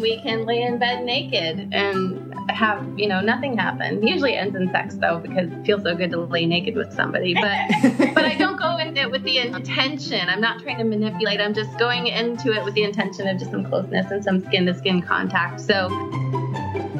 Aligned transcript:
and 0.00 0.02
we 0.02 0.20
can 0.22 0.46
lay 0.46 0.62
in 0.62 0.78
bed 0.78 1.04
naked 1.04 1.68
and 1.72 2.34
have, 2.50 2.98
you 2.98 3.06
know, 3.06 3.20
nothing 3.20 3.56
happen. 3.56 4.06
Usually 4.06 4.34
ends 4.34 4.56
in 4.56 4.70
sex 4.70 4.94
though, 4.96 5.18
because 5.18 5.50
it 5.50 5.64
feels 5.64 5.82
so 5.82 5.94
good 5.94 6.10
to 6.10 6.20
lay 6.20 6.46
naked 6.46 6.74
with 6.74 6.92
somebody. 6.92 7.34
But 7.34 8.14
but 8.14 8.24
I 8.24 8.36
don't 8.36 8.58
go 8.58 8.76
into 8.78 9.02
it 9.02 9.10
with 9.10 9.22
the 9.22 9.38
intention. 9.38 10.28
I'm 10.28 10.40
not 10.40 10.62
trying 10.62 10.78
to 10.78 10.84
manipulate. 10.84 11.40
I'm 11.40 11.54
just 11.54 11.78
going 11.78 12.06
into 12.06 12.52
it 12.52 12.64
with 12.64 12.74
the 12.74 12.84
intention 12.84 13.28
of 13.28 13.38
just 13.38 13.50
some 13.50 13.64
closeness 13.64 14.10
and 14.10 14.24
some 14.24 14.40
skin 14.40 14.66
to 14.66 14.74
skin 14.74 15.02
contact. 15.02 15.60
So 15.60 15.88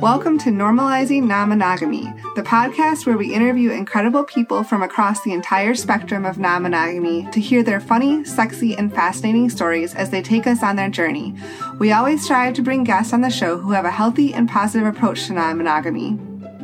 Welcome 0.00 0.38
to 0.38 0.50
Normalizing 0.50 1.24
Non 1.24 1.50
Monogamy, 1.50 2.04
the 2.34 2.42
podcast 2.42 3.04
where 3.04 3.18
we 3.18 3.34
interview 3.34 3.70
incredible 3.70 4.24
people 4.24 4.64
from 4.64 4.82
across 4.82 5.22
the 5.22 5.34
entire 5.34 5.74
spectrum 5.74 6.24
of 6.24 6.38
non 6.38 6.62
monogamy 6.62 7.28
to 7.32 7.38
hear 7.38 7.62
their 7.62 7.80
funny, 7.80 8.24
sexy, 8.24 8.74
and 8.74 8.90
fascinating 8.90 9.50
stories 9.50 9.94
as 9.94 10.08
they 10.08 10.22
take 10.22 10.46
us 10.46 10.62
on 10.62 10.76
their 10.76 10.88
journey. 10.88 11.36
We 11.78 11.92
always 11.92 12.24
strive 12.24 12.54
to 12.54 12.62
bring 12.62 12.82
guests 12.82 13.12
on 13.12 13.20
the 13.20 13.28
show 13.28 13.58
who 13.58 13.72
have 13.72 13.84
a 13.84 13.90
healthy 13.90 14.32
and 14.32 14.48
positive 14.48 14.86
approach 14.86 15.26
to 15.26 15.34
non 15.34 15.58
monogamy. 15.58 16.18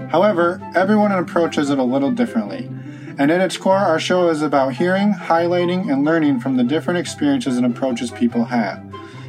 However, 0.08 0.58
everyone 0.74 1.12
approaches 1.12 1.68
it 1.68 1.78
a 1.78 1.84
little 1.84 2.12
differently. 2.12 2.70
And 3.18 3.30
at 3.30 3.42
its 3.42 3.58
core, 3.58 3.76
our 3.76 4.00
show 4.00 4.30
is 4.30 4.40
about 4.40 4.76
hearing, 4.76 5.12
highlighting, 5.12 5.92
and 5.92 6.06
learning 6.06 6.40
from 6.40 6.56
the 6.56 6.64
different 6.64 7.00
experiences 7.00 7.58
and 7.58 7.66
approaches 7.66 8.10
people 8.10 8.46
have. 8.46 8.82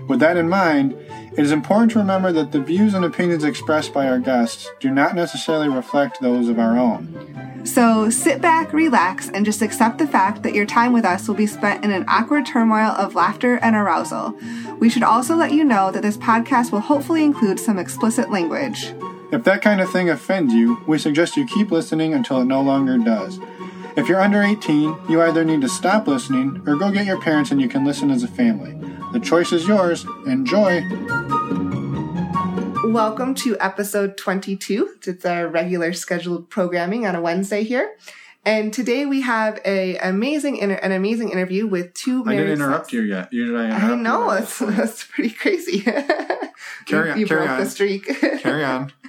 With 0.08 0.22
that 0.22 0.38
in 0.38 0.48
mind, 0.48 0.96
it 1.38 1.46
is 1.46 1.52
important 1.52 1.92
to 1.92 2.00
remember 2.00 2.32
that 2.32 2.52
the 2.52 2.60
views 2.60 2.96
and 2.96 3.06
opinions 3.06 3.44
expressed 3.44 3.94
by 3.94 4.08
our 4.08 4.18
guests 4.18 4.68
do 4.80 4.90
not 4.90 5.14
necessarily 5.14 5.70
reflect 5.70 6.20
those 6.20 6.50
of 6.50 6.58
our 6.58 6.78
own. 6.80 7.62
So 7.64 8.10
sit 8.10 8.42
back, 8.42 8.74
relax, 8.74 9.30
and 9.30 9.46
just 9.46 9.62
accept 9.62 10.00
the 10.00 10.08
fact 10.08 10.42
that 10.42 10.56
your 10.56 10.66
time 10.66 10.94
with 10.94 11.06
us 11.06 11.28
will 11.28 11.36
be 11.36 11.46
spent 11.46 11.86
in 11.86 11.92
an 11.92 12.06
awkward 12.08 12.48
turmoil 12.48 12.90
of 12.90 13.14
laughter 13.14 13.58
and 13.58 13.76
arousal. 13.76 14.36
We 14.80 14.90
should 14.90 15.04
also 15.04 15.36
let 15.36 15.52
you 15.52 15.64
know 15.64 15.92
that 15.92 16.02
this 16.02 16.18
podcast 16.18 16.72
will 16.72 16.80
hopefully 16.80 17.24
include 17.24 17.60
some 17.60 17.78
explicit 17.78 18.32
language. 18.32 18.94
If 19.32 19.44
that 19.44 19.62
kind 19.62 19.80
of 19.80 19.92
thing 19.92 20.10
offends 20.10 20.54
you, 20.54 20.82
we 20.88 20.98
suggest 20.98 21.38
you 21.38 21.46
keep 21.46 21.70
listening 21.70 22.16
until 22.16 22.42
it 22.42 22.46
no 22.46 22.62
longer 22.62 22.98
does. 22.98 23.40
If 23.96 24.08
you're 24.08 24.22
under 24.22 24.42
18, 24.42 24.96
you 25.10 25.22
either 25.22 25.44
need 25.44 25.62
to 25.62 25.70
stop 25.70 26.08
listening 26.08 26.64
or 26.66 26.78
go 26.78 26.92
get 26.92 27.06
your 27.06 27.22
parents 27.22 27.52
and 27.52 27.62
you 27.62 27.68
can 27.68 27.86
listen 27.86 28.10
as 28.10 28.24
a 28.24 28.28
family. 28.28 28.76
The 29.14 29.22
choice 29.22 29.54
is 29.54 29.66
yours. 29.68 30.06
Enjoy. 30.26 30.82
Welcome 32.92 33.36
to 33.36 33.58
episode 33.60 34.18
22. 34.18 34.96
It's 35.08 35.26
our 35.26 35.48
regular 35.48 35.94
scheduled 35.94 36.50
programming 36.50 37.08
on 37.08 37.16
a 37.16 37.22
Wednesday 37.22 37.64
here. 37.64 37.96
And 38.46 38.74
today 38.74 39.06
we 39.06 39.22
have 39.22 39.60
a 39.64 39.98
amazing 39.98 40.58
inter- 40.58 40.76
an 40.76 40.92
amazing 40.92 41.30
interview 41.30 41.68
with 41.68 41.94
two 41.94 42.24
I 42.26 42.36
didn't 42.36 42.54
interrupt 42.54 42.92
you 42.92 43.02
yet. 43.02 43.32
Usually 43.32 43.60
I 43.62 43.66
interrupt 43.68 43.84
I 43.86 43.96
know, 43.96 44.28
right 44.28 44.40
that's, 44.40 44.60
that's 44.60 45.04
pretty 45.10 45.30
crazy. 45.30 45.82
Carry 46.86 47.08
you, 47.08 47.12
on, 47.14 47.20
you 47.20 47.28
carry 47.28 47.42
broke 47.42 47.50
on. 47.50 47.60
the 47.60 47.70
streak. 47.70 48.06
Carry 48.42 48.64
on. 48.64 48.92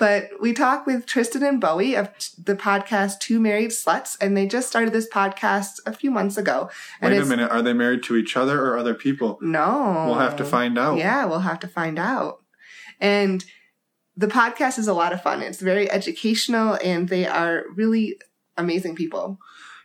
But 0.00 0.30
we 0.40 0.54
talk 0.54 0.86
with 0.86 1.04
Tristan 1.04 1.42
and 1.42 1.60
Bowie 1.60 1.94
of 1.94 2.08
the 2.42 2.56
podcast 2.56 3.20
Two 3.20 3.38
Married 3.38 3.70
Sluts, 3.70 4.16
and 4.18 4.34
they 4.34 4.46
just 4.46 4.66
started 4.66 4.94
this 4.94 5.06
podcast 5.06 5.78
a 5.84 5.92
few 5.92 6.10
months 6.10 6.38
ago. 6.38 6.70
Wait 7.02 7.18
a 7.18 7.24
minute. 7.26 7.50
Are 7.50 7.60
they 7.60 7.74
married 7.74 8.02
to 8.04 8.16
each 8.16 8.34
other 8.34 8.64
or 8.64 8.78
other 8.78 8.94
people? 8.94 9.38
No. 9.42 10.04
We'll 10.06 10.18
have 10.18 10.36
to 10.36 10.44
find 10.44 10.78
out. 10.78 10.96
Yeah, 10.96 11.26
we'll 11.26 11.40
have 11.40 11.60
to 11.60 11.68
find 11.68 11.98
out. 11.98 12.38
And 12.98 13.44
the 14.16 14.26
podcast 14.26 14.78
is 14.78 14.88
a 14.88 14.94
lot 14.94 15.12
of 15.12 15.22
fun. 15.22 15.42
It's 15.42 15.60
very 15.60 15.90
educational, 15.90 16.78
and 16.82 17.10
they 17.10 17.26
are 17.26 17.64
really 17.76 18.18
amazing 18.56 18.96
people. 18.96 19.38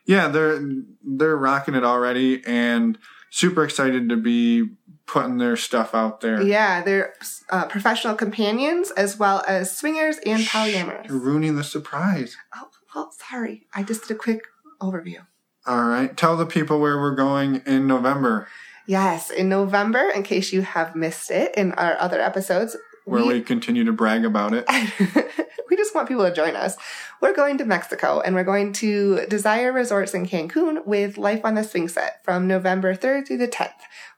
Yeah, 0.05 0.29
they're 0.29 0.61
they're 1.03 1.35
rocking 1.35 1.75
it 1.75 1.83
already 1.83 2.41
and 2.45 2.97
super 3.31 3.65
excited 3.65 4.07
to 4.07 4.15
be 4.15 4.69
putting 5.07 5.37
their 5.37 5.55
stuff 5.55 5.93
out 5.93 6.21
there. 6.21 6.41
Yeah, 6.41 6.81
they're 6.81 7.13
uh, 7.49 7.65
professional 7.65 8.15
companions 8.15 8.91
as 8.91 9.17
well 9.17 9.43
as 9.47 9.75
swingers 9.75 10.17
and 10.25 10.41
polyamorous. 10.43 11.07
You're 11.07 11.19
ruining 11.19 11.55
the 11.55 11.63
surprise. 11.63 12.35
Oh, 12.55 12.69
well, 12.95 13.11
sorry. 13.11 13.67
I 13.73 13.83
just 13.83 14.07
did 14.07 14.15
a 14.15 14.19
quick 14.19 14.41
overview. 14.81 15.25
All 15.67 15.85
right. 15.85 16.15
Tell 16.15 16.37
the 16.37 16.45
people 16.45 16.79
where 16.79 16.99
we're 16.99 17.15
going 17.15 17.61
in 17.65 17.87
November, 17.87 18.47
Yes, 18.87 19.31
in 19.31 19.49
November, 19.49 20.09
in 20.09 20.21
case 20.21 20.53
you 20.53 20.61
have 20.61 20.95
missed 20.95 21.31
it 21.31 21.55
in 21.55 21.71
our 21.73 21.97
other 21.99 22.21
episodes, 22.21 22.77
where 23.05 23.25
we, 23.25 23.41
continue 23.41 23.83
to 23.83 23.93
brag 23.93 24.25
about 24.25 24.53
it. 24.53 24.65
we 25.69 25.77
just 25.77 25.95
want 25.95 26.07
people 26.07 26.25
to 26.25 26.33
join 26.33 26.55
us. 26.55 26.75
We're 27.21 27.35
going 27.35 27.57
to 27.59 27.65
Mexico 27.65 28.19
and 28.19 28.35
we're 28.35 28.43
going 28.43 28.73
to 28.73 29.25
Desire 29.27 29.71
Resorts 29.71 30.13
in 30.13 30.25
Cancun 30.25 30.85
with 30.85 31.17
Life 31.17 31.41
on 31.43 31.55
the 31.55 31.63
Swing 31.63 31.87
Set 31.87 32.23
from 32.23 32.47
November 32.47 32.95
3rd 32.95 33.27
through 33.27 33.37
the 33.37 33.47
10th. 33.47 33.71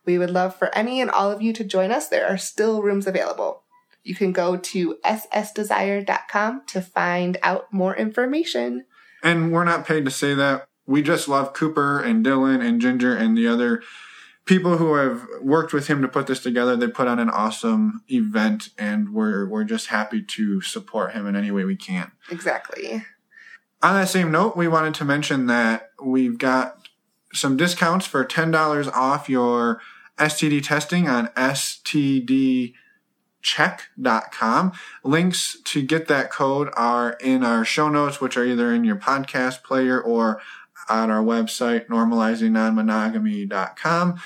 We 0.04 0.18
would 0.18 0.30
love 0.30 0.56
for 0.56 0.74
any 0.74 1.00
and 1.00 1.10
all 1.10 1.30
of 1.30 1.42
you 1.42 1.52
to 1.52 1.64
join 1.64 1.92
us. 1.92 2.08
There 2.08 2.26
are 2.26 2.38
still 2.38 2.82
rooms 2.82 3.06
available. 3.06 3.62
You 4.02 4.14
can 4.14 4.32
go 4.32 4.56
to 4.56 4.96
ssdesire.com 5.04 6.62
to 6.66 6.80
find 6.80 7.36
out 7.42 7.72
more 7.72 7.94
information. 7.94 8.86
And 9.22 9.52
we're 9.52 9.64
not 9.64 9.86
paid 9.86 10.06
to 10.06 10.10
say 10.10 10.34
that. 10.34 10.66
We 10.86 11.02
just 11.02 11.28
love 11.28 11.52
Cooper 11.52 12.00
and 12.00 12.24
Dylan 12.24 12.66
and 12.66 12.80
Ginger 12.80 13.14
and 13.14 13.36
the 13.36 13.46
other 13.46 13.82
people 14.48 14.78
who 14.78 14.94
have 14.94 15.24
worked 15.42 15.72
with 15.74 15.86
him 15.86 16.00
to 16.02 16.08
put 16.08 16.26
this 16.26 16.40
together. 16.40 16.74
They 16.74 16.88
put 16.88 17.06
on 17.06 17.20
an 17.20 17.28
awesome 17.28 18.02
event 18.10 18.70
and 18.78 19.12
we're 19.12 19.46
we're 19.46 19.64
just 19.64 19.88
happy 19.88 20.22
to 20.22 20.60
support 20.62 21.12
him 21.12 21.26
in 21.26 21.36
any 21.36 21.50
way 21.50 21.64
we 21.64 21.76
can. 21.76 22.10
Exactly. 22.30 23.04
On 23.82 23.94
that 23.94 24.08
same 24.08 24.32
note, 24.32 24.56
we 24.56 24.66
wanted 24.66 24.94
to 24.94 25.04
mention 25.04 25.46
that 25.46 25.90
we've 26.02 26.38
got 26.38 26.88
some 27.32 27.56
discounts 27.56 28.06
for 28.06 28.24
$10 28.24 28.90
off 28.92 29.28
your 29.28 29.80
STD 30.16 30.64
testing 30.64 31.08
on 31.08 31.28
stdcheck.com. 31.28 32.72
Links 35.04 35.58
to 35.64 35.82
get 35.82 36.08
that 36.08 36.32
code 36.32 36.70
are 36.74 37.12
in 37.20 37.44
our 37.44 37.64
show 37.64 37.88
notes, 37.88 38.20
which 38.20 38.36
are 38.36 38.44
either 38.44 38.74
in 38.74 38.82
your 38.82 38.96
podcast 38.96 39.62
player 39.62 40.00
or 40.00 40.40
on 40.88 41.10
our 41.10 41.22
website, 41.22 41.88
normalizingnonmonogamy.com. 41.88 44.18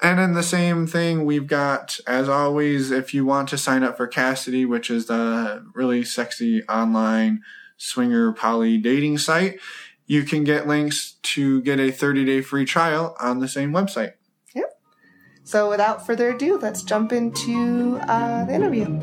And 0.00 0.18
then 0.18 0.34
the 0.34 0.44
same 0.44 0.86
thing, 0.86 1.24
we've 1.24 1.48
got, 1.48 1.98
as 2.06 2.28
always, 2.28 2.92
if 2.92 3.12
you 3.12 3.26
want 3.26 3.48
to 3.48 3.58
sign 3.58 3.82
up 3.82 3.96
for 3.96 4.06
Kasidie, 4.06 4.68
which 4.68 4.90
is 4.90 5.06
the 5.06 5.66
really 5.74 6.04
sexy 6.04 6.62
online 6.64 7.42
swinger 7.76 8.32
poly 8.32 8.78
dating 8.78 9.18
site, 9.18 9.58
you 10.06 10.22
can 10.22 10.44
get 10.44 10.68
links 10.68 11.16
to 11.22 11.60
get 11.62 11.80
a 11.80 11.90
30 11.90 12.24
day 12.24 12.40
free 12.40 12.64
trial 12.64 13.16
on 13.20 13.40
the 13.40 13.48
same 13.48 13.72
website. 13.72 14.12
Yep. 14.54 14.80
So 15.42 15.68
without 15.68 16.06
further 16.06 16.30
ado, 16.30 16.58
let's 16.58 16.82
jump 16.82 17.12
into 17.12 17.98
uh, 18.02 18.44
the 18.44 18.54
interview. 18.54 19.00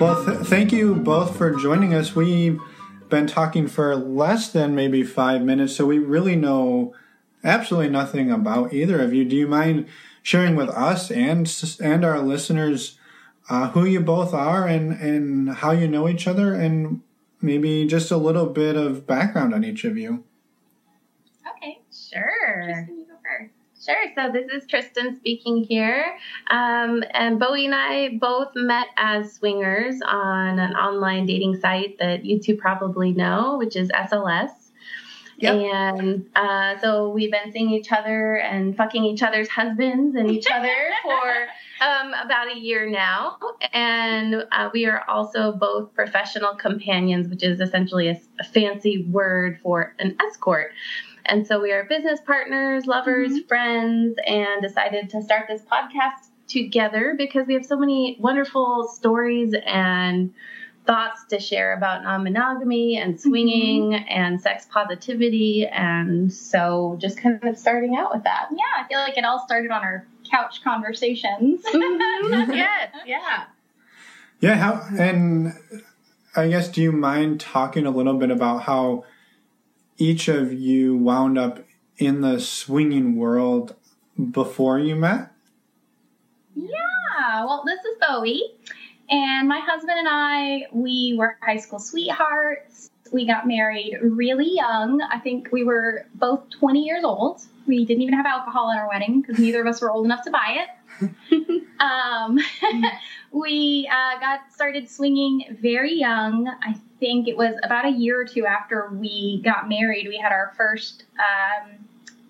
Well, 0.00 0.24
th- 0.24 0.46
thank 0.46 0.72
you 0.72 0.94
both 0.94 1.36
for 1.36 1.50
joining 1.52 1.94
us. 1.94 2.14
We've 2.14 2.60
been 3.08 3.26
talking 3.26 3.66
for 3.68 3.94
less 3.96 4.50
than 4.50 4.74
maybe 4.74 5.02
five 5.02 5.42
minutes, 5.42 5.76
so 5.76 5.86
we 5.86 5.98
really 5.98 6.36
know 6.36 6.94
absolutely 7.44 7.90
nothing 7.90 8.30
about 8.30 8.72
either 8.72 9.00
of 9.00 9.14
you. 9.14 9.24
Do 9.24 9.36
you 9.36 9.46
mind 9.46 9.86
sharing 10.22 10.56
with 10.56 10.68
us 10.70 11.10
and 11.10 11.52
and 11.80 12.04
our 12.04 12.20
listeners 12.20 12.98
uh, 13.48 13.70
who 13.70 13.84
you 13.84 14.00
both 14.00 14.34
are 14.34 14.66
and 14.66 14.92
and 15.00 15.50
how 15.56 15.70
you 15.70 15.86
know 15.86 16.08
each 16.08 16.26
other, 16.26 16.54
and 16.54 17.02
maybe 17.40 17.86
just 17.86 18.10
a 18.10 18.16
little 18.16 18.46
bit 18.46 18.76
of 18.76 19.06
background 19.06 19.54
on 19.54 19.64
each 19.64 19.84
of 19.84 19.96
you? 19.96 20.24
Okay, 21.48 21.80
sure. 21.92 22.88
Sure. 23.86 23.96
So 24.16 24.32
this 24.32 24.50
is 24.50 24.66
Tristan 24.68 25.16
speaking 25.16 25.62
here. 25.62 26.16
Um, 26.50 27.04
and 27.12 27.38
Bowie 27.38 27.66
and 27.66 27.74
I 27.74 28.18
both 28.20 28.48
met 28.56 28.88
as 28.96 29.34
swingers 29.34 30.00
on 30.04 30.58
an 30.58 30.74
online 30.74 31.26
dating 31.26 31.60
site 31.60 31.96
that 32.00 32.24
you 32.24 32.40
two 32.40 32.56
probably 32.56 33.12
know, 33.12 33.58
which 33.58 33.76
is 33.76 33.88
SLS. 33.90 34.50
Yep. 35.38 35.54
And 35.54 36.26
uh, 36.34 36.78
so 36.78 37.10
we've 37.10 37.30
been 37.30 37.52
seeing 37.52 37.70
each 37.70 37.92
other 37.92 38.36
and 38.36 38.76
fucking 38.76 39.04
each 39.04 39.22
other's 39.22 39.48
husbands 39.48 40.16
and 40.16 40.30
each 40.30 40.46
other 40.50 40.74
for 41.02 41.46
um, 41.86 42.14
about 42.24 42.50
a 42.50 42.58
year 42.58 42.88
now. 42.88 43.36
And 43.72 44.46
uh, 44.50 44.70
we 44.72 44.86
are 44.86 45.04
also 45.08 45.52
both 45.52 45.94
professional 45.94 46.56
companions, 46.56 47.28
which 47.28 47.42
is 47.42 47.60
essentially 47.60 48.08
a, 48.08 48.20
a 48.40 48.44
fancy 48.44 49.06
word 49.10 49.60
for 49.62 49.94
an 49.98 50.16
escort. 50.26 50.72
And 51.26 51.46
so 51.46 51.60
we 51.60 51.72
are 51.72 51.84
business 51.84 52.20
partners, 52.24 52.86
lovers, 52.86 53.32
mm-hmm. 53.32 53.46
friends, 53.48 54.16
and 54.26 54.62
decided 54.62 55.10
to 55.10 55.22
start 55.22 55.46
this 55.48 55.62
podcast 55.62 56.28
together 56.46 57.14
because 57.18 57.46
we 57.46 57.54
have 57.54 57.66
so 57.66 57.76
many 57.76 58.16
wonderful 58.20 58.88
stories 58.88 59.54
and 59.64 60.32
thoughts 60.86 61.24
to 61.26 61.40
share 61.40 61.72
about 61.76 62.04
non-monogamy 62.04 62.96
and 62.96 63.14
mm-hmm. 63.14 63.28
swinging 63.28 63.94
and 63.94 64.40
sex 64.40 64.66
positivity. 64.70 65.66
And 65.66 66.32
so 66.32 66.96
just 67.00 67.18
kind 67.18 67.42
of 67.42 67.58
starting 67.58 67.96
out 67.96 68.14
with 68.14 68.22
that. 68.24 68.48
Yeah, 68.52 68.84
I 68.84 68.88
feel 68.88 68.98
like 68.98 69.18
it 69.18 69.24
all 69.24 69.44
started 69.44 69.70
on 69.70 69.82
our 69.82 70.06
couch 70.30 70.62
conversations. 70.62 71.62
Mm-hmm. 71.64 72.52
yes 72.52 72.90
yeah. 73.06 73.44
Yeah, 74.40 74.54
how 74.56 74.86
and 74.98 75.54
I 76.34 76.48
guess 76.48 76.68
do 76.68 76.82
you 76.82 76.92
mind 76.92 77.40
talking 77.40 77.86
a 77.86 77.90
little 77.90 78.14
bit 78.14 78.30
about 78.30 78.62
how 78.62 79.04
each 79.98 80.28
of 80.28 80.52
you 80.52 80.96
wound 80.96 81.38
up 81.38 81.64
in 81.98 82.20
the 82.20 82.40
swinging 82.40 83.16
world 83.16 83.74
before 84.30 84.78
you 84.78 84.96
met? 84.96 85.32
Yeah, 86.54 87.44
well, 87.44 87.62
this 87.66 87.80
is 87.80 87.96
Bowie. 88.06 88.42
And 89.08 89.48
my 89.48 89.60
husband 89.60 89.98
and 89.98 90.08
I, 90.10 90.66
we 90.72 91.14
were 91.18 91.38
high 91.40 91.58
school 91.58 91.78
sweethearts. 91.78 92.90
We 93.12 93.26
got 93.26 93.46
married 93.46 93.98
really 94.02 94.52
young. 94.54 95.00
I 95.00 95.18
think 95.18 95.48
we 95.52 95.62
were 95.62 96.06
both 96.14 96.50
20 96.50 96.82
years 96.82 97.04
old. 97.04 97.42
We 97.66 97.84
didn't 97.84 98.02
even 98.02 98.14
have 98.14 98.26
alcohol 98.26 98.70
at 98.70 98.78
our 98.78 98.88
wedding 98.88 99.20
because 99.20 99.38
neither 99.38 99.60
of 99.60 99.66
us 99.66 99.80
were 99.80 99.90
old 99.90 100.06
enough 100.06 100.24
to 100.24 100.30
buy 100.30 100.64
it. 100.64 100.68
um, 101.80 102.38
we 103.32 103.88
uh, 103.90 104.18
got 104.18 104.52
started 104.52 104.88
swinging 104.88 105.56
very 105.60 105.94
young. 105.94 106.48
I 106.48 106.74
think 107.00 107.28
it 107.28 107.36
was 107.36 107.54
about 107.62 107.84
a 107.84 107.90
year 107.90 108.20
or 108.20 108.24
two 108.24 108.46
after 108.46 108.88
we 108.92 109.40
got 109.44 109.68
married. 109.68 110.06
We 110.08 110.16
had 110.18 110.32
our 110.32 110.52
first 110.56 111.04
um, 111.18 111.72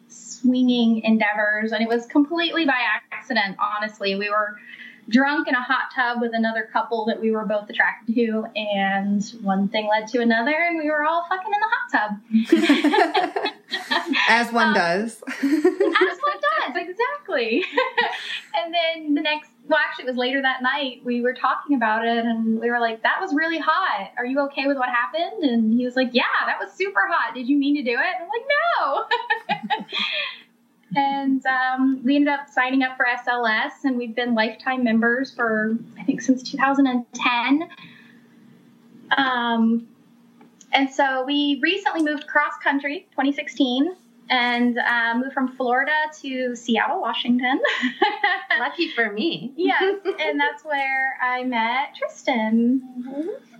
swinging 0.08 1.02
endeavors, 1.02 1.72
and 1.72 1.82
it 1.82 1.88
was 1.88 2.06
completely 2.06 2.64
by 2.64 2.78
accident, 3.12 3.56
honestly. 3.60 4.14
We 4.16 4.28
were 4.30 4.56
drunk 5.08 5.46
in 5.46 5.54
a 5.54 5.62
hot 5.62 5.90
tub 5.94 6.20
with 6.20 6.32
another 6.34 6.68
couple 6.72 7.04
that 7.06 7.20
we 7.20 7.30
were 7.30 7.44
both 7.44 7.70
attracted 7.70 8.14
to, 8.16 8.44
and 8.56 9.22
one 9.42 9.68
thing 9.68 9.88
led 9.88 10.08
to 10.08 10.20
another, 10.20 10.50
and 10.52 10.78
we 10.78 10.90
were 10.90 11.04
all 11.04 11.24
fucking 11.28 11.52
in 11.52 11.60
the 11.60 11.68
hot 11.70 11.90
tub. 11.92 13.52
As 14.28 14.52
one 14.52 14.68
Um, 14.68 14.74
does. 14.74 15.22
As 15.28 15.42
one 15.42 15.52
does, 15.52 16.18
exactly. 16.88 17.64
and 18.54 18.74
then 18.74 19.14
the 19.14 19.20
next, 19.20 19.50
well, 19.68 19.78
actually, 19.78 20.04
it 20.04 20.08
was 20.08 20.16
later 20.16 20.42
that 20.42 20.62
night. 20.62 21.00
We 21.04 21.20
were 21.22 21.34
talking 21.34 21.76
about 21.76 22.06
it, 22.06 22.24
and 22.24 22.60
we 22.60 22.70
were 22.70 22.80
like, 22.80 23.02
"That 23.02 23.20
was 23.20 23.34
really 23.34 23.58
hot. 23.58 24.10
Are 24.16 24.24
you 24.24 24.40
okay 24.46 24.66
with 24.66 24.76
what 24.76 24.88
happened?" 24.88 25.44
And 25.44 25.72
he 25.72 25.84
was 25.84 25.96
like, 25.96 26.10
"Yeah, 26.12 26.22
that 26.46 26.58
was 26.60 26.72
super 26.72 27.00
hot. 27.08 27.34
Did 27.34 27.48
you 27.48 27.56
mean 27.56 27.76
to 27.76 27.82
do 27.82 27.98
it?" 27.98 28.14
And 28.18 28.22
I'm 28.22 28.28
like, 28.28 29.78
"No." 29.78 29.86
and 30.96 31.44
um, 31.46 32.00
we 32.04 32.16
ended 32.16 32.28
up 32.28 32.48
signing 32.48 32.82
up 32.82 32.96
for 32.96 33.06
SLS, 33.06 33.84
and 33.84 33.96
we've 33.96 34.14
been 34.14 34.34
lifetime 34.34 34.84
members 34.84 35.34
for 35.34 35.76
I 35.98 36.04
think 36.04 36.20
since 36.20 36.42
2010. 36.42 37.68
Um, 39.16 39.86
and 40.72 40.90
so 40.90 41.24
we 41.24 41.60
recently 41.62 42.02
moved 42.02 42.26
cross 42.26 42.52
country, 42.62 43.06
2016, 43.12 43.94
and 44.28 44.78
uh, 44.78 45.14
moved 45.16 45.32
from 45.32 45.48
Florida 45.56 45.92
to 46.22 46.54
Seattle, 46.56 47.00
Washington. 47.00 47.60
Lucky 48.58 48.90
for 48.92 49.12
me. 49.12 49.52
yes, 49.56 49.82
and 50.20 50.40
that's 50.40 50.64
where 50.64 51.16
I 51.22 51.44
met 51.44 51.94
Tristan. 51.98 52.82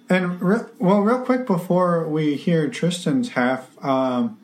And 0.08 0.40
re- 0.40 0.60
well, 0.78 1.00
real 1.00 1.20
quick 1.20 1.46
before 1.46 2.08
we 2.08 2.36
hear 2.36 2.68
Tristan's 2.68 3.30
half, 3.30 3.70
um, 3.84 4.38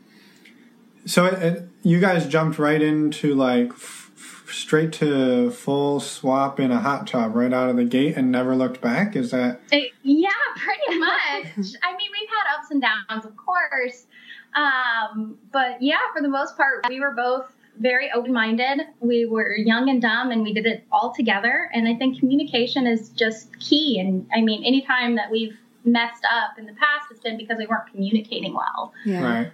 so 1.06 1.24
it, 1.26 1.34
it, 1.42 1.69
you 1.82 2.00
guys 2.00 2.26
jumped 2.26 2.58
right 2.58 2.80
into 2.82 3.34
like 3.34 3.70
f- 3.70 4.10
f- 4.16 4.46
straight 4.52 4.92
to 4.94 5.50
full 5.50 5.98
swap 6.00 6.58
in 6.60 6.70
a 6.70 6.78
hot 6.80 7.06
tub 7.06 7.34
right 7.34 7.52
out 7.52 7.70
of 7.70 7.76
the 7.76 7.84
gate 7.84 8.16
and 8.16 8.30
never 8.30 8.54
looked 8.56 8.80
back. 8.80 9.14
Is 9.16 9.30
that 9.30 9.60
Uh, 9.72 9.78
yeah, 10.02 10.28
pretty 10.56 10.98
much. 10.98 11.76
I 11.82 11.96
mean, 11.96 12.10
we've 12.12 12.28
had 12.28 12.58
ups 12.58 12.70
and 12.70 12.80
downs, 12.82 13.24
of 13.24 13.36
course. 13.36 14.06
Um, 14.54 15.38
but 15.50 15.81
yeah, 15.81 15.99
for 16.12 16.22
the 16.22 16.28
most 16.28 16.56
part, 16.56 16.87
we 16.88 17.00
were 17.00 17.12
both 17.12 17.46
very 17.78 18.10
open 18.12 18.32
minded. 18.32 18.82
We 19.00 19.25
were 19.25 19.56
young 19.56 19.88
and 19.88 20.00
dumb, 20.00 20.31
and 20.31 20.43
we 20.43 20.52
did 20.52 20.66
it 20.66 20.84
all 20.93 21.14
together. 21.14 21.70
And 21.72 21.88
I 21.88 21.94
think 21.94 22.19
communication 22.19 22.87
is 22.87 23.08
just 23.10 23.58
key. 23.58 23.99
And 23.99 24.26
I 24.34 24.43
mean, 24.43 24.64
anytime 24.64 25.16
that 25.16 25.31
we've 25.31 25.56
messed 25.84 26.25
up 26.31 26.58
in 26.58 26.66
the 26.66 26.75
past, 26.75 27.06
it's 27.10 27.20
been 27.20 27.37
because 27.37 27.58
we 27.58 27.66
weren't 27.66 27.90
communicating 27.90 28.54
well. 28.54 28.93
Yeah. 29.04 29.22
right? 29.22 29.52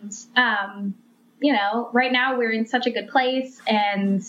And, 0.00 0.16
um, 0.36 0.94
you 1.40 1.52
know, 1.52 1.88
right 1.92 2.12
now 2.12 2.36
we're 2.36 2.52
in 2.52 2.66
such 2.66 2.86
a 2.86 2.90
good 2.90 3.08
place, 3.08 3.60
and 3.66 4.24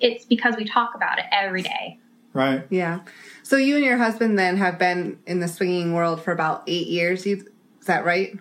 it's 0.00 0.24
because 0.24 0.56
we 0.56 0.64
talk 0.64 0.94
about 0.94 1.18
it 1.18 1.26
every 1.30 1.62
day. 1.62 1.98
Right. 2.32 2.66
Yeah. 2.70 3.00
So 3.42 3.56
you 3.56 3.76
and 3.76 3.84
your 3.84 3.98
husband 3.98 4.38
then 4.38 4.56
have 4.56 4.78
been 4.78 5.18
in 5.26 5.40
the 5.40 5.48
swinging 5.48 5.92
world 5.92 6.22
for 6.22 6.32
about 6.32 6.62
eight 6.66 6.86
years. 6.86 7.26
You, 7.26 7.46
is 7.80 7.86
that 7.86 8.04
right? 8.04 8.38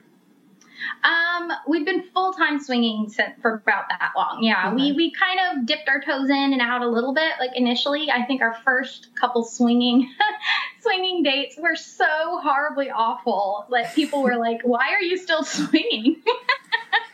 Um, 1.04 1.52
we've 1.68 1.86
been 1.86 2.04
full 2.14 2.34
time 2.34 2.60
swinging 2.60 3.10
since, 3.10 3.32
for 3.42 3.56
about 3.56 3.86
that 3.90 4.12
long. 4.16 4.44
Yeah, 4.44 4.74
we 4.74 4.82
Okay. 4.84 4.92
we 4.94 5.12
kind 5.12 5.40
of 5.60 5.66
dipped 5.66 5.88
our 5.90 6.02
toes 6.02 6.30
in 6.30 6.54
and 6.54 6.62
out 6.62 6.82
a 6.82 6.88
little 6.90 7.14
bit. 7.14 7.34
Like 7.40 7.52
initially, 7.56 8.10
I 8.12 8.24
think 8.24 8.42
our 8.42 8.54
first 8.66 9.10
couple 9.20 9.44
swinging 9.44 10.10
swinging 10.82 11.24
dates 11.24 11.58
were 11.58 11.76
so 11.76 12.06
horribly 12.42 12.90
awful. 12.90 13.66
Like 13.70 13.94
people 13.96 14.24
were 14.24 14.38
like, 14.38 14.62
"Why 14.64 14.90
are 14.94 15.02
you 15.02 15.18
still 15.18 15.44
swinging?" 15.44 16.22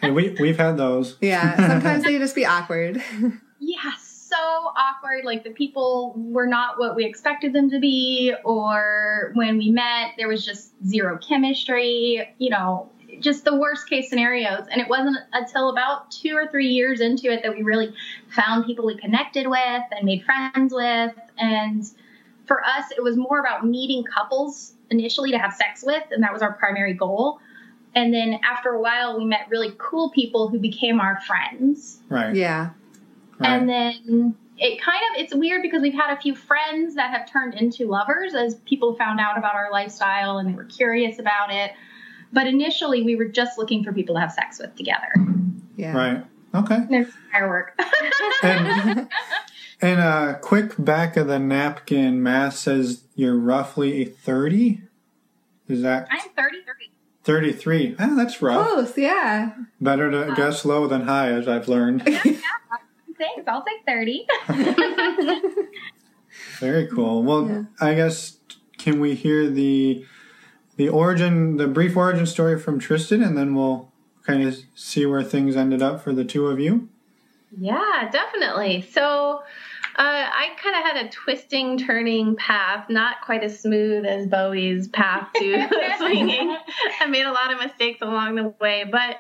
And 0.02 0.14
we 0.14 0.30
we've 0.40 0.58
had 0.58 0.78
those. 0.78 1.18
Yeah. 1.22 1.56
Sometimes 1.56 2.04
they 2.04 2.18
just 2.20 2.36
be 2.36 2.46
awkward. 2.46 3.02
yeah, 3.60 3.92
so 4.00 4.36
awkward. 4.38 5.26
Like 5.26 5.44
the 5.44 5.50
people 5.50 6.14
were 6.16 6.46
not 6.46 6.78
what 6.78 6.96
we 6.96 7.04
expected 7.04 7.52
them 7.52 7.72
to 7.72 7.80
be, 7.80 8.34
or 8.46 9.32
when 9.34 9.58
we 9.58 9.72
met, 9.72 10.12
there 10.18 10.28
was 10.28 10.46
just 10.46 10.72
zero 10.86 11.18
chemistry. 11.18 12.30
You 12.38 12.50
know, 12.52 12.92
just 13.20 13.46
the 13.46 13.56
worst 13.56 13.90
case 13.90 14.10
scenarios. 14.10 14.66
And 14.72 14.82
it 14.82 14.88
wasn't 14.88 15.18
until 15.34 15.70
about 15.70 16.12
two 16.12 16.36
or 16.36 16.48
three 16.48 16.68
years 16.68 17.02
into 17.02 17.32
it 17.32 17.44
that 17.44 17.54
we 17.54 17.64
really 17.64 17.94
found 18.30 18.66
people 18.66 18.86
we 18.86 18.98
connected 18.98 19.48
with 19.48 19.84
and 19.92 20.04
made 20.04 20.24
friends 20.24 20.74
with. 20.74 21.14
And 21.38 21.84
for 22.46 22.64
us, 22.64 22.86
it 22.96 23.04
was 23.04 23.18
more 23.18 23.40
about 23.40 23.66
meeting 23.66 24.04
couples 24.04 24.74
initially 24.90 25.32
to 25.32 25.38
have 25.38 25.54
sex 25.54 25.84
with, 25.86 26.04
and 26.12 26.24
that 26.24 26.32
was 26.32 26.42
our 26.42 26.54
primary 26.54 26.94
goal. 26.94 27.40
And 27.96 28.14
then 28.14 28.40
after 28.44 28.70
a 28.70 28.82
while, 28.82 29.18
we 29.18 29.26
met 29.26 29.48
really 29.50 29.74
cool 29.78 30.12
people 30.12 30.48
who 30.48 30.60
became 30.60 31.00
our 31.00 31.20
friends. 31.22 32.00
Right. 32.10 32.36
yeah. 32.36 32.72
Right. 33.40 33.50
And 33.50 33.70
then 33.70 34.36
it 34.58 34.82
kind 34.82 35.00
of 35.12 35.22
it's 35.22 35.34
weird 35.34 35.62
because 35.62 35.82
we've 35.82 35.94
had 35.94 36.16
a 36.16 36.20
few 36.20 36.36
friends 36.36 36.96
that 36.96 37.12
have 37.12 37.30
turned 37.30 37.54
into 37.54 37.88
lovers 37.88 38.34
as 38.34 38.56
people 38.66 38.96
found 38.96 39.20
out 39.20 39.38
about 39.38 39.56
our 39.56 39.72
lifestyle 39.72 40.38
and 40.38 40.50
they 40.50 40.54
were 40.54 40.66
curious 40.66 41.20
about 41.20 41.52
it. 41.52 41.72
But 42.34 42.48
initially 42.48 43.04
we 43.04 43.16
were 43.16 43.26
just 43.28 43.58
looking 43.58 43.84
for 43.84 43.92
people 43.94 44.16
to 44.16 44.22
have 44.22 44.32
sex 44.32 44.60
with 44.60 44.76
together. 44.76 45.12
Yeah. 45.76 45.96
right. 45.96 46.26
Okay. 46.56 46.80
There's 46.90 47.08
firework. 47.32 47.80
And 48.44 49.08
and 49.82 50.00
a 50.00 50.40
quick 50.42 50.74
back 50.80 51.18
of 51.18 51.28
the 51.28 51.40
napkin 51.40 52.22
math 52.24 52.56
says 52.56 53.04
you're 53.16 53.38
roughly 53.38 54.02
a 54.02 54.06
thirty. 54.06 54.82
Is 55.68 55.82
that 55.82 56.08
I'm 56.10 56.20
33. 56.36 56.74
thirty 57.24 57.52
three? 57.52 57.96
Ah, 58.00 58.14
that's 58.16 58.42
rough. 58.42 58.68
Close. 58.68 58.98
Yeah. 58.98 59.54
Better 59.82 60.10
to 60.12 60.34
guess 60.36 60.66
low 60.66 60.88
than 60.88 61.02
high, 61.04 61.32
as 61.32 61.48
I've 61.48 61.68
learned. 61.68 62.04
Thanks. 62.06 63.48
I'll 63.48 63.64
take 63.66 63.84
30. 63.88 64.28
Very 66.60 66.88
cool. 66.88 67.24
Well, 67.24 67.48
Yeah. 67.48 67.64
I 67.82 67.94
guess 67.96 68.38
can 68.78 69.00
we 69.00 69.16
hear 69.16 69.50
the 69.50 70.06
the 70.78 70.90
origin, 70.90 71.58
the 71.58 71.68
brief 71.68 71.98
origin 71.98 72.26
story 72.26 72.58
from 72.60 72.80
Tristan, 72.80 73.22
and 73.22 73.38
then 73.38 73.54
we'll 73.54 73.92
kind 74.24 74.44
of 74.44 74.58
see 74.76 75.06
where 75.06 75.24
things 75.24 75.56
ended 75.56 75.82
up 75.82 76.02
for 76.02 76.14
the 76.14 76.24
two 76.24 76.48
of 76.48 76.60
you. 76.60 76.90
Yeah, 77.58 78.10
definitely. 78.12 78.82
So 78.92 79.42
uh, 79.98 80.30
I 80.32 80.50
kind 80.62 80.76
of 80.76 80.84
had 80.84 81.06
a 81.06 81.10
twisting, 81.10 81.78
turning 81.78 82.36
path, 82.36 82.88
not 82.90 83.22
quite 83.26 83.44
as 83.44 83.60
smooth 83.60 84.06
as 84.06 84.28
Bowie's 84.28 84.88
path 84.90 85.30
to 85.36 85.68
swinging. 85.98 86.56
I 87.00 87.08
made 87.08 87.26
a 87.26 87.32
lot 87.32 87.52
of 87.52 87.60
mistakes 87.60 88.02
along 88.02 88.36
the 88.36 88.54
way, 88.62 88.86
but 88.90 89.18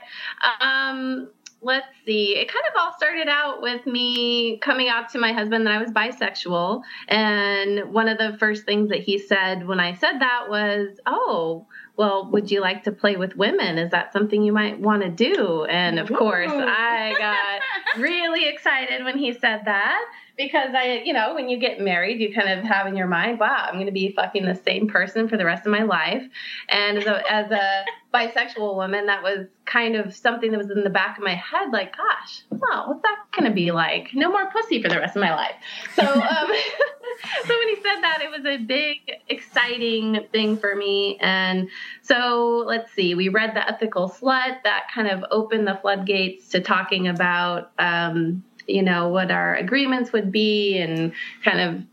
um, 0.61 1.29
let's 1.61 1.87
see. 2.05 2.37
It 2.37 2.47
kind 2.47 2.63
of 2.69 2.79
all 2.79 2.93
started 2.97 3.27
out 3.27 3.61
with 3.61 3.85
me 3.85 4.57
coming 4.57 4.89
out 4.89 5.09
to 5.09 5.19
my 5.19 5.33
husband 5.33 5.65
that 5.65 5.73
I 5.73 5.81
was 5.81 5.91
bisexual. 5.91 6.81
And 7.07 7.93
one 7.93 8.07
of 8.07 8.17
the 8.17 8.37
first 8.37 8.65
things 8.65 8.89
that 8.89 8.99
he 8.99 9.17
said 9.17 9.67
when 9.67 9.79
I 9.79 9.93
said 9.93 10.19
that 10.19 10.45
was, 10.49 10.99
Oh, 11.05 11.65
well, 11.95 12.29
would 12.31 12.51
you 12.51 12.61
like 12.61 12.83
to 12.83 12.91
play 12.91 13.15
with 13.15 13.35
women? 13.35 13.79
Is 13.79 13.89
that 13.91 14.13
something 14.13 14.43
you 14.43 14.53
might 14.53 14.79
want 14.79 15.01
to 15.01 15.09
do? 15.09 15.65
And 15.65 15.97
of 15.97 16.13
course, 16.13 16.51
I 16.51 17.15
got 17.17 17.99
really 17.99 18.47
excited 18.47 19.03
when 19.03 19.17
he 19.17 19.33
said 19.33 19.61
that 19.65 20.05
because 20.37 20.69
I, 20.75 21.01
you 21.03 21.13
know, 21.13 21.33
when 21.33 21.49
you 21.49 21.57
get 21.57 21.81
married, 21.81 22.21
you 22.21 22.31
kind 22.33 22.47
of 22.47 22.63
have 22.63 22.85
in 22.85 22.95
your 22.95 23.07
mind, 23.07 23.39
wow, 23.39 23.65
I'm 23.67 23.73
going 23.73 23.87
to 23.87 23.91
be 23.91 24.13
fucking 24.15 24.45
the 24.45 24.53
same 24.53 24.87
person 24.87 25.27
for 25.27 25.35
the 25.35 25.45
rest 25.45 25.65
of 25.65 25.71
my 25.71 25.81
life. 25.81 26.23
And 26.69 26.99
as 26.99 27.05
a, 27.07 27.31
as 27.31 27.51
a 27.51 27.85
bisexual 28.13 28.75
woman, 28.75 29.07
that 29.07 29.23
was 29.23 29.47
kind 29.65 29.95
of 29.95 30.15
something 30.15 30.51
that 30.51 30.57
was 30.59 30.69
in 30.69 30.83
the 30.83 30.91
back 30.91 31.17
of 31.17 31.23
my 31.23 31.33
head, 31.33 31.71
like, 31.73 31.97
gosh, 31.97 32.43
wow, 32.51 32.85
what's 32.87 33.01
that 33.01 33.17
going 33.35 33.49
to 33.49 33.55
be 33.55 33.71
like? 33.71 34.09
No 34.13 34.29
more 34.29 34.49
pussy 34.51 34.81
for 34.81 34.89
the 34.89 34.99
rest 34.99 35.15
of 35.15 35.21
my 35.21 35.33
life. 35.33 35.55
So, 35.95 36.03
um, 36.03 36.11
so 37.45 37.57
when 37.57 37.69
he 37.69 37.75
said 37.77 38.01
that, 38.01 38.19
it 38.21 38.29
was 38.29 38.45
a 38.45 38.57
big, 38.57 38.97
exciting 39.29 40.27
thing 40.31 40.55
for 40.57 40.75
me. 40.75 41.17
And 41.19 41.67
so 42.03 42.63
let's 42.67 42.91
see, 42.93 43.15
we 43.15 43.29
read 43.29 43.55
The 43.55 43.67
Ethical 43.67 44.07
Slut. 44.07 44.61
That 44.63 44.83
kind 44.93 45.07
of 45.07 45.25
opened 45.31 45.67
the 45.67 45.79
floodgates 45.81 46.49
to 46.49 46.61
talking 46.61 47.07
about, 47.07 47.71
um, 47.79 48.43
you 48.67 48.83
know, 48.83 49.09
what 49.09 49.31
our 49.31 49.55
agreements 49.55 50.11
would 50.11 50.31
be 50.31 50.77
and 50.77 51.13
kind 51.43 51.59
of 51.59 51.83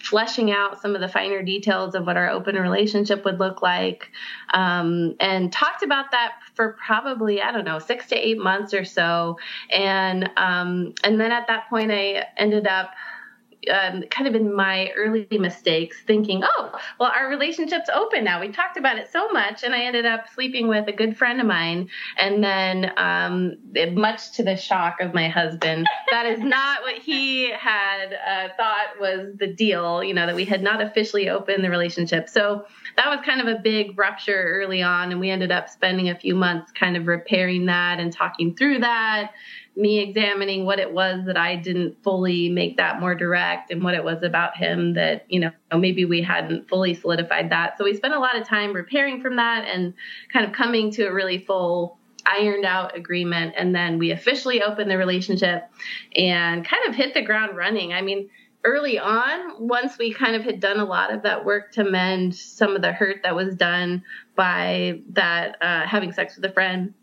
fleshing 0.00 0.50
out 0.50 0.82
some 0.82 0.94
of 0.94 1.00
the 1.00 1.08
finer 1.08 1.42
details 1.42 1.94
of 1.94 2.06
what 2.06 2.16
our 2.16 2.28
open 2.28 2.56
relationship 2.56 3.24
would 3.24 3.38
look 3.38 3.62
like. 3.62 4.10
Um, 4.52 5.14
and 5.20 5.52
talked 5.52 5.82
about 5.82 6.10
that 6.10 6.32
for 6.54 6.76
probably, 6.84 7.40
I 7.40 7.52
don't 7.52 7.64
know, 7.64 7.78
six 7.78 8.06
to 8.08 8.16
eight 8.16 8.38
months 8.38 8.74
or 8.74 8.84
so. 8.84 9.38
And, 9.70 10.28
um, 10.36 10.94
and 11.04 11.18
then 11.18 11.32
at 11.32 11.46
that 11.46 11.68
point, 11.70 11.90
I 11.90 12.26
ended 12.36 12.66
up 12.66 12.90
um, 13.68 14.02
kind 14.10 14.28
of 14.28 14.34
in 14.34 14.54
my 14.54 14.90
early 14.96 15.26
mistakes, 15.30 15.96
thinking, 16.06 16.42
oh, 16.44 16.72
well, 16.98 17.12
our 17.14 17.28
relationship's 17.28 17.90
open 17.92 18.24
now. 18.24 18.40
We 18.40 18.48
talked 18.48 18.76
about 18.76 18.98
it 18.98 19.10
so 19.10 19.28
much, 19.30 19.62
and 19.62 19.74
I 19.74 19.84
ended 19.84 20.06
up 20.06 20.26
sleeping 20.34 20.68
with 20.68 20.88
a 20.88 20.92
good 20.92 21.16
friend 21.16 21.40
of 21.40 21.46
mine, 21.46 21.88
and 22.16 22.42
then, 22.42 22.92
um, 22.96 23.56
much 23.94 24.32
to 24.32 24.42
the 24.42 24.56
shock 24.56 25.00
of 25.00 25.14
my 25.14 25.28
husband, 25.28 25.86
that 26.10 26.26
is 26.26 26.40
not 26.40 26.82
what 26.82 26.96
he 26.96 27.50
had 27.50 28.14
uh, 28.14 28.48
thought 28.56 29.00
was 29.00 29.34
the 29.38 29.46
deal. 29.46 30.02
You 30.02 30.14
know, 30.14 30.26
that 30.26 30.34
we 30.34 30.44
had 30.44 30.62
not 30.62 30.80
officially 30.80 31.28
opened 31.28 31.64
the 31.64 31.70
relationship. 31.70 32.28
So 32.28 32.66
that 32.96 33.08
was 33.08 33.24
kind 33.24 33.40
of 33.40 33.48
a 33.48 33.58
big 33.60 33.98
rupture 33.98 34.60
early 34.60 34.82
on, 34.82 35.10
and 35.10 35.20
we 35.20 35.30
ended 35.30 35.52
up 35.52 35.68
spending 35.68 36.08
a 36.08 36.14
few 36.14 36.34
months 36.34 36.72
kind 36.72 36.96
of 36.96 37.06
repairing 37.06 37.66
that 37.66 38.00
and 38.00 38.12
talking 38.12 38.54
through 38.54 38.80
that 38.80 39.32
me 39.76 39.98
examining 39.98 40.64
what 40.64 40.78
it 40.78 40.92
was 40.92 41.24
that 41.26 41.36
I 41.36 41.56
didn't 41.56 42.02
fully 42.04 42.48
make 42.48 42.76
that 42.76 43.00
more 43.00 43.14
direct 43.14 43.70
and 43.70 43.82
what 43.82 43.94
it 43.94 44.04
was 44.04 44.22
about 44.22 44.56
him 44.56 44.94
that, 44.94 45.24
you 45.28 45.40
know, 45.40 45.50
maybe 45.76 46.04
we 46.04 46.22
hadn't 46.22 46.68
fully 46.68 46.94
solidified 46.94 47.50
that. 47.50 47.76
So 47.76 47.84
we 47.84 47.94
spent 47.96 48.14
a 48.14 48.20
lot 48.20 48.36
of 48.36 48.46
time 48.46 48.72
repairing 48.72 49.20
from 49.20 49.36
that 49.36 49.64
and 49.66 49.94
kind 50.32 50.46
of 50.46 50.52
coming 50.52 50.92
to 50.92 51.06
a 51.06 51.12
really 51.12 51.38
full 51.38 51.98
ironed 52.24 52.64
out 52.64 52.96
agreement. 52.96 53.54
And 53.56 53.74
then 53.74 53.98
we 53.98 54.12
officially 54.12 54.62
opened 54.62 54.90
the 54.90 54.96
relationship 54.96 55.68
and 56.14 56.64
kind 56.64 56.88
of 56.88 56.94
hit 56.94 57.14
the 57.14 57.22
ground 57.22 57.56
running. 57.56 57.92
I 57.92 58.02
mean, 58.02 58.30
early 58.64 58.98
on, 58.98 59.68
once 59.68 59.98
we 59.98 60.12
kind 60.12 60.36
of 60.36 60.42
had 60.42 60.60
done 60.60 60.78
a 60.78 60.84
lot 60.84 61.12
of 61.12 61.22
that 61.22 61.44
work 61.44 61.72
to 61.72 61.84
mend 61.84 62.34
some 62.34 62.74
of 62.74 62.82
the 62.82 62.92
hurt 62.92 63.22
that 63.24 63.34
was 63.34 63.54
done 63.54 64.02
by 64.36 65.00
that 65.10 65.56
uh, 65.60 65.86
having 65.86 66.12
sex 66.12 66.36
with 66.36 66.44
a 66.44 66.52
friend, 66.52 66.94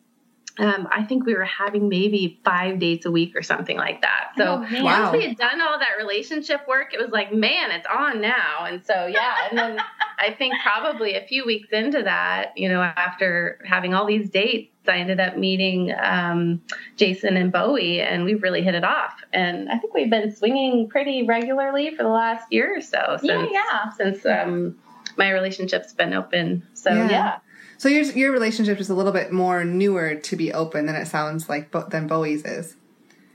um, 0.60 0.88
I 0.92 1.04
think 1.04 1.26
we 1.26 1.34
were 1.34 1.46
having 1.46 1.88
maybe 1.90 2.40
five 2.44 2.80
dates 2.80 3.06
a 3.06 3.12
week 3.12 3.36
or 3.36 3.42
something 3.42 3.78
like 3.78 4.02
that. 4.02 4.32
So 4.38 4.44
Oh, 4.46 4.58
once 4.60 4.72
man. 4.72 5.12
we 5.14 5.24
had 5.24 5.38
done 5.38 5.62
all 5.62 5.80
that 5.80 5.96
relationship 5.98 6.68
work, 6.68 6.94
it 6.94 7.00
was 7.00 7.10
like, 7.12 7.34
man, 7.34 7.72
it's 7.72 7.88
on 7.88 8.22
now. 8.22 8.66
And 8.66 8.86
so, 8.86 9.06
yeah. 9.06 9.48
And 9.50 9.58
then 9.58 9.80
I 10.20 10.32
think 10.34 10.54
probably 10.62 11.16
a 11.16 11.26
few 11.26 11.46
weeks 11.46 11.70
into 11.72 12.04
that, 12.04 12.52
you 12.58 12.68
know, 12.70 12.82
after 12.82 13.60
having 13.66 13.94
all 13.94 14.06
these 14.06 14.30
dates, 14.30 14.68
I 14.88 14.98
ended 14.98 15.20
up 15.20 15.38
meeting 15.38 15.94
um, 16.02 16.62
Jason 16.98 17.38
and 17.38 17.52
Bowie, 17.52 18.02
and 18.02 18.26
we 18.26 18.34
really 18.34 18.64
hit 18.64 18.74
it 18.76 18.84
off. 18.84 19.14
And 19.32 19.70
I 19.70 19.78
think 19.78 19.94
we've 19.94 20.10
been 20.10 20.36
swinging 20.36 20.90
pretty 20.90 21.24
regularly 21.24 21.96
for 21.96 22.04
the 22.04 22.10
last 22.10 22.52
year 22.52 22.78
or 22.78 22.82
so 22.82 23.18
since, 23.20 23.24
Yeah, 23.24 23.48
yeah. 23.52 23.90
since 23.92 24.26
um, 24.26 24.78
my 25.18 25.30
relationship's 25.30 25.94
been 25.94 26.14
open. 26.14 26.64
So, 26.74 26.90
Yeah. 26.92 27.10
yeah. 27.10 27.38
So 27.82 27.90
your 27.90 28.04
your 28.04 28.32
relationship 28.32 28.80
is 28.80 28.92
a 28.92 28.94
little 28.94 29.12
bit 29.12 29.32
more 29.32 29.64
newer 29.64 30.14
to 30.14 30.36
be 30.36 30.54
open 30.54 30.86
than 30.86 30.94
it 30.96 31.08
sounds 31.08 31.50
like 31.50 31.72
Bo- 31.72 31.88
than 31.90 32.06
Bowie's 32.06 32.46
is. 32.46 32.76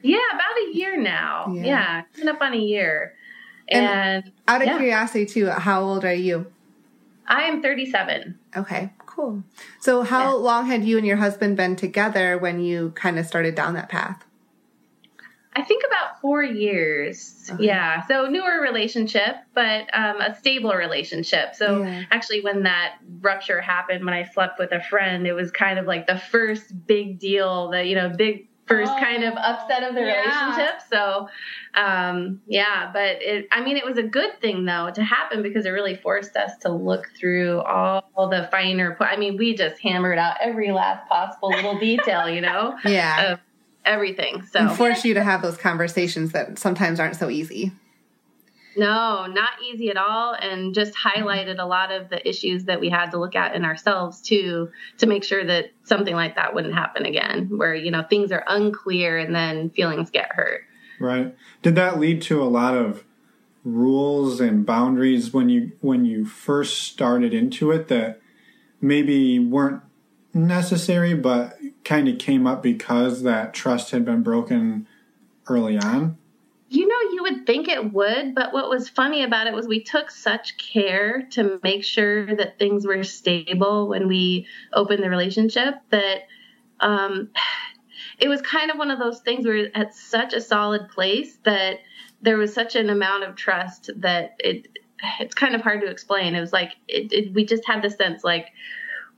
Yeah, 0.03 0.19
about 0.33 0.57
a 0.69 0.71
year 0.73 0.97
now. 1.03 1.53
Yeah. 1.53 1.65
Yeah, 1.65 2.03
coming 2.15 2.29
up 2.29 2.41
on 2.41 2.53
a 2.55 2.57
year. 2.57 3.15
And- 3.69 3.85
And, 3.85 4.33
Out 4.47 4.61
of 4.61 4.69
Yeah. 4.69 4.76
curiosity, 4.76 5.26
too, 5.26 5.49
how 5.50 5.83
old 5.83 6.05
are 6.05 6.15
you? 6.15 6.47
I 7.26 7.43
am 7.43 7.61
37. 7.61 8.38
Okay, 8.57 8.91
cool. 9.05 9.43
So 9.81 10.03
how 10.03 10.21
Yeah. 10.21 10.31
long 10.35 10.67
had 10.67 10.85
you 10.85 10.97
and 10.97 11.05
your 11.05 11.17
husband 11.17 11.57
been 11.57 11.75
together 11.75 12.38
when 12.38 12.61
you 12.61 12.93
kind 12.95 13.19
of 13.19 13.26
started 13.26 13.57
down 13.57 13.75
that 13.75 13.88
path? 13.88 14.25
I 15.56 15.62
think 15.62 15.82
about 15.86 16.20
four 16.20 16.42
years. 16.42 17.50
Okay. 17.50 17.64
Yeah. 17.64 18.06
So 18.06 18.26
newer 18.26 18.60
relationship, 18.60 19.36
but 19.54 19.86
um, 19.94 20.20
a 20.20 20.34
stable 20.36 20.72
relationship. 20.75 21.54
So 21.54 21.82
Yeah. 21.82 22.02
actually, 22.10 22.42
when 22.42 22.64
that 22.64 22.96
rupture 23.22 23.60
happened, 23.62 24.04
when 24.04 24.12
I 24.14 24.25
slept 24.25 24.58
with 24.58 24.72
a 24.72 24.82
friend, 24.82 25.26
it 25.26 25.32
was 25.32 25.50
kind 25.50 25.78
of 25.78 25.86
like 25.86 26.06
the 26.06 26.18
first 26.18 26.86
big 26.86 27.18
deal, 27.18 27.70
the 27.70 27.84
you 27.84 27.94
know 27.94 28.10
big 28.10 28.48
first 28.66 28.92
kind 28.98 29.22
of 29.22 29.32
Oh, 29.34 29.40
upset 29.42 29.82
of 29.84 29.94
the 29.94 30.00
yeah. 30.02 30.46
relationship. 30.50 30.82
So 30.90 31.28
um, 31.75 32.40
yeah, 32.46 32.90
but 32.92 33.22
it. 33.22 33.48
I 33.52 33.62
mean, 33.62 33.76
it 33.76 33.84
was 33.84 33.96
a 33.96 34.02
good 34.02 34.38
thing 34.40 34.64
though 34.66 34.90
to 34.94 35.02
happen 35.02 35.42
because 35.42 35.64
it 35.66 35.70
really 35.70 35.94
forced 35.96 36.36
us 36.36 36.56
to 36.58 36.68
look 36.70 37.08
through 37.18 37.60
all 37.62 38.28
the 38.28 38.48
finer. 38.50 38.94
po- 38.98 39.04
I 39.04 39.16
mean, 39.16 39.36
we 39.36 39.54
just 39.54 39.80
hammered 39.80 40.18
out 40.18 40.36
every 40.40 40.72
last 40.72 41.08
possible 41.08 41.50
little 41.50 41.78
detail, 41.78 42.28
you 42.28 42.40
know, 42.40 42.76
Yeah. 42.84 43.32
of 43.32 43.40
everything. 43.87 44.43
So 44.50 44.61
and 44.61 44.73
force 44.76 45.05
you 45.05 45.14
to 45.14 45.23
have 45.23 45.43
those 45.43 45.57
conversations 45.57 46.33
that 46.33 46.59
sometimes 46.59 47.00
aren't 47.00 47.16
so 47.16 47.31
easy. 47.31 47.73
No, 48.76 49.26
not 49.26 49.50
easy 49.62 49.88
at 49.88 49.97
all, 49.97 50.35
and 50.35 50.75
just 50.75 50.93
highlighted 50.95 51.59
a 51.59 51.64
lot 51.64 51.90
of 51.90 52.11
the 52.11 52.28
issues 52.28 52.64
that 52.64 52.78
we 52.78 52.90
had 52.90 53.11
to 53.12 53.19
look 53.19 53.35
at 53.35 53.55
in 53.55 53.64
ourselves 53.64 54.21
too, 54.21 54.71
to 54.99 55.07
make 55.07 55.25
sure 55.25 55.45
that 55.47 55.71
something 55.85 56.14
like 56.14 56.37
that 56.37 56.55
wouldn't 56.55 56.75
happen 56.75 57.07
again, 57.07 57.49
where 57.57 57.75
you 57.75 57.90
know 57.90 58.02
things 58.02 58.31
are 58.33 58.45
unclear 58.47 59.16
and 59.16 59.35
then 59.35 59.71
feelings 59.71 60.11
get 60.11 60.31
hurt. 60.31 60.62
Right. 61.00 61.35
Did 61.62 61.75
that 61.76 61.99
lead 61.99 62.21
to 62.23 62.43
a 62.43 62.45
lot 62.45 62.75
of 62.76 63.05
rules 63.64 64.40
and 64.40 64.64
boundaries 64.64 65.33
when 65.33 65.49
you 65.49 65.73
when 65.81 66.05
you 66.05 66.25
first 66.25 66.83
started 66.83 67.33
into 67.35 67.71
it 67.71 67.88
that 67.88 68.21
maybe 68.81 69.38
weren't 69.38 69.83
necessary 70.37 71.14
but 71.14 71.59
kind 71.85 72.09
of 72.09 72.19
came 72.19 72.47
up 72.47 72.62
because 72.62 73.23
that 73.23 73.55
trust 73.55 73.90
had 73.90 74.05
been 74.05 74.23
broken 74.23 74.87
early 75.49 75.78
on? 75.78 76.19
You 76.69 76.87
know, 76.88 77.11
you 77.12 77.23
would 77.23 77.47
think 77.47 77.69
it 77.69 77.93
would, 77.93 78.35
but 78.35 78.52
what 78.52 78.69
was 78.69 78.88
funny 78.88 79.23
about 79.23 79.47
it 79.47 79.55
was 79.55 79.69
we 79.69 79.83
took 79.83 80.11
such 80.11 80.59
care 80.59 81.23
to 81.31 81.61
make 81.62 81.85
sure 81.85 82.35
that 82.35 82.59
things 82.59 82.87
were 82.87 83.05
stable 83.05 83.88
when 83.88 84.09
we 84.09 84.47
opened 84.73 85.02
the 85.02 85.11
relationship 85.11 85.76
that 85.90 86.23
um, 86.81 87.31
it 88.19 88.28
was 88.28 88.43
kind 88.43 88.71
of 88.71 88.78
one 88.78 88.90
of 88.90 88.99
those 88.99 89.21
things 89.21 89.47
where 89.47 89.71
at 89.76 89.95
such 89.95 90.33
a 90.33 90.40
solid 90.40 90.88
place 90.88 91.38
that 91.45 91.78
there 92.23 92.37
was 92.37 92.52
such 92.52 92.75
an 92.75 92.90
amount 92.90 93.25
of 93.25 93.37
trust 93.37 93.90
that 93.97 94.35
it 94.38 94.69
it's 95.21 95.35
kind 95.35 95.55
of 95.55 95.61
hard 95.61 95.81
to 95.83 95.87
explain. 95.87 96.35
It 96.35 96.40
was 96.40 96.52
like 96.52 96.73
it, 96.88 97.12
it, 97.12 97.35
we 97.35 97.45
just 97.45 97.64
had 97.66 97.83
the 97.83 97.90
sense 97.90 98.25
like 98.25 98.49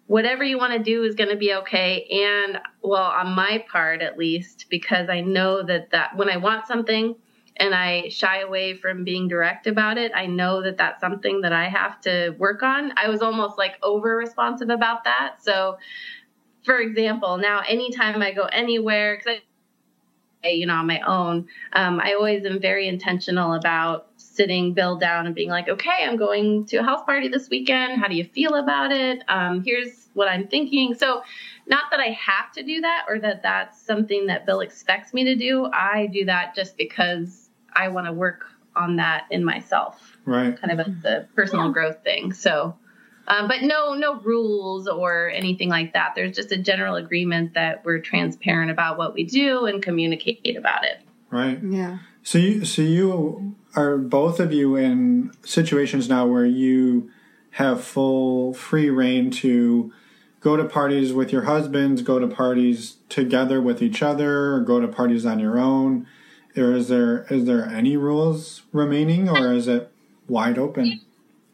whatever 0.08 0.42
you 0.42 0.58
want 0.58 0.72
to 0.72 0.78
do 0.80 1.04
is 1.04 1.14
going 1.14 1.30
to 1.30 1.36
be 1.36 1.54
okay. 1.54 2.04
And 2.10 2.58
well 2.82 3.02
on 3.02 3.28
my 3.34 3.64
part 3.70 4.02
at 4.02 4.18
least 4.18 4.66
because 4.70 5.08
i 5.08 5.20
know 5.20 5.62
that 5.62 5.90
that 5.90 6.16
when 6.16 6.28
i 6.28 6.36
want 6.36 6.66
something 6.66 7.14
and 7.56 7.74
i 7.74 8.08
shy 8.08 8.40
away 8.40 8.74
from 8.74 9.04
being 9.04 9.28
direct 9.28 9.66
about 9.66 9.98
it 9.98 10.10
i 10.14 10.26
know 10.26 10.62
that 10.62 10.76
that's 10.76 11.00
something 11.00 11.42
that 11.42 11.52
i 11.52 11.68
have 11.68 12.00
to 12.00 12.30
work 12.38 12.62
on. 12.62 12.92
I 12.96 13.08
was 13.08 13.20
almost 13.20 13.58
like 13.58 13.74
over 13.82 14.16
responsive 14.16 14.70
about 14.70 15.04
that. 15.04 15.36
So 15.40 15.78
for 16.64 16.78
example 16.78 17.36
now 17.36 17.62
anytime 17.68 18.20
i 18.22 18.32
go 18.32 18.44
anywhere 18.44 19.16
because 19.16 19.40
I, 20.44 20.48
you 20.48 20.66
know 20.66 20.74
on 20.74 20.86
my 20.86 21.00
own 21.00 21.48
um, 21.72 22.00
i 22.00 22.14
always 22.14 22.44
am 22.44 22.60
very 22.60 22.88
intentional 22.88 23.54
about 23.54 24.07
sitting 24.38 24.72
Bill 24.72 24.96
down 24.96 25.26
and 25.26 25.34
being 25.34 25.50
like, 25.50 25.68
okay, 25.68 26.04
I'm 26.04 26.16
going 26.16 26.64
to 26.66 26.76
a 26.76 26.82
house 26.84 27.02
party 27.04 27.26
this 27.26 27.50
weekend. 27.50 28.00
How 28.00 28.06
do 28.06 28.14
you 28.14 28.22
feel 28.24 28.54
about 28.54 28.92
it? 28.92 29.24
Um, 29.28 29.64
here's 29.64 30.08
what 30.14 30.28
I'm 30.28 30.46
thinking. 30.46 30.94
So, 30.94 31.22
not 31.66 31.90
that 31.90 31.98
I 31.98 32.10
have 32.12 32.52
to 32.52 32.62
do 32.62 32.80
that 32.80 33.06
or 33.08 33.18
that 33.18 33.42
that's 33.42 33.82
something 33.82 34.26
that 34.26 34.46
Bill 34.46 34.60
expects 34.60 35.12
me 35.12 35.24
to 35.24 35.34
do. 35.34 35.66
I 35.66 36.06
do 36.06 36.24
that 36.26 36.54
just 36.54 36.76
because 36.78 37.50
I 37.74 37.88
want 37.88 38.06
to 38.06 38.12
work 38.12 38.46
on 38.76 38.96
that 38.96 39.26
in 39.30 39.44
myself, 39.44 40.16
Right. 40.24 40.58
kind 40.58 40.80
of 40.80 40.86
as 40.86 41.04
a 41.04 41.26
personal 41.34 41.70
growth 41.72 42.02
thing. 42.04 42.32
So, 42.32 42.76
um, 43.26 43.48
but 43.48 43.62
no, 43.62 43.94
no 43.94 44.20
rules 44.20 44.86
or 44.86 45.30
anything 45.30 45.68
like 45.68 45.92
that. 45.94 46.14
There's 46.14 46.34
just 46.34 46.52
a 46.52 46.56
general 46.56 46.94
agreement 46.94 47.54
that 47.54 47.84
we're 47.84 47.98
transparent 47.98 48.70
about 48.70 48.98
what 48.98 49.14
we 49.14 49.24
do 49.24 49.66
and 49.66 49.82
communicate 49.82 50.56
about 50.56 50.84
it. 50.84 51.00
Right. 51.30 51.58
Yeah. 51.62 51.98
So 52.28 52.36
you 52.36 52.66
so 52.66 52.82
you 52.82 53.56
are 53.74 53.96
both 53.96 54.38
of 54.38 54.52
you 54.52 54.76
in 54.76 55.32
situations 55.46 56.10
now 56.10 56.26
where 56.26 56.44
you 56.44 57.10
have 57.52 57.82
full 57.82 58.52
free 58.52 58.90
reign 58.90 59.30
to 59.30 59.90
go 60.40 60.54
to 60.54 60.64
parties 60.66 61.14
with 61.14 61.32
your 61.32 61.44
husbands, 61.44 62.02
go 62.02 62.18
to 62.18 62.26
parties 62.26 62.96
together 63.08 63.62
with 63.62 63.80
each 63.80 64.02
other, 64.02 64.52
or 64.52 64.60
go 64.60 64.78
to 64.78 64.86
parties 64.86 65.24
on 65.24 65.38
your 65.38 65.58
own. 65.58 66.06
Or 66.54 66.74
is 66.74 66.88
there 66.88 67.24
is 67.30 67.46
there 67.46 67.64
any 67.64 67.96
rules 67.96 68.60
remaining 68.74 69.30
or 69.30 69.54
is 69.54 69.66
it 69.66 69.90
wide 70.28 70.58
open? 70.58 71.00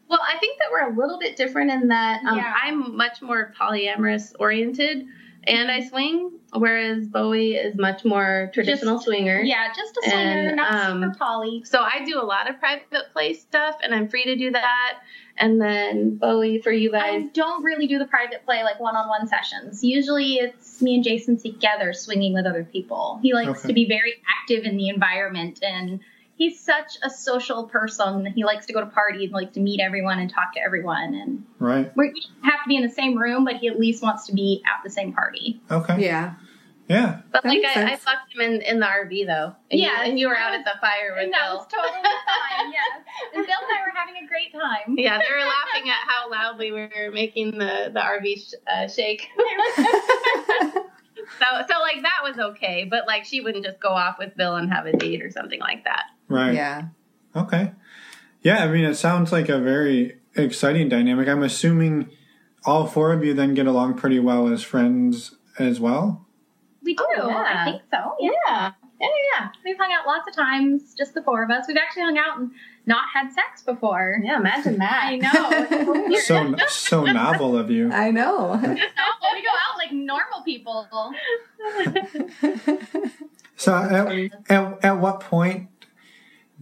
Well, 0.09 0.19
I 0.21 0.37
think 0.39 0.59
that 0.59 0.67
we're 0.71 0.91
a 0.91 0.93
little 0.93 1.19
bit 1.19 1.37
different 1.37 1.71
in 1.71 1.87
that 1.87 2.21
um, 2.25 2.37
Yeah. 2.37 2.53
I'm 2.53 2.97
much 2.97 3.21
more 3.21 3.53
polyamorous 3.57 4.33
oriented 4.39 5.07
and 5.47 5.69
I 5.71 5.87
swing, 5.87 6.31
whereas 6.53 7.07
Bowie 7.07 7.55
is 7.55 7.75
much 7.75 8.03
more 8.05 8.49
traditional 8.53 8.99
swinger. 8.99 9.41
Yeah, 9.41 9.67
just 9.75 9.97
a 9.97 10.09
swinger, 10.09 10.47
And, 10.49 10.55
not 10.55 10.73
um, 10.73 11.01
super 11.03 11.15
poly. 11.17 11.63
So 11.65 11.79
I 11.81 12.03
do 12.05 12.19
a 12.19 12.23
lot 12.23 12.49
of 12.49 12.59
private 12.59 12.87
play 13.13 13.33
stuff 13.33 13.77
and 13.83 13.93
I'm 13.93 14.07
free 14.09 14.23
to 14.25 14.35
do 14.35 14.51
that. 14.51 14.99
And 15.37 15.59
then 15.61 16.15
Bowie 16.15 16.61
for 16.61 16.71
you 16.71 16.91
guys. 16.91 17.23
I 17.25 17.29
don't 17.33 17.63
really 17.63 17.87
do 17.87 17.99
the 17.99 18.05
private 18.05 18.45
play 18.45 18.63
like 18.63 18.79
one-on-one 18.79 19.27
sessions. 19.27 19.83
Usually, 19.83 20.35
it's 20.35 20.81
me 20.81 20.95
and 20.95 21.03
Jason 21.03 21.37
together 21.37 21.91
swinging 21.91 22.33
with 22.33 22.45
other 22.45 22.63
people. 22.63 23.19
He 23.21 23.33
likes 23.33 23.59
Okay. 23.59 23.67
to 23.67 23.73
be 23.73 23.85
very 23.85 24.13
active 24.41 24.63
in 24.63 24.77
the 24.77 24.87
environment, 24.87 25.59
and 25.61 25.99
he's 26.37 26.59
such 26.59 26.97
a 27.03 27.09
social 27.09 27.65
person. 27.67 28.25
He 28.25 28.43
likes 28.43 28.65
to 28.67 28.73
go 28.73 28.79
to 28.81 28.87
parties, 28.87 29.31
likes 29.31 29.53
to 29.53 29.59
meet 29.59 29.79
everyone 29.79 30.19
and 30.19 30.29
talk 30.29 30.53
to 30.55 30.59
everyone. 30.61 31.13
And 31.15 31.45
Right. 31.59 31.91
we 31.95 32.09
we 32.11 32.23
have 32.43 32.63
to 32.63 32.67
be 32.67 32.75
in 32.75 32.83
the 32.83 32.89
same 32.89 33.17
room, 33.17 33.45
but 33.45 33.55
he 33.57 33.67
at 33.67 33.79
least 33.79 34.03
wants 34.03 34.27
to 34.27 34.33
be 34.33 34.61
at 34.65 34.83
the 34.83 34.89
same 34.89 35.13
party. 35.13 35.61
Okay. 35.71 36.03
Yeah. 36.03 36.33
Yeah. 36.87 37.21
But 37.31 37.41
That 37.41 37.49
like 37.49 37.65
I, 37.65 37.93
I 37.93 37.95
fucked 37.95 38.35
him 38.35 38.41
in, 38.41 38.61
in 38.61 38.79
the 38.79 38.85
RV 38.85 39.25
though. 39.25 39.55
And 39.71 39.79
Yeah, 39.79 40.03
you, 40.03 40.09
and 40.11 40.19
you 40.19 40.27
were 40.27 40.37
out 40.37 40.53
at 40.53 40.63
the 40.65 40.73
fire 40.79 41.13
with 41.15 41.23
And 41.23 41.33
that 41.33 41.47
Bill. 41.47 41.57
was 41.57 41.67
totally 41.67 42.03
fine, 42.03 42.71
yes. 42.71 43.01
And 43.33 43.43
Bill 43.45 43.55
and 43.63 43.71
I 43.77 43.81
were 43.81 43.93
having 43.95 44.23
a 44.23 44.27
great 44.27 44.51
time. 44.53 44.95
Yeah, 44.95 45.17
they 45.17 45.25
were 45.33 45.39
laughing 45.49 45.89
at 45.89 45.97
how 46.07 46.29
loudly 46.29 46.71
we 46.71 46.81
were 46.81 47.11
making 47.11 47.57
the 47.57 47.89
the 47.91 47.99
RV 48.01 48.37
sh- 48.37 48.53
uh, 48.71 48.87
shake. 48.87 49.29
so 51.39 51.45
so 51.67 51.79
like 51.81 52.01
that 52.03 52.19
was 52.23 52.37
okay, 52.37 52.85
but 52.89 53.07
like 53.07 53.25
she 53.25 53.41
wouldn't 53.41 53.65
just 53.65 53.79
go 53.79 53.89
off 53.89 54.17
with 54.19 54.35
Bill 54.37 54.55
and 54.55 54.71
have 54.71 54.85
a 54.85 54.95
date 54.95 55.21
or 55.23 55.31
something 55.31 55.59
like 55.59 55.83
that. 55.85 56.03
Right. 56.27 56.53
Yeah. 56.53 56.83
Okay. 57.35 57.71
Yeah, 58.41 58.63
I 58.63 58.67
mean, 58.67 58.85
it 58.85 58.95
sounds 58.95 59.31
like 59.31 59.49
a 59.49 59.59
very 59.59 60.17
exciting 60.35 60.89
dynamic. 60.89 61.27
I'm 61.27 61.43
assuming 61.43 62.09
all 62.65 62.87
four 62.87 63.11
of 63.11 63.23
you 63.23 63.33
then 63.33 63.53
get 63.53 63.67
along 63.67 63.95
pretty 63.95 64.19
well 64.19 64.47
as 64.47 64.63
friends 64.63 65.35
as 65.59 65.79
well. 65.79 66.25
We 66.83 66.95
do. 66.95 67.03
Oh, 67.17 67.29
yeah. 67.29 67.55
I 67.57 67.65
think 67.65 67.81
so. 67.91 68.15
Yeah. 68.19 68.71
Yeah, 69.01 69.07
yeah, 69.07 69.39
yeah. 69.39 69.49
We've 69.65 69.77
hung 69.77 69.91
out 69.91 70.07
lots 70.07 70.25
of 70.27 70.35
times, 70.35 70.93
just 70.97 71.13
the 71.13 71.21
four 71.21 71.43
of 71.43 71.49
us. 71.49 71.65
We've 71.67 71.75
actually 71.75 72.03
hung 72.03 72.17
out 72.17 72.39
and 72.39 72.51
not 72.85 73.03
had 73.13 73.29
sex 73.33 73.61
before. 73.61 74.17
Yeah, 74.23 74.37
imagine 74.37 74.77
that. 74.77 75.01
I 75.03 75.17
know. 75.17 76.15
So 76.25 76.55
so 76.67 77.03
novel 77.03 77.57
of 77.57 77.69
you. 77.69 77.91
I 77.91 78.11
know. 78.11 78.55
No, 78.55 79.33
we 79.33 79.41
go 79.41 79.49
out 79.49 79.77
like 79.77 79.91
normal 79.91 80.43
people. 80.45 80.87
So 83.57 83.73
at, 83.73 84.51
at, 84.51 84.85
at 84.85 84.99
what 84.99 85.21
point 85.21 85.69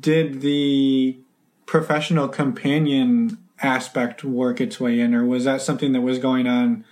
did 0.04 0.42
the 0.42 1.18
professional 1.66 2.28
companion 2.28 3.40
aspect 3.60 4.24
work 4.24 4.62
its 4.62 4.80
way 4.80 5.00
in, 5.00 5.16
or 5.16 5.26
was 5.26 5.46
that 5.46 5.62
something 5.62 5.94
that 5.94 6.02
was 6.02 6.20
going 6.20 6.46
on 6.46 6.86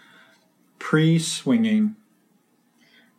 pre-swinging? 0.79 1.95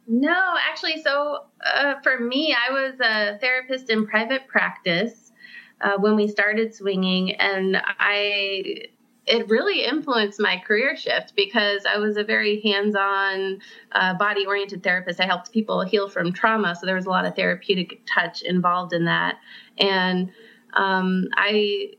No, 0.08 0.54
actually, 0.68 1.00
so 1.02 1.44
uh, 1.64 1.94
for 2.02 2.18
me, 2.18 2.54
I 2.54 2.72
was 2.72 2.94
a 3.00 3.38
therapist 3.38 3.88
in 3.90 4.06
private 4.06 4.48
practice 4.48 5.30
uh, 5.80 5.96
when 5.98 6.16
we 6.16 6.26
started 6.26 6.74
swinging, 6.74 7.36
and 7.36 7.80
I 7.84 8.88
it 9.24 9.48
really 9.48 9.84
influenced 9.84 10.40
my 10.40 10.58
career 10.58 10.96
shift 10.96 11.34
because 11.36 11.84
I 11.88 11.98
was 11.98 12.16
a 12.16 12.24
very 12.24 12.60
hands-on, 12.60 13.60
uh, 13.92 14.14
body-oriented 14.14 14.82
therapist. 14.82 15.20
I 15.20 15.26
helped 15.26 15.52
people 15.52 15.82
heal 15.82 16.08
from 16.08 16.32
trauma, 16.32 16.74
so 16.74 16.86
there 16.86 16.96
was 16.96 17.06
a 17.06 17.10
lot 17.10 17.24
of 17.24 17.36
therapeutic 17.36 18.00
touch 18.12 18.42
involved 18.42 18.92
in 18.92 19.04
that, 19.04 19.38
and 19.78 20.30
um, 20.74 21.28
I 21.34 21.92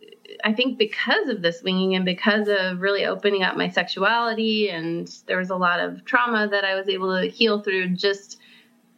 I 0.43 0.53
think 0.53 0.77
because 0.77 1.29
of 1.29 1.41
the 1.41 1.51
swinging 1.51 1.95
and 1.95 2.05
because 2.05 2.47
of 2.47 2.81
really 2.81 3.05
opening 3.05 3.43
up 3.43 3.55
my 3.55 3.69
sexuality, 3.69 4.69
and 4.69 5.07
there 5.27 5.37
was 5.37 5.49
a 5.49 5.55
lot 5.55 5.79
of 5.79 6.05
trauma 6.05 6.47
that 6.47 6.65
I 6.65 6.75
was 6.75 6.89
able 6.89 7.19
to 7.19 7.27
heal 7.27 7.61
through 7.61 7.89
just 7.89 8.39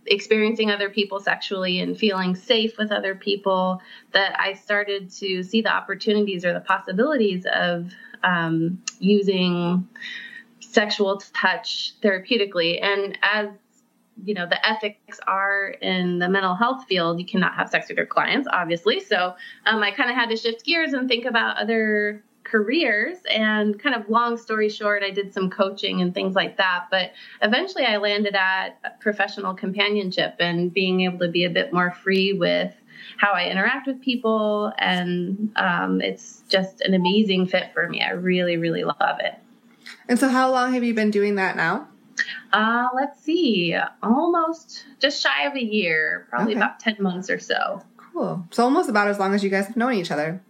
experiencing 0.08 0.70
other 0.70 0.89
people 0.89 1.20
sexually 1.20 1.79
and 1.79 1.98
feeling 1.98 2.36
safe 2.36 2.77
with 2.77 2.91
other 2.91 3.15
people, 3.15 3.82
that 4.12 4.39
I 4.39 4.53
started 4.53 5.10
to 5.15 5.44
see 5.44 5.62
the 5.62 5.74
opportunities 5.74 6.46
or 6.46 6.53
the 6.53 6.60
possibilities 6.60 7.46
of 7.51 7.91
um, 8.24 8.82
using 9.00 9.88
sexual 10.60 11.22
touch 11.34 11.96
therapeutically. 12.01 12.84
And 12.84 13.17
as 13.22 13.50
you 14.24 14.34
know 14.34 14.45
the 14.48 14.67
ethics 14.67 15.19
are 15.27 15.69
in 15.81 16.19
the 16.19 16.29
mental 16.29 16.55
health 16.55 16.86
field 16.88 17.19
you 17.19 17.25
cannot 17.25 17.53
have 17.53 17.69
sex 17.69 17.88
with 17.89 17.98
your 17.98 18.05
clients 18.05 18.48
obviously. 18.51 19.00
So 19.00 19.36
um, 19.65 19.84
i 19.84 19.91
kind 19.91 20.10
of 20.10 20.15
had 20.15 20.29
to 20.29 20.38
shift 20.38 20.65
gears 20.65 20.93
and 20.93 21.07
think 21.07 21.25
about 21.25 21.57
other 21.57 22.24
careers. 22.43 23.17
And 23.29 23.79
kind 23.79 23.95
of 23.95 24.10
long 24.10 24.38
story 24.38 24.69
short 24.69 25.03
i 25.03 25.10
did 25.10 25.34
some 25.34 25.50
coaching 25.50 26.01
and 26.01 26.13
things 26.13 26.36
like 26.36 26.57
that. 26.57 26.86
But 26.89 27.12
eventually 27.41 27.86
i 27.86 27.98
landed 27.98 28.36
at 28.36 29.00
professional 29.00 29.53
companionship 29.53 30.36
and 30.39 30.74
being 30.74 31.01
able 31.01 31.19
to 31.19 31.29
be 31.29 31.43
a 31.45 31.50
bit 31.50 31.74
more 31.74 31.91
free 31.91 32.34
with 32.34 32.74
how 33.17 33.34
i 33.34 33.50
interact 33.50 33.88
with 33.88 34.01
people. 34.01 34.72
And 34.77 35.51
um, 35.55 36.01
it's 36.01 36.43
just 36.48 36.81
an 36.81 36.93
amazing 36.93 37.47
fit 37.47 37.71
for 37.73 37.89
me. 37.89 38.01
I 38.01 38.12
really 38.12 38.58
really 38.58 38.84
love 38.84 39.19
it. 39.19 39.36
And 40.08 40.19
so, 40.19 40.30
how 40.30 40.51
long 40.51 40.73
have 40.73 40.84
you 40.84 40.93
been 40.93 41.12
doing 41.12 41.36
that 41.36 41.56
now? 41.56 41.88
Uh, 42.56 42.88
let's 42.96 43.22
see, 43.22 43.76
almost 44.02 44.86
just 45.00 45.22
shy 45.22 45.46
of 45.46 45.56
a 45.56 45.63
year, 45.63 46.26
probably 46.30 46.54
Okay. 46.54 46.60
about 46.62 46.80
10 46.80 46.96
months 47.00 47.30
or 47.30 47.39
so. 47.39 47.82
Cool. 47.98 48.48
So, 48.52 48.63
almost 48.63 48.89
about 48.89 49.08
as 49.10 49.20
long 49.20 49.34
as 49.34 49.44
you 49.44 49.50
guys 49.50 49.68
have 49.68 49.76
known 49.76 49.94
each 49.94 50.10
other. 50.12 50.41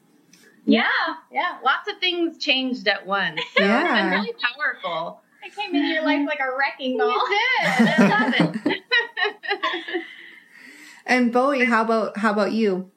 Yeah, 0.65 0.84
yeah. 1.32 1.58
Lots 1.63 1.89
of 1.91 1.98
things 2.00 2.38
changed 2.38 2.88
at 2.88 3.06
once. 3.06 3.41
So 3.58 3.63
it's 3.63 3.68
Yeah. 3.68 3.94
been 4.12 4.12
really 4.20 4.34
powerful. 4.34 5.22
I 5.44 5.50
came 5.50 5.76
into 5.76 5.88
your 5.94 6.04
life 6.04 6.26
like 6.28 6.39
a 6.39 6.56
wrecking 6.58 6.98
ball. 6.98 7.10
You 7.10 7.28
did. 7.30 7.88
I 7.88 8.08
love 8.08 8.34
it. 8.65 8.82
And 11.08 11.32
Bowie, 11.32 11.65
how 11.65 11.84
about 11.84 12.18
how 12.18 12.32
about 12.32 12.52
you? 12.52 12.89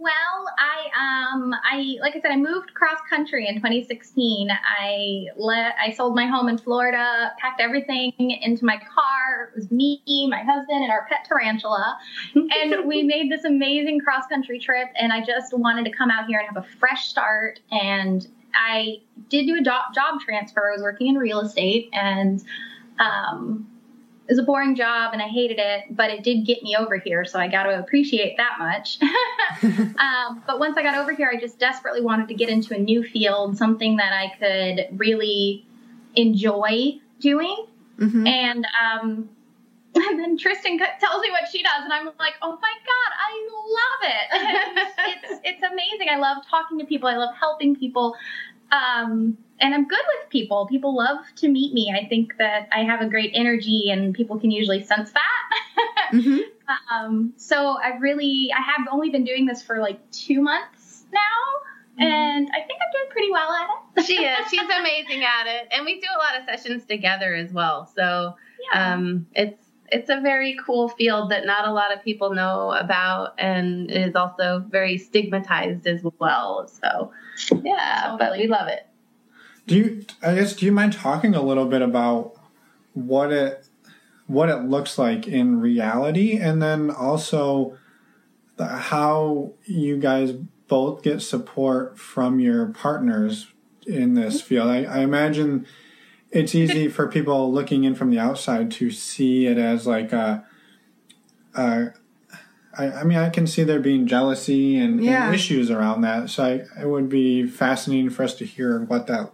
Well, 0.00 0.46
I 0.56 1.34
um 1.34 1.54
I 1.62 1.96
like 2.00 2.16
I 2.16 2.20
said 2.22 2.30
I 2.30 2.36
moved 2.36 2.72
cross 2.72 2.96
country 3.10 3.46
in 3.46 3.56
2016. 3.56 4.48
I 4.50 5.26
let 5.36 5.74
I 5.78 5.92
sold 5.92 6.14
my 6.14 6.24
home 6.24 6.48
in 6.48 6.56
Florida, 6.56 7.32
packed 7.38 7.60
everything 7.60 8.14
into 8.18 8.64
my 8.64 8.78
car. 8.78 9.50
It 9.52 9.56
was 9.56 9.70
me, 9.70 10.00
my 10.30 10.42
husband, 10.42 10.82
and 10.82 10.90
our 10.90 11.06
pet 11.10 11.26
tarantula, 11.28 11.98
and 12.34 12.86
we 12.86 13.02
made 13.14 13.30
this 13.30 13.44
amazing 13.44 14.00
cross 14.00 14.26
country 14.26 14.58
trip. 14.58 14.88
And 14.98 15.12
I 15.12 15.22
just 15.22 15.52
wanted 15.52 15.84
to 15.84 15.90
come 15.90 16.10
out 16.10 16.26
here 16.26 16.38
and 16.38 16.48
have 16.48 16.64
a 16.64 16.66
fresh 16.78 17.08
start. 17.08 17.60
And 17.70 18.26
I 18.54 19.02
did 19.28 19.46
do 19.46 19.58
a 19.58 19.62
job 19.62 19.92
job 19.94 20.18
transfer. 20.20 20.70
I 20.70 20.72
was 20.72 20.82
working 20.82 21.08
in 21.08 21.16
real 21.16 21.40
estate, 21.40 21.90
and 21.92 22.42
um, 22.98 23.68
was 24.30 24.38
a 24.38 24.42
boring 24.42 24.74
job 24.74 25.12
and 25.12 25.20
I 25.20 25.26
hated 25.26 25.58
it, 25.58 25.96
but 25.96 26.10
it 26.10 26.22
did 26.22 26.46
get 26.46 26.62
me 26.62 26.76
over 26.76 26.96
here, 26.96 27.24
so 27.24 27.38
I 27.38 27.48
got 27.48 27.64
to 27.64 27.78
appreciate 27.78 28.36
that 28.36 28.58
much. 28.58 28.98
um, 29.98 30.42
but 30.46 30.58
once 30.58 30.76
I 30.76 30.82
got 30.82 30.96
over 30.96 31.12
here, 31.12 31.30
I 31.34 31.38
just 31.38 31.58
desperately 31.58 32.00
wanted 32.00 32.28
to 32.28 32.34
get 32.34 32.48
into 32.48 32.74
a 32.74 32.78
new 32.78 33.02
field, 33.02 33.58
something 33.58 33.96
that 33.96 34.12
I 34.12 34.32
could 34.38 34.98
really 34.98 35.66
enjoy 36.16 37.00
doing. 37.18 37.66
hmm 37.98 38.26
And 38.26 38.66
um, 38.80 39.28
and 39.94 40.20
then 40.20 40.38
Tristan 40.38 40.78
tells 40.78 41.22
me 41.22 41.30
what 41.30 41.48
she 41.50 41.62
does, 41.62 41.82
and 41.82 41.92
I'm 41.92 42.06
like, 42.06 42.34
oh 42.42 42.58
my 42.62 42.74
god, 42.86 43.12
I 43.18 43.48
love 43.76 44.12
it! 44.14 44.86
It's 45.00 45.40
it's 45.44 45.62
amazing. 45.62 46.08
I 46.10 46.16
love 46.16 46.38
talking 46.48 46.78
to 46.78 46.84
people. 46.84 47.08
I 47.08 47.16
love 47.16 47.34
helping 47.38 47.74
people. 47.74 48.14
Um, 48.70 49.36
and 49.60 49.74
I'm 49.74 49.86
good 49.86 50.00
with 50.20 50.30
people. 50.30 50.66
People 50.66 50.96
love 50.96 51.18
to 51.36 51.48
meet 51.48 51.72
me. 51.72 51.92
I 51.94 52.06
think 52.08 52.36
that 52.38 52.68
I 52.72 52.84
have 52.84 53.00
a 53.00 53.08
great 53.08 53.32
energy, 53.34 53.90
and 53.90 54.14
people 54.14 54.38
can 54.38 54.50
usually 54.50 54.82
sense 54.82 55.12
that. 55.12 56.10
hmm 56.10 56.38
um, 56.90 57.32
so 57.36 57.78
I 57.82 57.96
really, 57.98 58.50
I 58.56 58.60
have 58.62 58.86
only 58.90 59.10
been 59.10 59.24
doing 59.24 59.46
this 59.46 59.62
for 59.62 59.78
like 59.80 59.98
two 60.10 60.40
months 60.40 61.04
now, 61.12 61.98
and 61.98 62.48
I 62.48 62.60
think 62.60 62.78
I'm 62.80 62.92
doing 62.92 63.10
pretty 63.10 63.30
well 63.30 63.50
at 63.52 63.68
it. 63.98 64.06
she 64.06 64.24
is. 64.24 64.38
She's 64.50 64.60
amazing 64.62 65.24
at 65.24 65.46
it. 65.46 65.68
And 65.72 65.84
we 65.84 66.00
do 66.00 66.06
a 66.14 66.18
lot 66.18 66.38
of 66.40 66.44
sessions 66.46 66.84
together 66.86 67.34
as 67.34 67.52
well. 67.52 67.90
So 67.94 68.36
Yeah. 68.72 68.94
um, 68.94 69.26
it's 69.34 69.66
it's 69.92 70.08
a 70.08 70.20
very 70.20 70.56
cool 70.64 70.88
field 70.88 71.32
that 71.32 71.44
not 71.44 71.66
a 71.66 71.72
lot 71.72 71.92
of 71.92 72.00
people 72.04 72.32
know 72.32 72.70
about 72.72 73.34
and 73.38 73.90
is 73.90 74.14
also 74.14 74.64
very 74.68 74.96
stigmatized 74.96 75.86
as 75.88 76.04
well. 76.20 76.68
So 76.68 77.10
yeah, 77.62 78.16
but 78.16 78.38
we 78.38 78.46
love 78.46 78.68
it. 78.68 78.86
Do 79.66 79.76
you? 79.76 80.06
I 80.22 80.34
guess. 80.34 80.54
Do 80.54 80.66
you 80.66 80.72
mind 80.72 80.92
talking 80.92 81.34
a 81.34 81.42
little 81.42 81.66
bit 81.66 81.82
about 81.82 82.34
what 82.94 83.32
it 83.32 83.66
what 84.26 84.48
it 84.48 84.62
looks 84.62 84.98
like 84.98 85.26
in 85.26 85.60
reality, 85.60 86.36
and 86.36 86.62
then 86.62 86.90
also 86.90 87.76
the, 88.56 88.66
how 88.66 89.52
you 89.64 89.96
guys 89.98 90.32
both 90.68 91.02
get 91.02 91.20
support 91.20 91.98
from 91.98 92.40
your 92.40 92.66
partners 92.66 93.48
in 93.86 94.14
this 94.14 94.38
mm-hmm. 94.38 94.46
field? 94.46 94.68
I, 94.68 94.84
I 94.84 94.98
imagine 95.00 95.66
it's 96.30 96.54
easy 96.54 96.88
for 96.88 97.08
people 97.08 97.52
looking 97.52 97.84
in 97.84 97.94
from 97.94 98.10
the 98.10 98.18
outside 98.18 98.70
to 98.72 98.90
see 98.90 99.46
it 99.46 99.58
as 99.58 99.86
like 99.86 100.12
a. 100.12 100.44
a 101.54 101.92
I, 102.78 103.00
I 103.00 103.04
mean, 103.04 103.18
I 103.18 103.30
can 103.30 103.48
see 103.48 103.64
there 103.64 103.80
being 103.80 104.06
jealousy 104.06 104.78
and, 104.78 105.04
Yeah. 105.04 105.26
and 105.26 105.34
issues 105.34 105.72
around 105.72 106.02
that. 106.02 106.30
So 106.30 106.44
I, 106.44 106.80
it 106.80 106.86
would 106.88 107.08
be 107.08 107.44
fascinating 107.48 108.10
for 108.10 108.22
us 108.22 108.34
to 108.34 108.46
hear 108.46 108.84
what 108.84 109.08
that 109.08 109.32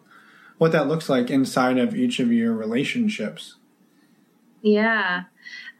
what 0.58 0.72
that 0.72 0.88
looks 0.88 1.08
like 1.08 1.30
inside 1.30 1.78
of 1.78 1.94
each 1.94 2.18
of 2.18 2.32
your 2.32 2.54
relationships. 2.54 3.56
Yeah. 4.62 5.24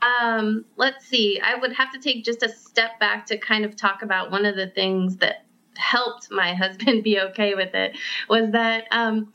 Um, 0.02 0.64
let's 0.76 1.06
see. 1.06 1.40
I 1.40 1.56
would 1.56 1.72
have 1.72 1.92
to 1.92 1.98
take 1.98 2.24
just 2.24 2.42
a 2.42 2.48
step 2.48 3.00
back 3.00 3.26
to 3.26 3.38
kind 3.38 3.64
of 3.64 3.74
talk 3.74 4.02
about 4.02 4.30
one 4.30 4.44
of 4.44 4.54
the 4.54 4.68
things 4.68 5.16
that 5.16 5.44
helped 5.76 6.30
my 6.30 6.54
husband 6.62 7.02
be 7.02 7.20
okay 7.20 7.54
with 7.54 7.74
it 7.74 7.96
was 8.28 8.50
that 8.52 8.84
um, 8.90 9.32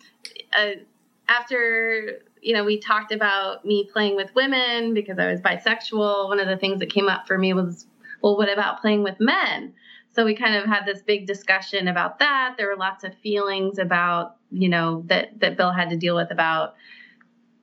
uh, 0.57 0.71
after 1.27 2.19
you 2.41 2.53
know 2.53 2.63
we 2.63 2.79
talked 2.79 3.11
about 3.11 3.65
me 3.65 3.89
playing 3.91 4.15
with 4.15 4.33
women 4.35 4.93
because 4.93 5.17
I 5.19 5.31
was 5.31 5.41
bisexual. 5.41 6.27
One 6.27 6.39
of 6.39 6.47
the 6.47 6.57
things 6.57 6.79
that 6.79 6.89
came 6.89 7.09
up 7.09 7.27
for 7.27 7.37
me 7.37 7.53
was, 7.53 7.85
well, 8.21 8.37
what 8.37 8.51
about 8.51 8.81
playing 8.81 9.03
with 9.03 9.19
men? 9.19 9.73
So 10.13 10.25
we 10.25 10.35
kind 10.35 10.55
of 10.55 10.65
had 10.65 10.85
this 10.85 11.01
big 11.01 11.25
discussion 11.25 11.87
about 11.87 12.19
that. 12.19 12.55
There 12.57 12.67
were 12.67 12.75
lots 12.75 13.03
of 13.03 13.13
feelings 13.15 13.79
about 13.79 14.35
you 14.51 14.69
know 14.69 15.03
that 15.07 15.39
that 15.39 15.57
Bill 15.57 15.71
had 15.71 15.89
to 15.89 15.97
deal 15.97 16.15
with 16.15 16.31
about 16.31 16.75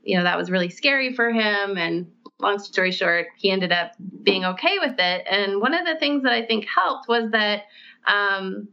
you 0.02 0.16
know 0.16 0.24
that 0.24 0.38
was 0.38 0.50
really 0.50 0.70
scary 0.70 1.14
for 1.14 1.30
him 1.30 1.76
and 1.76 2.06
long 2.40 2.58
story 2.58 2.92
short, 2.92 3.28
he 3.36 3.50
ended 3.50 3.72
up 3.72 3.92
being 4.22 4.44
okay 4.44 4.78
with 4.78 4.94
it. 4.98 5.26
And 5.28 5.60
one 5.60 5.74
of 5.74 5.86
the 5.86 5.96
things 5.96 6.22
that 6.22 6.32
I 6.32 6.44
think 6.44 6.66
helped 6.66 7.08
was 7.08 7.30
that, 7.32 7.64
um, 8.06 8.68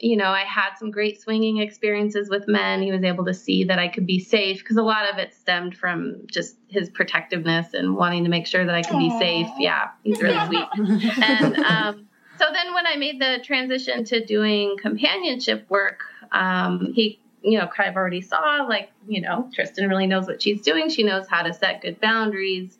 you 0.00 0.16
know, 0.16 0.26
I 0.26 0.40
had 0.40 0.74
some 0.78 0.90
great 0.90 1.22
swinging 1.22 1.58
experiences 1.58 2.28
with 2.28 2.48
men. 2.48 2.82
He 2.82 2.90
was 2.90 3.04
able 3.04 3.24
to 3.26 3.34
see 3.34 3.64
that 3.64 3.78
I 3.78 3.88
could 3.88 4.06
be 4.06 4.18
safe 4.18 4.58
because 4.58 4.76
a 4.76 4.82
lot 4.82 5.10
of 5.10 5.18
it 5.18 5.32
stemmed 5.32 5.76
from 5.76 6.22
just 6.26 6.56
his 6.68 6.90
protectiveness 6.90 7.72
and 7.72 7.96
wanting 7.96 8.24
to 8.24 8.30
make 8.30 8.46
sure 8.46 8.64
that 8.64 8.74
I 8.74 8.82
could 8.82 8.98
be 8.98 9.10
Aww. 9.10 9.18
safe. 9.18 9.46
Yeah, 9.58 9.90
he's 10.02 10.20
really 10.20 10.46
sweet. 10.46 11.18
and 11.22 11.56
um, 11.58 12.08
so 12.38 12.46
then 12.52 12.74
when 12.74 12.86
I 12.86 12.96
made 12.96 13.20
the 13.20 13.38
transition 13.44 14.04
to 14.06 14.24
doing 14.24 14.76
companionship 14.82 15.70
work, 15.70 16.00
um, 16.32 16.92
he, 16.92 17.20
you 17.44 17.58
know, 17.58 17.66
kind 17.66 17.90
of 17.90 17.96
already 17.96 18.22
saw 18.22 18.64
like, 18.68 18.90
you 19.06 19.20
know, 19.20 19.50
Tristan 19.54 19.88
really 19.88 20.06
knows 20.06 20.26
what 20.26 20.42
she's 20.42 20.62
doing. 20.62 20.88
She 20.88 21.02
knows 21.02 21.28
how 21.28 21.42
to 21.42 21.52
set 21.52 21.82
good 21.82 22.00
boundaries 22.00 22.78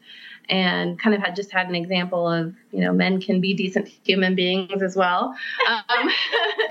and 0.49 0.99
kind 0.99 1.15
of 1.15 1.23
had 1.23 1.37
just 1.37 1.51
had 1.53 1.69
an 1.69 1.75
example 1.75 2.27
of, 2.27 2.55
you 2.73 2.81
know, 2.81 2.93
men 2.93 3.21
can 3.21 3.41
be 3.41 3.55
decent 3.55 3.89
human 3.89 4.35
beings 4.35 4.83
as 4.83 4.97
well. 4.97 5.37
Um, 5.69 6.11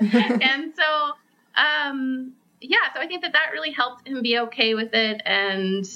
and 0.42 0.72
so, 0.74 1.12
um, 1.56 2.32
yeah, 2.60 2.92
so 2.94 3.00
I 3.00 3.06
think 3.06 3.22
that 3.22 3.32
that 3.32 3.50
really 3.52 3.70
helped 3.70 4.08
him 4.08 4.22
be 4.22 4.38
okay 4.38 4.74
with 4.74 4.92
it. 4.92 5.22
And 5.24 5.88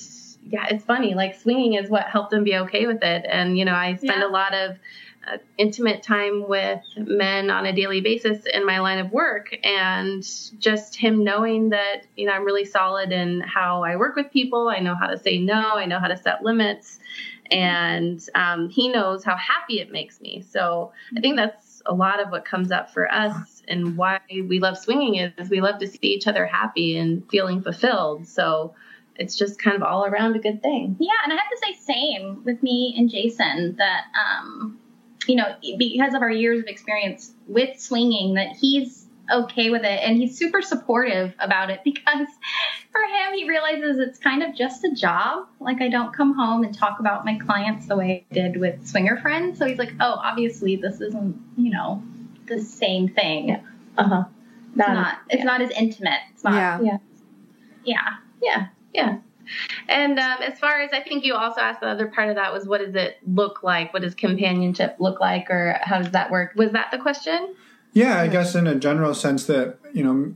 yeah, 0.43 0.67
it's 0.71 0.85
funny, 0.85 1.15
like 1.15 1.35
swinging 1.35 1.75
is 1.75 1.91
what 1.91 2.05
helped 2.05 2.33
him 2.33 2.45
be 2.45 2.57
okay 2.57 2.87
with 2.87 3.03
it. 3.03 3.27
And, 3.29 3.59
you 3.59 3.65
know, 3.65 3.75
I 3.75 3.97
spend 3.97 4.21
Yeah. 4.21 4.29
a 4.29 4.31
lot 4.31 4.55
of 4.55 4.79
intimate 5.57 6.03
time 6.03 6.49
with 6.49 6.81
men 6.97 7.51
on 7.51 7.67
a 7.67 7.73
daily 7.73 8.01
basis 8.01 8.45
in 8.47 8.64
my 8.67 8.81
line 8.81 8.99
of 8.99 9.12
work. 9.12 9.57
And 9.64 10.23
just 10.59 10.97
him 10.97 11.25
knowing 11.25 11.71
that, 11.71 12.07
you 12.17 12.27
know, 12.27 12.33
I'm 12.33 12.45
really 12.45 12.64
solid 12.64 13.12
in 13.12 13.41
how 13.41 13.83
I 13.83 13.97
work 13.97 14.17
with 14.17 14.31
people. 14.31 14.69
I 14.69 14.81
know 14.81 14.95
how 14.95 15.07
to 15.07 15.19
say 15.19 15.38
no, 15.38 15.75
I 15.75 15.87
know 15.87 15.99
how 15.99 16.09
to 16.09 16.17
set 16.17 16.43
limits. 16.43 16.99
And 17.51 18.23
um, 18.35 18.69
he 18.69 18.88
knows 18.88 19.25
how 19.25 19.37
happy 19.37 19.81
it 19.81 19.91
makes 19.91 20.21
me. 20.21 20.43
So 20.43 20.93
I 21.17 21.21
think 21.21 21.37
that's 21.37 21.83
a 21.87 21.95
lot 21.95 22.21
of 22.21 22.31
what 22.31 22.45
comes 22.45 22.71
up 22.71 22.93
for 22.93 23.11
us 23.11 23.62
and 23.67 23.97
why 23.97 24.21
we 24.31 24.61
love 24.61 24.77
swinging 24.77 25.17
is 25.17 25.49
we 25.49 25.61
love 25.61 25.79
to 25.79 25.87
see 25.87 25.99
each 26.03 26.27
other 26.27 26.47
happy 26.47 26.99
and 26.99 27.29
feeling 27.31 27.62
fulfilled. 27.62 28.29
So 28.29 28.75
it's 29.17 29.37
just 29.37 29.59
kind 29.59 29.77
of 29.77 29.83
all 29.83 30.05
around 30.05 30.37
a 30.37 30.38
good 30.38 30.62
thing. 30.62 30.97
Yeah, 31.01 31.11
and 31.25 31.33
I 31.33 31.37
have 31.37 31.51
to 31.51 31.59
say, 31.59 31.93
same 31.93 32.45
with 32.45 32.62
me 32.62 32.95
and 32.97 33.11
Jason. 33.11 33.77
That 33.77 34.05
um, 34.14 34.79
you 35.29 35.37
know, 35.37 35.55
because 35.79 36.14
of 36.14 36.23
our 36.23 36.31
years 36.31 36.61
of 36.61 36.67
experience 36.67 37.33
with 37.47 37.79
swinging, 37.79 38.35
that 38.35 38.57
he's 38.57 39.07
okay 39.31 39.69
with 39.69 39.83
it. 39.85 40.01
And 40.03 40.17
he's 40.17 40.38
super 40.38 40.62
supportive 40.62 41.35
about 41.38 41.71
it 41.71 41.81
because 41.85 42.27
for 42.91 43.01
him 43.03 43.35
he 43.35 43.47
realizes 43.49 43.99
it's 43.99 44.19
kind 44.19 44.43
of 44.43 44.55
just 44.57 44.85
a 44.85 44.91
job. 44.95 45.47
Like 45.61 45.81
i 45.83 45.88
don't 45.88 46.12
come 46.14 46.35
home 46.35 46.64
and 46.64 46.75
talk 46.77 46.99
about 46.99 47.25
my 47.25 47.38
clients 47.38 47.87
the 47.87 47.97
way 47.97 48.27
i 48.31 48.35
did 48.35 48.57
with 48.59 48.87
swinger 48.87 49.19
friends. 49.21 49.59
So 49.59 49.67
he's 49.67 49.79
like 49.79 49.93
oh 50.01 50.14
obviously 50.25 50.77
this 50.77 51.01
isn't 51.01 51.41
you 51.57 51.71
know 51.71 52.03
the 52.47 52.61
same 52.62 53.09
thing. 53.09 53.51
It's 53.51 53.62
Uh-huh. 53.99 54.25
not 54.77 55.19
it's 55.29 55.45
not 55.45 55.61
as 55.61 55.71
intimate. 55.73 56.21
It's 56.33 56.43
not 56.45 56.55
yeah. 56.55 56.99
yeah. 57.85 58.17
Yeah, 58.43 58.67
yeah. 58.95 59.19
And 59.89 60.19
um, 60.19 60.39
as 60.43 60.59
far 60.59 60.81
as 60.81 60.91
I 60.93 61.01
think 61.01 61.25
you 61.25 61.35
also 61.35 61.61
asked 61.61 61.81
the 61.81 61.87
other 61.89 62.07
part 62.09 62.29
of 62.29 62.37
that 62.37 62.53
was 62.53 62.67
what 62.67 62.81
does 62.81 62.95
it 62.95 63.19
look 63.27 63.63
like? 63.63 63.93
What 63.93 64.03
does 64.03 64.15
companionship 64.15 64.97
look 64.99 65.21
like, 65.21 65.51
or 65.51 65.79
how 65.83 65.99
does 66.03 66.13
that 66.13 66.31
work? 66.31 66.53
Was 66.57 66.73
that 66.73 66.91
the 66.91 66.99
question? 66.99 67.55
Yeah, 67.93 68.21
I 68.21 68.29
guess 68.29 68.55
in 68.55 68.67
a 68.67 68.75
general 68.75 69.15
sense 69.15 69.47
that, 69.47 69.79
you 69.93 70.05
know, 70.05 70.35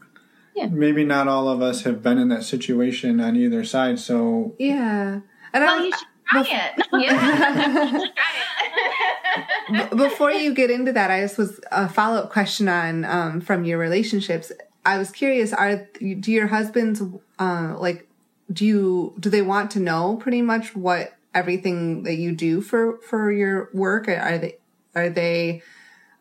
Yeah. 0.55 0.67
maybe 0.67 1.05
not 1.05 1.29
all 1.29 1.49
of 1.49 1.61
us 1.63 1.83
have 1.83 2.03
been 2.03 2.19
in 2.19 2.29
that 2.29 2.45
situation 2.45 3.21
on 3.21 3.37
either 3.37 3.63
side. 3.65 3.99
So, 3.99 4.55
Yeah. 4.59 5.21
And 5.53 5.65
I 5.65 5.67
well 5.67 5.77
was- 5.77 5.85
you 5.87 5.93
should 5.93 6.09
try 6.27 6.69
it 6.69 6.87
Yeah. 7.05 7.91
Try 8.07 9.83
it. 9.83 9.97
Before 9.97 10.31
you 10.33 10.53
get 10.55 10.71
into 10.71 10.93
that, 10.93 11.11
I 11.11 11.21
just 11.21 11.39
was 11.39 11.61
a 11.71 11.89
follow 11.89 12.19
up 12.19 12.31
question 12.31 12.69
on 12.69 13.05
um, 13.05 13.41
from 13.41 13.65
your 13.65 13.79
relationships. 13.79 14.53
I 14.85 14.99
was 14.99 15.11
curious: 15.11 15.53
Are 15.53 15.87
do 16.01 16.33
your 16.33 16.49
husbands 16.49 17.03
uh, 17.39 17.77
like 17.79 18.09
do 18.53 18.65
you 18.65 19.15
do 19.19 19.31
they 19.31 19.43
want 19.43 19.71
to 19.73 19.81
know 19.81 20.17
pretty 20.17 20.43
much 20.43 20.75
what 20.77 21.17
everything 21.35 22.03
that 22.03 22.17
you 22.17 22.33
do 22.33 22.61
for 22.61 22.99
for 22.99 23.33
your 23.33 23.71
work? 23.73 24.09
Are 24.09 24.39
they 24.39 24.59
are 24.95 25.11
they? 25.11 25.63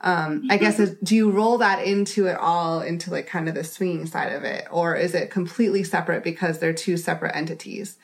Um, 0.03 0.47
I 0.49 0.57
guess 0.57 0.79
is, 0.79 0.95
do 1.03 1.15
you 1.15 1.29
roll 1.29 1.59
that 1.59 1.85
into 1.85 2.25
it 2.25 2.35
all 2.35 2.81
into 2.81 3.11
like 3.11 3.27
kind 3.27 3.47
of 3.47 3.53
the 3.53 3.63
swinging 3.63 4.07
side 4.07 4.31
of 4.33 4.43
it, 4.43 4.65
or 4.71 4.95
is 4.95 5.13
it 5.13 5.29
completely 5.29 5.83
separate 5.83 6.23
because 6.23 6.57
they're 6.57 6.73
two 6.73 6.97
separate 6.97 7.35
entities? 7.35 7.99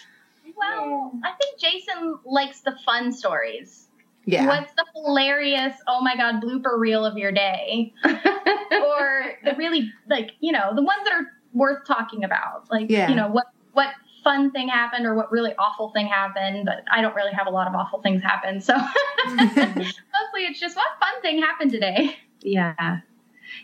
Well, 0.56 1.12
I 1.24 1.32
think 1.40 1.60
Jason 1.60 2.20
likes 2.24 2.62
the 2.62 2.78
fun 2.86 3.12
stories. 3.12 3.88
Yeah. 4.26 4.46
What's 4.46 4.74
the 4.74 4.86
hilarious, 4.94 5.74
oh 5.88 6.02
my 6.02 6.16
god, 6.16 6.42
blooper 6.42 6.78
reel 6.78 7.06
of 7.06 7.18
your 7.18 7.32
day? 7.32 7.94
or 8.06 9.34
the 9.44 9.56
really 9.58 9.92
like, 10.10 10.32
you 10.40 10.52
know, 10.52 10.76
the 10.76 10.84
ones 10.84 11.00
that 11.06 11.14
are 11.14 11.26
worth 11.54 11.88
talking 11.88 12.24
about. 12.24 12.70
Like, 12.70 12.92
Yeah. 12.92 13.10
you 13.10 13.16
know, 13.16 13.30
what 13.30 13.46
what 13.74 13.90
fun 14.28 14.52
thing 14.52 14.68
happened 14.68 15.06
or 15.06 15.16
what 15.16 15.32
really 15.32 15.54
awful 15.58 15.90
thing 15.92 16.06
happened, 16.06 16.66
but 16.66 16.84
I 16.92 17.02
don't 17.02 17.16
really 17.16 17.32
have 17.32 17.48
a 17.48 17.50
lot 17.50 17.66
of 17.66 17.74
awful 17.76 18.02
things 18.02 18.22
happen. 18.22 18.60
So 18.60 18.76
mostly 19.26 20.44
it's 20.44 20.60
just 20.60 20.76
what 20.76 20.88
fun 21.00 21.22
thing 21.22 21.42
happened 21.42 21.72
today. 21.72 22.18
Yeah. 22.42 23.00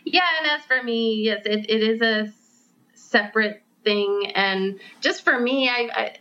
Yeah, 0.04 0.22
and 0.38 0.50
as 0.50 0.64
for 0.66 0.82
me, 0.82 1.16
yes, 1.24 1.42
it, 1.44 1.68
it 1.68 1.82
is 1.82 2.00
a 2.00 2.32
separate 2.94 3.62
thing. 3.84 4.32
And 4.34 4.80
just 5.02 5.22
for 5.22 5.38
me, 5.38 5.68
I, 5.68 5.90
I, 5.94 6.16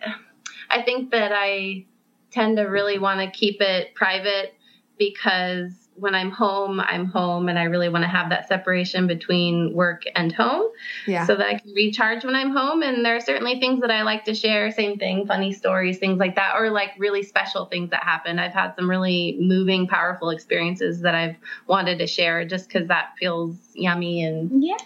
I 0.69 0.81
think 0.83 1.11
that 1.11 1.31
I 1.33 1.85
tend 2.29 2.57
to 2.57 2.63
really 2.63 2.99
want 2.99 3.21
to 3.21 3.31
keep 3.31 3.61
it 3.61 3.95
private 3.95 4.55
because 4.97 5.71
when 5.95 6.15
I'm 6.15 6.31
home, 6.31 6.79
I'm 6.79 7.05
home 7.05 7.49
and 7.49 7.57
I 7.59 7.63
really 7.63 7.89
want 7.89 8.03
to 8.03 8.07
have 8.07 8.29
that 8.29 8.47
separation 8.47 9.05
between 9.07 9.73
work 9.73 10.03
and 10.15 10.31
home 10.31 10.69
Yeah. 11.05 11.27
so 11.27 11.35
that 11.35 11.45
I 11.47 11.59
can 11.59 11.71
recharge 11.73 12.25
when 12.25 12.35
I'm 12.35 12.51
home. 12.51 12.81
And 12.81 13.05
there 13.05 13.15
are 13.15 13.19
certainly 13.21 13.59
things 13.59 13.81
that 13.81 13.91
I 13.91 14.01
like 14.01 14.25
to 14.25 14.33
share. 14.33 14.71
Same 14.71 14.97
thing, 14.97 15.27
funny 15.27 15.53
stories, 15.53 15.99
things 15.99 16.17
like 16.19 16.35
that, 16.35 16.55
or 16.57 16.71
like 16.71 16.91
really 16.97 17.21
special 17.23 17.65
things 17.65 17.91
that 17.91 18.03
happen. 18.03 18.39
I've 18.39 18.53
had 18.53 18.75
some 18.75 18.89
really 18.89 19.37
moving, 19.39 19.87
powerful 19.87 20.29
experiences 20.31 21.01
that 21.01 21.15
I've 21.15 21.35
wanted 21.67 21.99
to 21.99 22.07
share 22.07 22.43
just 22.45 22.67
because 22.67 22.87
that 22.87 23.13
feels 23.19 23.55
yummy 23.73 24.23
and 24.23 24.63
Yeah. 24.63 24.77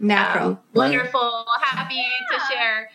Natural. 0.00 0.48
um, 0.50 0.58
wonderful, 0.74 1.44
happy 1.60 1.96
Yeah. 1.96 2.38
to 2.38 2.44
share 2.54 2.90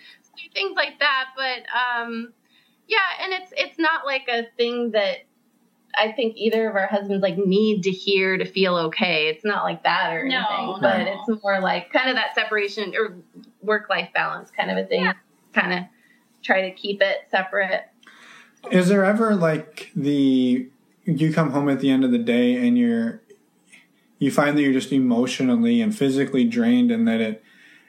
things 0.53 0.75
like 0.75 0.99
that. 0.99 1.25
But 1.35 1.63
um, 1.75 2.33
yeah, 2.87 2.97
and 3.21 3.33
it's 3.33 3.53
it's 3.57 3.77
not 3.79 4.05
like 4.05 4.27
a 4.29 4.43
thing 4.57 4.91
that. 4.91 5.17
I 5.97 6.11
think 6.11 6.35
either 6.37 6.69
of 6.69 6.75
our 6.75 6.87
husbands 6.87 7.21
like 7.21 7.37
need 7.37 7.83
to 7.83 7.91
hear 7.91 8.37
to 8.37 8.45
feel 8.45 8.75
okay. 8.77 9.27
It's 9.27 9.43
not 9.45 9.63
like 9.63 9.83
that 9.83 10.13
or 10.13 10.27
No, 10.27 10.37
anything, 10.49 10.77
but 10.81 10.97
no. 10.99 11.23
it's 11.29 11.43
more 11.43 11.59
like 11.59 11.91
kind 11.91 12.09
of 12.09 12.15
that 12.15 12.33
separation 12.35 12.93
or 12.95 13.17
work 13.61 13.89
life 13.89 14.09
balance 14.13 14.51
kind 14.51 14.71
of 14.71 14.77
a 14.77 14.85
thing. 14.85 15.03
Yeah. 15.03 15.13
Kind 15.53 15.73
of 15.73 15.79
try 16.43 16.61
to 16.69 16.71
keep 16.71 17.01
it 17.01 17.17
separate. 17.29 17.89
is 18.71 18.87
there 18.87 19.03
ever 19.05 19.35
like 19.35 19.91
the 19.95 20.67
you 21.03 21.33
come 21.33 21.51
home 21.51 21.67
at 21.69 21.79
the 21.79 21.89
end 21.89 22.03
of 22.05 22.11
the 22.11 22.17
day 22.17 22.55
and 22.65 22.77
you're 22.77 23.21
you 24.19 24.29
find 24.31 24.55
that 24.57 24.61
you're 24.61 24.71
just 24.73 24.91
emotionally 24.91 25.81
and 25.81 25.95
physically 25.97 26.45
drained 26.45 26.91
and 26.91 27.07
that 27.07 27.19
it 27.21 27.43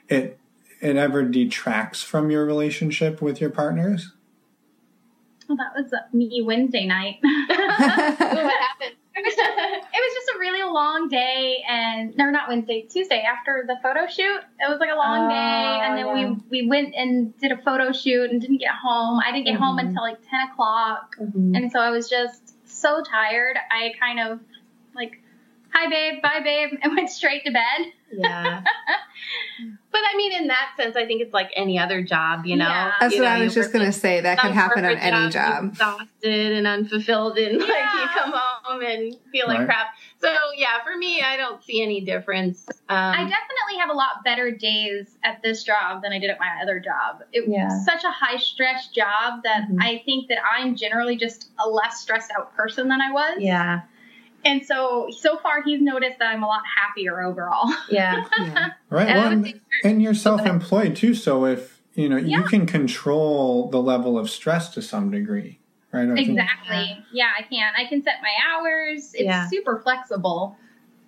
it 0.09 0.39
it 0.81 0.95
ever 0.97 1.23
detracts 1.23 2.03
from 2.03 2.29
your 2.31 2.45
relationship 2.45 3.21
with 3.21 3.39
your 3.39 3.49
partners? 3.49 4.11
Well, 5.47 5.57
that 5.57 5.73
was 5.75 5.93
me 6.13 6.41
Wednesday 6.41 6.85
night. 6.85 7.17
what 7.23 7.49
happened? 7.49 8.95
It 9.15 9.23
was, 9.23 9.33
it 9.37 9.83
was 9.93 10.13
just 10.15 10.35
a 10.35 10.39
really 10.39 10.63
long 10.63 11.07
day, 11.07 11.63
and 11.69 12.15
no, 12.17 12.29
not 12.31 12.47
Wednesday, 12.49 12.81
Tuesday 12.89 13.21
after 13.21 13.63
the 13.67 13.75
photo 13.83 14.07
shoot. 14.07 14.39
It 14.59 14.67
was 14.69 14.79
like 14.79 14.89
a 14.89 14.95
long 14.95 15.25
Oh, 15.25 15.29
day, 15.29 15.79
and 15.83 15.97
then 15.97 16.07
yeah. 16.17 16.29
we 16.49 16.61
we 16.63 16.67
went 16.67 16.95
and 16.95 17.37
did 17.37 17.51
a 17.51 17.57
photo 17.57 17.91
shoot 17.91 18.31
and 18.31 18.41
didn't 18.41 18.57
get 18.57 18.71
home. 18.71 19.19
I 19.19 19.31
didn't 19.31 19.45
get 19.45 19.55
home 19.55 19.77
Mhm. 19.77 19.87
until 19.87 20.01
like 20.01 20.17
ten 20.29 20.47
o'clock, 20.49 21.15
Mhm. 21.21 21.55
and 21.55 21.71
so 21.71 21.79
I 21.79 21.91
was 21.91 22.09
just 22.09 22.55
so 22.67 23.03
tired. 23.03 23.57
I 23.69 23.93
kind 23.99 24.19
of 24.19 24.39
like, 24.95 25.21
hi 25.73 25.89
babe, 25.89 26.21
bye 26.21 26.39
babe, 26.43 26.77
and 26.81 26.95
went 26.95 27.09
straight 27.09 27.43
to 27.45 27.51
bed. 27.51 27.91
Yeah. 28.15 28.61
but 29.91 30.01
I 30.11 30.15
mean, 30.15 30.31
in 30.33 30.47
that 30.47 30.73
sense, 30.77 30.95
I 30.95 31.05
think 31.07 31.21
it's 31.21 31.33
like 31.33 31.49
any 31.55 31.79
other 31.79 32.03
job, 32.03 32.45
you 32.45 32.55
know? 32.55 32.67
Yeah. 32.67 32.91
That's 32.99 33.15
You 33.15 33.21
what 33.23 33.29
know, 33.29 33.35
I 33.35 33.43
was 33.43 33.53
just 33.55 33.73
gonna 33.73 33.91
say. 33.91 34.21
That 34.21 34.39
could 34.39 34.51
happen 34.51 34.85
on 34.85 34.97
any 34.97 35.29
job. 35.31 35.65
Exhausted 35.71 36.51
and 36.53 36.67
unfulfilled, 36.67 37.37
and 37.39 37.57
like 37.59 37.67
you 37.69 38.07
come 38.13 38.33
home 38.35 38.81
and 38.83 39.15
feel 39.31 39.47
like 39.47 39.59
Right. 39.59 39.65
crap. 39.67 39.87
So 40.21 40.29
yeah, 40.55 40.83
for 40.83 40.95
me, 40.97 41.21
I 41.21 41.37
don't 41.37 41.63
see 41.63 41.81
any 41.81 42.01
difference. 42.01 42.67
Um, 42.89 42.97
I 42.97 43.17
definitely 43.17 43.79
have 43.79 43.89
a 43.89 43.93
lot 43.93 44.23
better 44.23 44.51
days 44.51 45.17
at 45.23 45.41
this 45.41 45.63
job 45.63 46.03
than 46.03 46.11
I 46.13 46.19
did 46.19 46.29
at 46.29 46.39
my 46.39 46.59
other 46.61 46.79
job. 46.79 47.23
It 47.31 47.45
Yeah. 47.47 47.65
was 47.65 47.83
such 47.85 48.03
a 48.03 48.11
high 48.11 48.37
stress 48.37 48.87
job 48.89 49.41
that 49.43 49.67
Mhm. 49.69 49.77
I 49.81 50.03
think 50.05 50.27
that 50.29 50.37
I'm 50.45 50.75
generally 50.75 51.15
just 51.17 51.49
a 51.59 51.67
less 51.67 51.99
stressed 52.01 52.31
out 52.37 52.53
person 52.55 52.87
than 52.89 53.01
I 53.01 53.11
was. 53.11 53.37
yeah, 53.39 53.81
And 54.45 54.65
so, 54.65 55.07
so 55.11 55.37
far, 55.37 55.61
he's 55.63 55.81
noticed 55.81 56.19
that 56.19 56.27
I'm 56.33 56.43
a 56.43 56.47
lot 56.47 56.61
happier 56.77 57.21
overall. 57.23 57.73
yeah. 57.89 58.23
Yeah. 58.39 58.69
Right. 58.89 59.07
And 59.07 59.17
well, 59.19 59.31
and, 59.31 59.61
and 59.83 60.01
you're 60.01 60.13
self-employed 60.13 60.95
too, 60.95 61.13
so 61.15 61.45
if 61.45 61.81
you 61.95 62.09
know 62.09 62.17
you 62.17 62.43
can 62.43 62.65
control 62.65 63.69
the 63.69 63.81
level 63.81 64.17
of 64.17 64.29
stress 64.29 64.69
to 64.69 64.81
some 64.81 65.11
degree, 65.11 65.59
right? 65.91 66.07
Or- 66.07 66.15
Exactly. 66.15 67.03
Yeah, 67.13 67.29
I 67.37 67.43
can. 67.43 67.71
I 67.77 67.85
can 67.87 68.03
set 68.03 68.15
my 68.21 68.33
hours. 68.51 69.13
It's 69.13 69.23
Yeah. 69.23 69.47
super 69.49 69.79
flexible. 69.79 70.57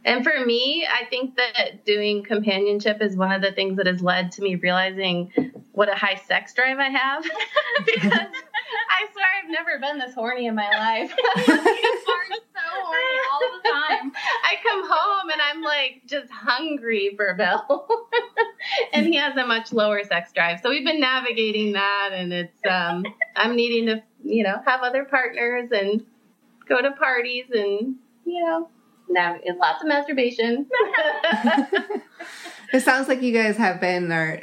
And 0.05 0.23
for 0.23 0.45
me, 0.45 0.87
I 0.87 1.05
think 1.05 1.35
that 1.35 1.83
doing 1.83 2.23
companionship 2.23 3.01
is 3.01 3.17
one 3.17 3.31
of 3.31 3.41
the 3.41 3.51
things 3.51 3.77
that 3.77 3.87
has 3.87 4.01
led 4.01 4.31
to 4.33 4.43
me 4.43 4.53
realizing 4.53 5.33
what 5.71 5.89
a 5.89 5.95
high 5.95 6.21
sex 6.27 6.53
drive 6.53 6.77
I 6.77 6.89
have. 6.89 7.23
because 7.85 8.11
I 8.11 9.07
swear 9.11 9.25
I've 9.43 9.49
never 9.49 9.79
been 9.79 9.97
this 9.97 10.13
horny 10.13 10.45
in 10.45 10.55
my 10.55 10.69
life. 10.69 11.13
You 11.47 12.33
are 12.33 12.37
so 12.53 12.81
horny 12.83 13.19
all 13.33 13.39
the 13.41 13.69
time. 13.69 14.11
I 14.43 14.55
come 14.63 14.87
home 14.87 15.29
and 15.31 15.41
I'm 15.41 15.61
like 15.61 16.03
just 16.05 16.31
hungry 16.31 17.13
for 17.15 17.33
Bill. 17.33 17.87
and 18.93 19.07
he 19.07 19.15
has 19.15 19.35
a 19.37 19.45
much 19.45 19.73
lower 19.73 20.03
sex 20.03 20.31
drive. 20.31 20.59
So 20.61 20.69
we've 20.69 20.85
been 20.85 20.99
navigating 20.99 21.73
that 21.73 22.11
and 22.13 22.31
it's 22.31 22.65
um 22.69 23.05
I'm 23.35 23.55
needing 23.55 23.87
to, 23.87 24.03
you 24.23 24.43
know, 24.43 24.61
have 24.65 24.81
other 24.81 25.03
partners 25.05 25.69
and 25.71 26.05
go 26.67 26.81
to 26.81 26.91
parties 26.91 27.45
and, 27.51 27.95
you 28.25 28.43
know, 28.43 28.69
nav- 29.09 29.41
lots 29.59 29.81
of 29.81 29.87
masturbation. 29.87 30.67
It 32.73 32.81
sounds 32.81 33.07
like 33.07 33.21
you 33.21 33.31
guys 33.31 33.57
have 33.57 33.79
been, 33.79 34.11
or 34.11 34.41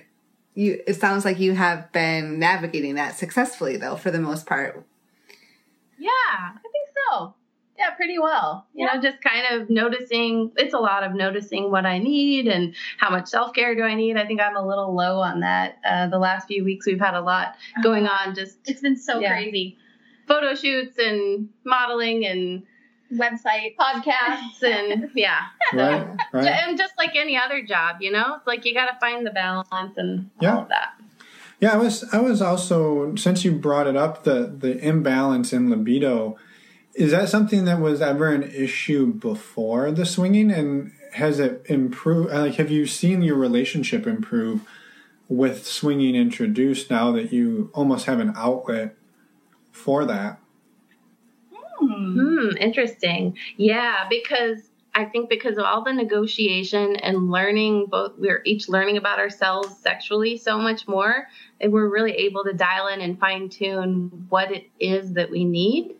you. 0.54 0.80
It 0.86 0.94
sounds 0.94 1.24
like 1.24 1.38
you 1.40 1.54
have 1.54 1.90
been 1.92 2.38
navigating 2.38 2.94
that 2.94 3.16
successfully, 3.16 3.76
though, 3.76 3.96
for 3.96 4.10
the 4.10 4.20
most 4.20 4.46
part. 4.46 4.86
Yeah, 5.98 6.08
I 6.30 6.52
think 6.62 6.88
so. 7.10 7.34
Yeah, 7.76 7.90
pretty 7.90 8.18
well. 8.18 8.66
You 8.74 8.86
know, 8.86 9.00
just 9.00 9.20
kind 9.22 9.44
of 9.60 9.68
noticing. 9.68 10.52
It's 10.56 10.72
a 10.72 10.78
lot 10.78 11.02
of 11.02 11.14
noticing 11.14 11.70
what 11.70 11.84
I 11.84 11.98
need 11.98 12.46
and 12.46 12.74
how 12.96 13.10
much 13.10 13.26
self 13.26 13.52
care 13.54 13.74
do 13.74 13.82
I 13.82 13.94
need. 13.96 14.16
I 14.16 14.24
think 14.26 14.40
I'm 14.40 14.56
a 14.56 14.66
little 14.66 14.94
low 14.94 15.18
on 15.20 15.40
that. 15.40 15.78
Uh, 15.84 16.06
the 16.06 16.18
last 16.18 16.46
few 16.46 16.64
weeks 16.64 16.86
we've 16.86 17.00
had 17.00 17.14
a 17.14 17.20
lot 17.20 17.56
going 17.82 18.06
on, 18.06 18.34
just 18.34 18.56
It's 18.66 18.80
been 18.80 18.96
so 18.96 19.18
Yeah. 19.18 19.32
crazy. 19.32 19.76
photo 20.28 20.54
shoots 20.54 20.96
and 20.98 21.48
modeling 21.64 22.24
and 22.24 22.62
Website. 23.12 23.76
podcasts 23.76 24.62
and 24.62 25.10
yeah. 25.14 25.40
right, 25.72 26.06
right. 26.32 26.46
And 26.46 26.78
just 26.78 26.94
like 26.98 27.14
any 27.16 27.36
other 27.36 27.62
job, 27.62 27.96
you 28.00 28.10
know, 28.10 28.36
it's 28.36 28.46
like 28.46 28.64
you 28.64 28.74
got 28.74 28.86
to 28.86 28.98
find 29.00 29.26
the 29.26 29.30
balance 29.30 29.68
and 29.96 30.30
Yeah. 30.40 30.54
all 30.56 30.62
of 30.62 30.68
that. 30.68 30.94
Yeah, 31.60 31.74
I 31.74 31.76
was 31.76 32.04
I 32.12 32.18
was 32.20 32.42
also 32.42 33.14
since 33.14 33.44
you 33.44 33.52
brought 33.52 33.86
it 33.86 33.96
up 33.96 34.24
the 34.24 34.52
the 34.58 34.78
imbalance 34.78 35.52
in 35.52 35.70
libido 35.70 36.36
is 36.94 37.12
that 37.12 37.28
something 37.28 37.64
that 37.66 37.80
was 37.80 38.02
ever 38.02 38.28
an 38.28 38.42
issue 38.42 39.12
before 39.14 39.90
the 39.92 40.04
swinging 40.04 40.50
and 40.50 40.92
has 41.14 41.38
it 41.38 41.62
improved 41.66 42.30
like 42.32 42.56
have 42.56 42.70
you 42.70 42.86
seen 42.86 43.22
your 43.22 43.36
relationship 43.36 44.06
improve 44.06 44.60
with 45.28 45.64
swinging 45.66 46.14
introduced 46.14 46.90
now 46.90 47.12
that 47.12 47.32
you 47.32 47.70
almost 47.74 48.06
have 48.06 48.18
an 48.20 48.32
outlet 48.36 48.94
for 49.70 50.04
that 50.04 50.38
Hmm. 51.82 52.18
Hmm, 52.18 52.56
interesting. 52.58 53.36
Yeah, 53.56 54.06
because 54.08 54.70
I 54.94 55.06
think 55.06 55.30
because 55.30 55.56
of 55.56 55.64
all 55.64 55.82
the 55.82 55.92
negotiation 55.92 56.96
and 56.96 57.30
learning, 57.30 57.86
both 57.86 58.12
we're 58.18 58.42
each 58.44 58.68
learning 58.68 58.98
about 58.98 59.18
ourselves 59.18 59.76
sexually 59.78 60.36
so 60.36 60.58
much 60.58 60.86
more, 60.86 61.28
and 61.60 61.72
we're 61.72 61.88
really 61.88 62.12
able 62.12 62.44
to 62.44 62.52
dial 62.52 62.88
in 62.88 63.00
and 63.00 63.18
fine 63.18 63.48
tune 63.48 64.26
what 64.28 64.52
it 64.52 64.68
is 64.78 65.14
that 65.14 65.30
we 65.30 65.44
need. 65.44 65.96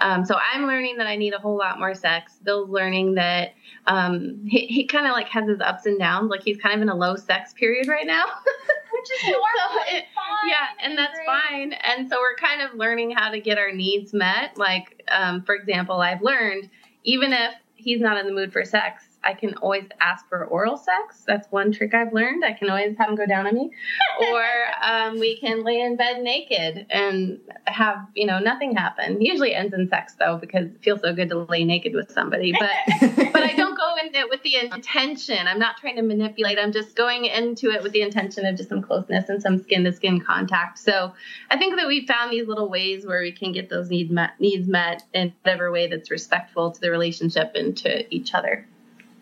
Um, 0.00 0.24
so 0.24 0.38
I'm 0.52 0.66
learning 0.66 0.98
that 0.98 1.06
I 1.06 1.16
need 1.16 1.34
a 1.34 1.38
whole 1.38 1.56
lot 1.56 1.78
more 1.78 1.94
sex. 1.94 2.36
Bill's 2.42 2.70
learning 2.70 3.14
that 3.14 3.54
um, 3.86 4.44
he, 4.46 4.66
he 4.66 4.84
kind 4.84 5.06
of 5.06 5.12
like 5.12 5.28
has 5.28 5.48
his 5.48 5.60
ups 5.60 5.86
and 5.86 5.98
downs. 5.98 6.30
Like 6.30 6.42
he's 6.42 6.58
kind 6.58 6.74
of 6.76 6.82
in 6.82 6.88
a 6.88 6.94
low 6.94 7.16
sex 7.16 7.52
period 7.52 7.88
right 7.88 8.06
now. 8.06 8.24
Which 8.98 9.10
is 9.10 9.22
normal. 9.24 9.84
So 9.88 9.96
it- 9.96 10.04
yeah, 10.46 10.66
and 10.82 10.96
that's 10.96 11.14
Great. 11.14 11.26
fine. 11.26 11.72
And 11.72 12.08
so 12.08 12.18
we're 12.18 12.36
kind 12.36 12.62
of 12.62 12.74
learning 12.74 13.10
how 13.10 13.30
to 13.30 13.40
get 13.40 13.58
our 13.58 13.72
needs 13.72 14.12
met. 14.12 14.56
Like, 14.56 15.02
um, 15.08 15.42
for 15.42 15.54
example, 15.54 16.00
I've 16.00 16.22
learned 16.22 16.68
even 17.04 17.32
if 17.32 17.54
he's 17.74 18.00
not 18.00 18.18
in 18.18 18.26
the 18.26 18.32
mood 18.32 18.52
for 18.52 18.64
sex, 18.64 19.04
I 19.28 19.34
can 19.34 19.52
always 19.58 19.84
ask 20.00 20.26
for 20.26 20.46
oral 20.46 20.78
sex. 20.78 21.22
That's 21.26 21.46
one 21.52 21.70
trick 21.70 21.92
I've 21.92 22.14
learned. 22.14 22.46
I 22.46 22.54
can 22.54 22.70
always 22.70 22.96
have 22.96 23.10
him 23.10 23.14
go 23.14 23.26
down 23.26 23.46
on 23.46 23.54
me. 23.54 23.70
or 24.32 24.44
um, 24.82 25.20
we 25.20 25.36
can 25.36 25.64
lay 25.64 25.82
in 25.82 25.96
bed 25.96 26.22
naked 26.22 26.86
and 26.88 27.38
have, 27.66 28.06
you 28.14 28.24
know, 28.24 28.38
nothing 28.38 28.74
happen. 28.74 29.20
Usually 29.20 29.54
ends 29.54 29.74
in 29.74 29.86
sex, 29.90 30.14
though, 30.18 30.38
because 30.38 30.68
it 30.68 30.82
feels 30.82 31.02
so 31.02 31.12
good 31.12 31.28
to 31.28 31.40
lay 31.40 31.62
naked 31.64 31.94
with 31.94 32.10
somebody. 32.10 32.54
But 32.58 32.70
but 33.34 33.42
I 33.42 33.52
don't 33.54 33.76
go 33.76 33.96
into 34.02 34.18
it 34.18 34.30
with 34.30 34.42
the 34.42 34.56
intention. 34.56 35.46
I'm 35.46 35.58
not 35.58 35.76
trying 35.76 35.96
to 35.96 36.02
manipulate. 36.02 36.58
I'm 36.58 36.72
just 36.72 36.96
going 36.96 37.26
into 37.26 37.70
it 37.70 37.82
with 37.82 37.92
the 37.92 38.00
intention 38.00 38.46
of 38.46 38.56
just 38.56 38.70
some 38.70 38.80
closeness 38.80 39.28
and 39.28 39.42
some 39.42 39.58
skin 39.58 39.84
to 39.84 39.92
skin 39.92 40.22
contact. 40.22 40.78
So 40.78 41.12
I 41.50 41.58
think 41.58 41.76
that 41.76 41.86
we 41.86 42.06
found 42.06 42.32
these 42.32 42.48
little 42.48 42.70
ways 42.70 43.04
where 43.04 43.20
we 43.20 43.32
can 43.32 43.52
get 43.52 43.68
those 43.68 43.90
need 43.90 44.10
met, 44.10 44.40
needs 44.40 44.66
met 44.66 45.02
in 45.12 45.34
whatever 45.42 45.70
way 45.70 45.86
that's 45.86 46.10
respectful 46.10 46.70
to 46.70 46.80
the 46.80 46.90
relationship 46.90 47.52
and 47.56 47.76
to 47.76 48.14
each 48.14 48.32
other. 48.32 48.66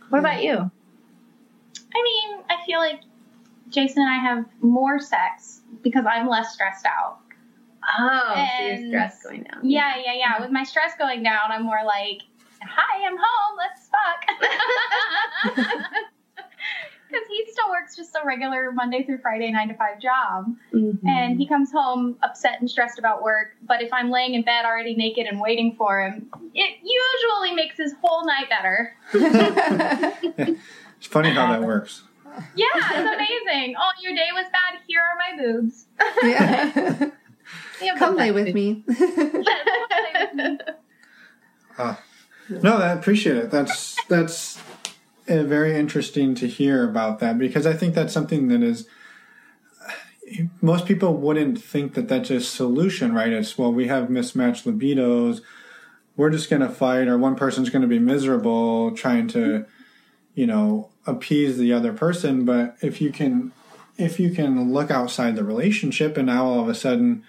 What 0.08 0.18
about 0.20 0.42
you? 0.42 0.54
I 0.54 2.02
mean, 2.02 2.44
I 2.48 2.64
feel 2.64 2.78
like 2.78 3.00
Jason 3.70 4.02
and 4.02 4.10
I 4.10 4.18
have 4.18 4.44
more 4.60 4.98
sex 4.98 5.60
because 5.82 6.04
I'm 6.08 6.28
less 6.28 6.52
stressed 6.52 6.86
out. 6.86 7.18
Oh, 7.98 8.46
so 8.58 8.64
your 8.64 8.88
stress 8.88 9.22
going 9.22 9.44
down. 9.44 9.60
Yeah, 9.68 9.94
yeah, 9.96 10.14
yeah. 10.14 10.40
With 10.40 10.50
my 10.50 10.64
stress 10.64 10.92
going 10.98 11.22
down, 11.22 11.50
I'm 11.50 11.62
more 11.62 11.84
like, 11.86 12.22
"Hi, 12.62 13.06
I'm 13.06 13.16
home. 13.16 13.58
Let's 13.58 13.88
fuck." 13.88 15.82
Because 17.16 17.28
he 17.28 17.44
still 17.52 17.70
works 17.70 17.96
just 17.96 18.14
a 18.14 18.26
regular 18.26 18.72
Monday 18.72 19.02
through 19.04 19.18
Friday, 19.18 19.50
nine 19.50 19.68
to 19.68 19.74
five 19.74 19.98
job, 20.00 20.54
Mhm. 20.74 20.98
and 21.06 21.38
he 21.38 21.46
comes 21.46 21.72
home 21.72 22.16
upset 22.22 22.60
and 22.60 22.68
stressed 22.70 22.98
about 22.98 23.22
work. 23.22 23.56
But 23.62 23.80
if 23.82 23.92
I'm 23.92 24.10
laying 24.10 24.34
in 24.34 24.42
bed 24.42 24.64
already 24.64 24.94
naked 24.94 25.26
and 25.26 25.40
waiting 25.40 25.74
for 25.76 26.00
him, 26.00 26.30
it 26.54 26.76
usually 26.82 27.54
makes 27.54 27.76
his 27.78 27.94
whole 28.02 28.26
night 28.26 28.48
better. 28.50 28.94
it's 30.98 31.06
funny 31.06 31.30
how 31.30 31.52
that 31.52 31.62
works 31.62 32.02
Yeah, 32.54 32.66
it's 32.74 33.14
amazing. 33.14 33.76
oh, 33.80 33.90
your 34.02 34.14
day 34.14 34.28
was 34.34 34.46
bad. 34.52 34.78
Here 34.86 35.00
are 35.00 35.16
my 35.16 35.36
boobs. 35.42 35.86
yeah. 36.22 37.10
Yeah, 37.80 37.94
Come 37.98 38.14
but 38.16 38.18
lay 38.18 38.30
with 38.32 38.54
me. 38.54 38.84
No, 42.48 42.76
I 42.76 42.92
appreciate 42.92 43.36
it. 43.36 43.50
That's 43.50 43.96
that's 44.06 44.58
uh, 44.58 44.75
Eh, 45.28 45.42
very 45.42 45.76
interesting 45.76 46.34
to 46.36 46.46
hear 46.46 46.88
about 46.88 47.18
that 47.18 47.38
because 47.38 47.66
I 47.66 47.72
think 47.72 47.94
that's 47.94 48.12
something 48.12 48.48
that 48.48 48.62
is 48.62 48.86
most 50.60 50.86
people 50.86 51.16
wouldn't 51.16 51.60
think 51.60 51.94
that 51.94 52.08
that's 52.08 52.30
a 52.30 52.40
solution, 52.40 53.14
right? 53.14 53.32
It's 53.32 53.56
well, 53.56 53.72
we 53.72 53.88
have 53.88 54.10
mismatched 54.10 54.64
libidos. 54.64 55.40
We're 56.16 56.30
just 56.30 56.50
going 56.50 56.62
to 56.62 56.68
fight, 56.68 57.08
or 57.08 57.18
one 57.18 57.36
person's 57.36 57.70
going 57.70 57.82
to 57.82 57.88
be 57.88 57.98
miserable 57.98 58.92
trying 58.92 59.28
to, 59.28 59.66
you 60.34 60.46
know, 60.46 60.90
appease 61.06 61.58
the 61.58 61.72
other 61.72 61.92
person. 61.92 62.44
But 62.44 62.76
if 62.80 63.00
you 63.00 63.12
can, 63.12 63.52
if 63.98 64.18
you 64.18 64.30
can 64.30 64.72
look 64.72 64.90
outside 64.90 65.36
the 65.36 65.44
relationship, 65.44 66.16
and 66.16 66.26
now 66.26 66.46
all 66.46 66.60
of 66.60 66.68
a 66.68 66.74
sudden 66.74 67.24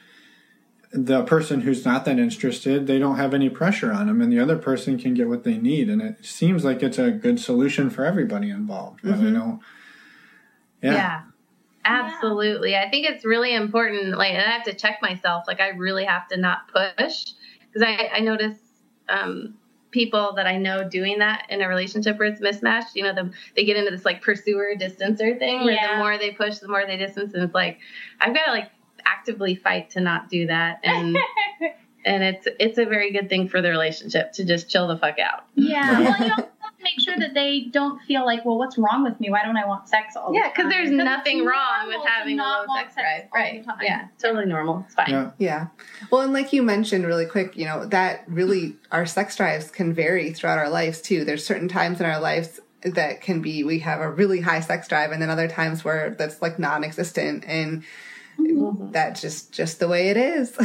the 0.92 1.24
person 1.24 1.62
who's 1.62 1.86
not 1.86 2.06
that 2.06 2.18
interested, 2.18 2.88
they 2.88 2.98
don't 3.00 3.18
have 3.18 3.34
any 3.34 3.50
pressure 3.50 3.92
on 3.92 4.08
them, 4.08 4.22
and 4.22 4.32
the 4.32 4.40
other 4.40 4.58
person 4.58 4.98
can 4.98 5.14
get 5.14 5.28
what 5.28 5.44
they 5.44 5.58
need. 5.58 5.90
And 5.90 6.02
it 6.02 6.26
seems 6.26 6.64
like 6.64 6.82
it's 6.82 6.98
a 6.98 7.12
good 7.12 7.40
solution 7.40 7.90
for 7.90 8.06
everybody 8.06 8.50
involved. 8.50 9.02
But 9.04 9.16
I 9.16 9.32
don't. 9.32 9.60
Yeah. 10.82 10.94
Yeah. 10.94 11.22
Absolutely. 11.86 12.76
I 12.76 12.90
think 12.90 13.10
it's 13.10 13.24
really 13.24 13.56
important. 13.56 14.18
Like, 14.18 14.34
and 14.34 14.42
I 14.42 14.52
have 14.52 14.64
to 14.66 14.74
check 14.74 15.00
myself. 15.02 15.46
Like, 15.48 15.62
I 15.62 15.70
really 15.70 16.04
have 16.04 16.28
to 16.30 16.38
not 16.38 16.68
push 16.68 17.26
because 17.62 17.82
I, 17.82 18.10
I 18.14 18.20
notice 18.20 18.58
um, 19.08 19.56
people 19.92 20.34
that 20.36 20.48
I 20.48 20.58
know 20.58 20.88
doing 20.88 21.20
that 21.20 21.46
in 21.50 21.62
a 21.62 21.68
relationship 21.68 22.20
where 22.20 22.28
it's 22.28 22.42
mismatched. 22.42 22.96
You 22.96 23.04
know, 23.04 23.14
the, 23.14 23.32
they 23.56 23.64
get 23.64 23.78
into 23.78 23.90
this 23.92 24.04
like 24.04 24.22
pursuer 24.22 24.74
distancer 24.78 25.40
thing 25.40 25.64
where 25.64 25.76
Yeah. 25.76 25.94
the 25.94 26.00
more 26.00 26.18
they 26.18 26.32
push, 26.32 26.58
the 26.58 26.68
more 26.68 26.86
they 26.86 26.98
distance. 26.98 27.34
And 27.34 27.44
it's 27.44 27.54
like, 27.56 27.80
I've 28.20 28.34
got 28.34 28.46
to 28.46 28.52
like 28.52 28.70
actively 29.08 29.56
fight 29.56 29.90
to 29.92 30.02
not 30.02 30.30
do 30.30 30.48
that. 30.48 30.80
And, 30.84 31.18
and 32.06 32.24
it's, 32.24 32.48
it's 32.60 32.78
a 32.78 32.86
very 32.86 33.12
good 33.12 33.30
thing 33.30 33.48
for 33.50 33.62
the 33.62 33.70
relationship 33.70 34.34
to 34.34 34.46
just 34.46 34.70
chill 34.70 34.88
the 34.88 34.98
fuck 34.98 35.20
out. 35.20 35.46
Yeah. 35.56 36.00
Well, 36.20 36.28
you 36.28 36.32
also 36.34 36.48
make 36.84 37.00
sure 37.00 37.16
that 37.18 37.34
they 37.34 37.62
don't 37.72 38.00
feel 38.04 38.24
like, 38.26 38.46
well, 38.46 38.58
what's 38.58 38.78
wrong 38.78 39.04
with 39.04 39.20
me? 39.20 39.30
Why 39.32 39.44
don't 39.44 39.58
I 39.58 39.66
want 39.66 39.90
sex 39.90 40.16
all 40.16 40.32
the 40.32 40.38
Yeah, 40.38 40.44
time? 40.44 40.52
because 40.56 40.72
there's 40.72 40.90
it's 40.90 40.96
nothing 40.98 41.44
wrong 41.44 41.88
with 41.88 41.96
normal 41.96 42.06
to 42.06 42.12
having 42.12 42.40
a 42.40 42.44
low 42.44 42.66
not 42.68 42.78
sex 42.78 42.94
drive. 42.96 43.24
all 43.24 43.30
the 43.34 43.40
Right. 43.40 43.66
time. 43.66 43.78
Yeah, 43.82 44.08
totally 44.20 44.46
normal. 44.46 44.84
It's 44.86 44.94
fine. 44.96 45.10
Yeah. 45.10 45.32
Yeah. 45.40 45.68
Well, 46.12 46.22
and 46.22 46.34
like 46.34 46.54
you 46.54 46.62
mentioned 46.64 47.06
really 47.06 47.26
quick, 47.26 47.58
you 47.58 47.66
know, 47.66 47.86
that 47.88 48.24
really 48.28 48.76
our 48.92 49.06
sex 49.08 49.36
drives 49.36 49.72
can 49.72 49.92
vary 49.94 50.32
throughout 50.32 50.60
our 50.60 50.70
lives 50.70 51.02
too. 51.02 51.26
There's 51.26 51.44
certain 51.46 51.68
times 51.68 52.00
in 52.00 52.06
our 52.06 52.20
lives 52.22 52.60
that 52.84 53.22
can 53.22 53.42
be 53.42 53.64
we 53.64 53.80
have 53.80 54.00
a 54.00 54.10
really 54.10 54.40
high 54.42 54.60
sex 54.62 54.88
drive 54.88 55.12
and 55.12 55.20
then 55.22 55.32
other 55.32 55.48
times 55.48 55.84
where 55.84 56.12
that's 56.12 56.42
like 56.44 56.60
non-existent 56.60 57.44
and 57.48 57.84
Mm-hmm. 58.40 58.92
that's 58.92 59.22
just 59.22 59.52
just 59.52 59.80
the 59.80 59.88
way 59.88 60.10
it 60.10 60.18
is. 60.18 60.56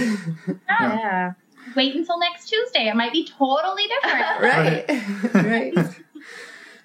Yeah. 0.68 1.32
Wait 1.76 1.94
until 1.94 2.18
next 2.18 2.48
Tuesday. 2.48 2.88
It 2.88 2.96
might 2.96 3.12
be 3.12 3.26
totally 3.26 3.84
different. 3.86 4.40
right. 5.34 5.74
right. 5.74 5.94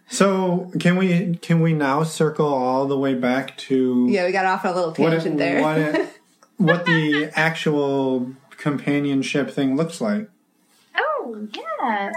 So 0.09 0.71
can 0.79 0.95
we 0.97 1.35
can 1.37 1.61
we 1.61 1.73
now 1.73 2.03
circle 2.03 2.53
all 2.53 2.87
the 2.87 2.97
way 2.97 3.13
back 3.13 3.57
to 3.57 4.07
Yeah, 4.09 4.25
we 4.25 4.31
got 4.31 4.45
off 4.45 4.63
on 4.65 4.71
a 4.71 4.75
little 4.75 4.93
what 4.93 5.13
it, 5.13 5.17
tangent 5.17 5.37
there. 5.37 5.61
what 5.61 5.77
it, 5.77 6.09
what 6.57 6.85
the 6.85 7.31
actual 7.35 8.31
companionship 8.51 9.51
thing 9.51 9.75
looks 9.75 9.99
like. 9.99 10.29
Oh, 10.95 11.47
yeah. 11.53 12.11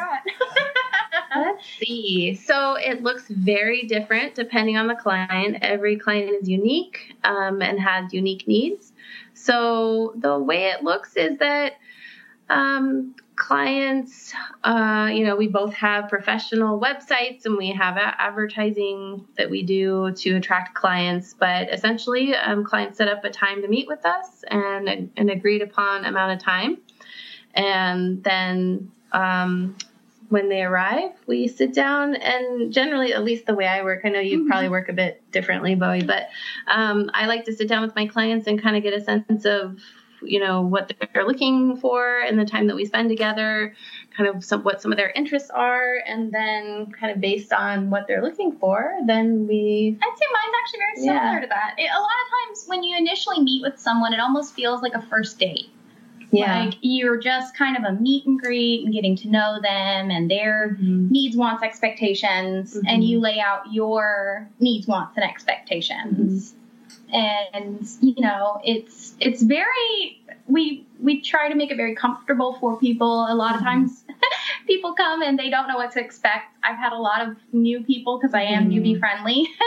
See. 1.78 2.34
So 2.34 2.74
it 2.74 3.02
looks 3.02 3.24
very 3.28 3.82
different 3.82 4.34
depending 4.34 4.76
on 4.76 4.86
the 4.86 4.94
client. 4.94 5.58
Every 5.62 5.96
client 5.96 6.30
is 6.42 6.48
unique 6.48 7.14
um, 7.24 7.62
and 7.62 7.78
has 7.80 8.12
unique 8.12 8.46
needs. 8.46 8.92
So 9.34 10.14
the 10.16 10.38
way 10.38 10.66
it 10.66 10.82
looks 10.82 11.16
is 11.16 11.38
that 11.38 11.74
um, 12.48 13.14
clients, 13.36 14.34
uh, 14.64 15.08
you 15.12 15.24
know, 15.24 15.34
we 15.34 15.48
both 15.48 15.72
have 15.72 16.08
professional 16.08 16.78
websites 16.78 17.46
and 17.46 17.56
we 17.56 17.70
have 17.72 17.96
advertising 17.96 19.26
that 19.38 19.48
we 19.48 19.62
do 19.62 20.12
to 20.12 20.36
attract 20.36 20.74
clients. 20.74 21.34
But 21.34 21.72
essentially, 21.72 22.34
um, 22.34 22.64
clients 22.64 22.98
set 22.98 23.08
up 23.08 23.24
a 23.24 23.30
time 23.30 23.62
to 23.62 23.68
meet 23.68 23.88
with 23.88 24.04
us 24.04 24.44
and 24.48 25.10
an 25.16 25.30
agreed 25.30 25.62
upon 25.62 26.04
amount 26.04 26.32
of 26.32 26.44
time. 26.44 26.78
And 27.54 28.22
then 28.22 28.92
um, 29.12 29.76
when 30.30 30.48
they 30.48 30.62
arrive, 30.62 31.10
we 31.26 31.48
sit 31.48 31.74
down 31.74 32.14
and 32.14 32.72
generally, 32.72 33.12
at 33.12 33.24
least 33.24 33.46
the 33.46 33.54
way 33.54 33.66
I 33.66 33.82
work, 33.82 34.02
I 34.04 34.08
know 34.08 34.20
you 34.20 34.46
probably 34.46 34.68
work 34.68 34.88
a 34.88 34.92
bit 34.92 35.22
differently, 35.32 35.74
Bowie, 35.74 36.04
but 36.04 36.28
um, 36.68 37.10
I 37.12 37.26
like 37.26 37.44
to 37.46 37.52
sit 37.52 37.68
down 37.68 37.82
with 37.82 37.94
my 37.96 38.06
clients 38.06 38.46
and 38.46 38.60
kind 38.62 38.76
of 38.76 38.82
get 38.84 38.94
a 38.94 39.02
sense 39.02 39.44
of, 39.44 39.80
you 40.22 40.38
know, 40.38 40.62
what 40.62 40.92
they're 41.12 41.26
looking 41.26 41.76
for 41.78 42.20
and 42.20 42.38
the 42.38 42.44
time 42.44 42.68
that 42.68 42.76
we 42.76 42.84
spend 42.84 43.08
together, 43.08 43.74
kind 44.16 44.28
of 44.28 44.44
some, 44.44 44.62
what 44.62 44.80
some 44.80 44.92
of 44.92 44.98
their 44.98 45.10
interests 45.10 45.50
are, 45.50 45.96
and 46.06 46.30
then 46.32 46.92
kind 46.92 47.12
of 47.12 47.20
based 47.20 47.52
on 47.52 47.90
what 47.90 48.06
they're 48.06 48.22
looking 48.22 48.52
for, 48.52 48.94
then 49.06 49.48
we. 49.48 49.98
I'd 50.00 50.18
say 50.18 50.26
mine's 50.32 50.54
actually 50.62 50.78
very 50.78 50.96
similar 51.06 51.34
Yeah. 51.34 51.40
to 51.40 51.46
that. 51.48 51.74
It, 51.76 51.90
a 51.90 51.98
lot 51.98 52.06
of 52.06 52.48
times 52.48 52.64
when 52.68 52.84
you 52.84 52.96
initially 52.96 53.40
meet 53.40 53.62
with 53.62 53.80
someone, 53.80 54.12
it 54.12 54.20
almost 54.20 54.54
feels 54.54 54.80
like 54.80 54.94
a 54.94 55.02
first 55.02 55.38
date. 55.40 55.70
Like 56.62 56.74
you're 56.80 57.16
just 57.18 57.56
kind 57.56 57.76
of 57.76 57.82
a 57.84 57.92
meet 58.00 58.26
and 58.26 58.38
greet 58.40 58.84
and 58.84 58.92
getting 58.92 59.16
to 59.16 59.28
know 59.28 59.58
them 59.60 60.10
and 60.10 60.30
their 60.30 60.76
Mhm. 60.80 61.10
needs, 61.10 61.36
wants, 61.36 61.62
expectations, 61.62 62.74
Mhm. 62.76 62.84
and 62.86 63.04
you 63.04 63.18
lay 63.18 63.40
out 63.40 63.72
your 63.72 64.48
needs, 64.60 64.86
wants, 64.86 65.16
and 65.16 65.24
expectations. 65.24 66.54
And 67.12 67.84
you 68.00 68.14
know, 68.18 68.60
it's 68.64 69.14
it's 69.18 69.42
very 69.42 70.20
we 70.46 70.84
we 71.00 71.20
try 71.20 71.48
to 71.48 71.54
make 71.56 71.70
it 71.72 71.76
very 71.76 71.94
comfortable 71.96 72.54
for 72.60 72.76
people. 72.78 73.26
A 73.28 73.34
lot 73.34 73.56
of 73.56 73.62
times, 73.62 74.04
people 74.68 74.92
come 74.94 75.22
and 75.22 75.36
they 75.36 75.50
don't 75.50 75.66
know 75.66 75.76
what 75.76 75.90
to 75.92 76.00
expect. 76.00 76.44
I've 76.62 76.76
had 76.76 76.92
a 76.92 76.98
lot 76.98 77.26
of 77.26 77.36
new 77.52 77.82
people 77.82 78.18
because 78.18 78.34
I 78.34 78.42
am 78.42 78.70
Mhm. 78.70 78.74
newbie 78.74 78.98
friendly. 79.00 79.48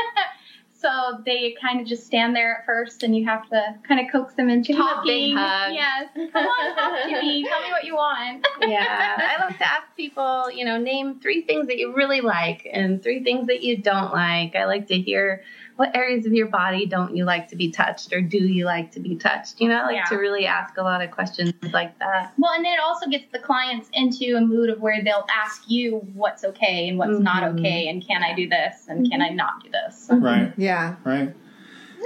So 0.83 1.21
they 1.25 1.55
kind 1.61 1.79
of 1.79 1.87
just 1.87 2.05
stand 2.05 2.35
there 2.35 2.57
at 2.57 2.65
first, 2.65 3.03
and 3.03 3.15
you 3.15 3.23
have 3.25 3.49
to 3.49 3.75
kind 3.87 4.05
of 4.05 4.11
coax 4.11 4.33
them 4.33 4.49
into 4.49 4.73
Give 4.73 4.77
talking. 4.77 5.29
Yes, 5.29 6.09
come 6.13 6.45
on, 6.45 6.75
talk 6.75 7.03
to 7.03 7.21
me. 7.21 7.47
Tell 7.47 7.61
me 7.61 7.69
what 7.71 7.85
you 7.85 7.95
want. 7.95 8.45
yeah, 8.61 9.15
I 9.17 9.45
like 9.45 9.57
to 9.59 9.65
ask 9.67 9.87
people, 9.95 10.51
you 10.51 10.65
know, 10.65 10.77
name 10.77 11.21
three 11.21 11.41
things 11.43 11.67
that 11.67 11.77
you 11.77 11.95
really 11.95 12.19
like 12.19 12.67
and 12.71 13.01
three 13.01 13.23
things 13.23 13.47
that 13.47 13.63
you 13.63 13.77
don't 13.77 14.11
like. 14.11 14.57
I 14.57 14.65
like 14.65 14.87
to 14.89 14.99
hear 14.99 15.43
what 15.75 15.95
areas 15.95 16.25
of 16.25 16.33
your 16.33 16.47
body 16.47 16.85
don't 16.85 17.15
you 17.15 17.25
like 17.25 17.47
to 17.47 17.55
be 17.55 17.71
touched 17.71 18.13
or 18.13 18.21
do 18.21 18.37
you 18.37 18.65
like 18.65 18.91
to 18.91 18.99
be 18.99 19.15
touched? 19.15 19.59
You 19.59 19.69
know, 19.69 19.83
like 19.85 19.95
Yeah. 19.95 20.03
to 20.05 20.15
really 20.17 20.45
ask 20.45 20.77
a 20.77 20.83
lot 20.83 21.01
of 21.01 21.09
questions 21.11 21.53
like 21.71 21.97
that. 21.99 22.31
Well, 22.37 22.51
and 22.53 22.63
then 22.63 22.73
it 22.73 22.79
also 22.79 23.07
gets 23.09 23.25
the 23.31 23.39
clients 23.39 23.89
into 23.93 24.35
a 24.37 24.41
mood 24.41 24.69
of 24.69 24.79
where 24.81 25.03
they'll 25.03 25.25
ask 25.35 25.63
you 25.67 25.97
what's 26.13 26.43
okay 26.43 26.87
and 26.89 26.97
what's 26.99 27.19
not 27.19 27.43
Mhm. 27.43 27.59
okay, 27.59 27.87
and 27.87 28.05
can 28.05 28.23
I 28.23 28.33
do 28.35 28.47
this 28.47 28.85
and 28.87 29.09
can 29.09 29.21
I 29.21 29.29
not 29.29 29.63
do 29.63 29.69
this. 29.71 30.07
Right. 30.11 30.53
Yeah. 30.57 30.95
Right. 31.03 31.33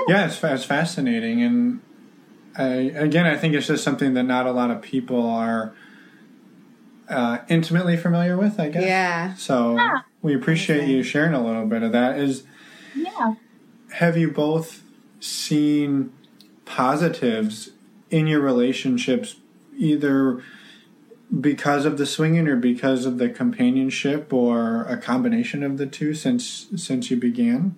Yeah, 0.08 0.28
it's, 0.28 0.42
it's 0.44 0.64
fascinating, 0.64 1.42
and 1.42 1.82
I, 2.58 2.66
again, 2.96 3.26
I 3.26 3.36
think 3.36 3.56
it's 3.56 3.68
just 3.68 3.84
something 3.84 4.14
that 4.14 4.24
not 4.24 4.46
a 4.46 4.52
lot 4.52 4.70
of 4.72 4.82
people 4.82 5.28
are 5.28 5.74
uh, 7.10 7.40
intimately 7.50 7.98
familiar 7.98 8.38
with. 8.38 8.60
I 8.60 8.70
guess. 8.70 8.84
Yeah. 8.84 9.34
So 9.36 9.76
Yeah. 9.76 10.00
we 10.22 10.36
appreciate 10.36 10.88
you 10.88 11.04
sharing 11.04 11.34
a 11.34 11.44
little 11.44 11.66
bit 11.66 11.82
of 11.84 11.92
that. 11.94 12.18
Is 12.20 12.44
Yeah. 12.96 13.34
Have 13.94 14.18
you 14.18 14.32
both 14.32 14.84
seen 15.20 16.12
positives 16.66 17.72
in 18.10 18.28
your 18.28 18.40
relationships, 18.40 19.38
either 19.76 20.42
because 21.42 21.86
of 21.86 21.98
the 21.98 22.06
swinging 22.06 22.48
or 22.48 22.56
because 22.56 23.06
of 23.06 23.18
the 23.18 23.30
companionship, 23.30 24.32
or 24.32 24.84
a 24.84 24.98
combination 24.98 25.64
of 25.64 25.78
the 25.78 25.86
two 25.86 26.14
since 26.14 26.68
since 26.76 27.12
you 27.12 27.18
began? 27.18 27.76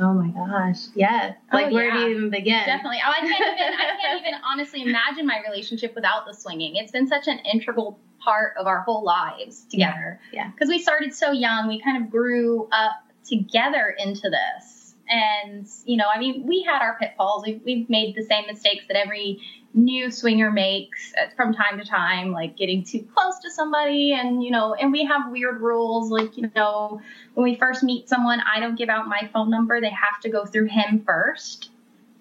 Oh 0.00 0.12
my 0.12 0.28
gosh. 0.28 0.86
Yes. 0.96 1.36
Oh, 1.52 1.56
Like, 1.56 1.72
where 1.72 1.92
do 1.92 1.98
you 2.00 2.08
even 2.08 2.30
begin? 2.30 2.64
Definitely. 2.66 2.98
Oh, 3.06 3.10
I 3.10 3.20
can't 3.20 3.60
even. 3.60 3.74
I 3.74 3.96
can't 4.00 4.20
even 4.20 4.40
honestly 4.50 4.82
imagine 4.82 5.26
my 5.26 5.40
relationship 5.46 5.94
without 5.94 6.26
the 6.26 6.32
swinging. 6.32 6.76
It's 6.76 6.90
been 6.90 7.06
such 7.06 7.28
an 7.28 7.38
integral 7.40 7.98
part 8.18 8.54
of 8.58 8.66
our 8.66 8.80
whole 8.80 9.04
lives 9.04 9.66
together. 9.70 10.18
Yeah, 10.32 10.44
yeah. 10.44 10.50
Because 10.50 10.68
we 10.68 10.80
started 10.80 11.14
so 11.14 11.30
young, 11.30 11.68
we 11.68 11.80
kind 11.80 12.02
of 12.02 12.10
grew 12.10 12.68
up 12.72 13.04
together 13.24 13.94
into 13.98 14.30
this. 14.30 14.73
And 15.08 15.66
you 15.84 15.96
know, 15.96 16.06
I 16.12 16.18
mean, 16.18 16.46
we 16.46 16.62
had 16.62 16.80
our 16.82 16.96
pitfalls. 16.98 17.44
We've, 17.44 17.60
we've 17.64 17.90
made 17.90 18.14
the 18.14 18.22
same 18.22 18.46
mistakes 18.46 18.84
that 18.88 18.96
every 18.96 19.40
new 19.74 20.10
swinger 20.10 20.50
makes 20.50 21.12
uh, 21.20 21.28
from 21.36 21.52
time 21.52 21.78
to 21.78 21.84
time, 21.84 22.32
like 22.32 22.56
getting 22.56 22.84
too 22.84 23.06
close 23.14 23.38
to 23.40 23.50
somebody, 23.50 24.12
and 24.12 24.42
you 24.42 24.50
know, 24.50 24.74
and 24.74 24.92
we 24.92 25.04
have 25.04 25.30
weird 25.30 25.60
rules, 25.60 26.10
like 26.10 26.36
you 26.36 26.50
know, 26.54 27.00
when 27.34 27.44
we 27.44 27.56
first 27.56 27.82
meet 27.82 28.08
someone, 28.08 28.40
I 28.40 28.60
don't 28.60 28.76
give 28.76 28.88
out 28.88 29.08
my 29.08 29.28
phone 29.32 29.50
number. 29.50 29.80
They 29.80 29.90
have 29.90 30.20
to 30.22 30.28
go 30.30 30.46
through 30.46 30.66
him 30.66 31.02
first 31.04 31.70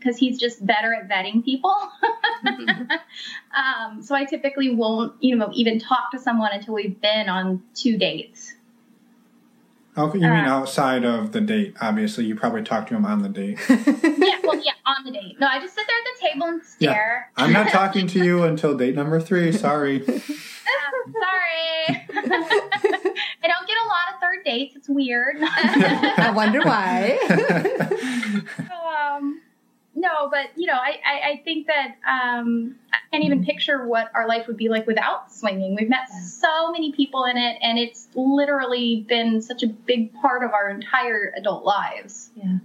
because 0.04 0.18
he's 0.18 0.38
just 0.38 0.66
better 0.66 0.94
at 0.94 1.08
vetting 1.08 1.44
people. 1.46 1.74
um, 2.46 4.02
so 4.02 4.14
I 4.16 4.26
typically 4.26 4.76
won't, 4.76 5.14
you 5.22 5.36
know, 5.36 5.50
even 5.54 5.80
talk 5.80 6.12
to 6.12 6.20
someone 6.20 6.52
until 6.52 6.74
we've 6.74 7.00
been 7.00 7.30
on 7.30 7.64
two 7.74 7.98
dates. 7.98 8.54
Oh, 9.96 10.12
you 10.14 10.22
mean 10.22 10.32
Uh, 10.32 10.50
outside 10.50 11.04
of 11.06 11.32
the 11.34 11.42
date? 11.42 11.76
Obviously, 11.80 12.26
you 12.26 12.36
probably 12.36 12.64
talked 12.64 12.90
to 12.90 12.96
him 12.96 13.06
on 13.06 13.22
the 13.22 13.30
date. 13.30 13.60
yeah, 13.70 14.38
well, 14.44 14.60
yeah, 14.64 14.72
on 14.86 15.04
the 15.06 15.12
date. 15.12 15.40
No, 15.40 15.48
I 15.48 15.60
just 15.60 15.76
sit 15.76 15.86
there 15.88 15.96
at 15.98 16.04
the 16.20 16.28
table 16.28 16.48
and 16.48 16.64
stare. 16.64 16.90
Yeah. 16.90 16.94
stare. 16.94 17.32
I'm 17.38 17.54
not 17.54 17.70
talking 17.72 18.08
to 18.08 18.24
you 18.24 18.44
until 18.44 18.76
date 18.76 18.96
number 18.96 19.20
three. 19.20 19.52
Sorry. 19.52 20.04
Sorry. 20.06 21.88
I 21.88 23.48
don't 23.48 23.68
get 23.68 23.78
a 23.78 23.88
lot 23.88 24.14
of 24.14 24.20
third 24.22 24.44
dates. 24.46 24.76
It's 24.76 24.90
weird. 24.90 25.36
I 25.42 26.32
wonder 26.36 26.62
why. 26.62 27.20
um, 29.16 29.42
no, 30.04 30.30
but 30.30 30.48
you 30.56 30.68
know, 30.68 30.74
I, 30.74 31.00
I, 31.06 31.30
I 31.32 31.42
think 31.44 31.68
that 31.68 31.96
um, 32.08 32.76
I 32.92 32.98
can't 33.12 33.24
even 33.24 33.44
picture 33.44 33.88
what 33.88 34.12
our 34.14 34.28
life 34.28 34.46
would 34.48 34.58
be 34.58 34.70
like 34.70 34.86
without 34.86 35.32
swinging. 35.34 35.76
We've 35.80 35.90
met 35.90 36.10
so 36.10 36.72
many 36.72 36.92
people 36.92 37.24
in 37.26 37.38
it, 37.38 37.58
and 37.62 37.80
it's 37.80 38.08
literally 38.14 39.06
been 39.08 39.42
such 39.42 39.64
a 39.64 39.68
big 39.68 40.14
part 40.22 40.44
of 40.44 40.52
our 40.52 40.70
entire 40.70 41.34
adult 41.38 41.64
lives. 41.64 42.30
Yeah. 42.36 42.58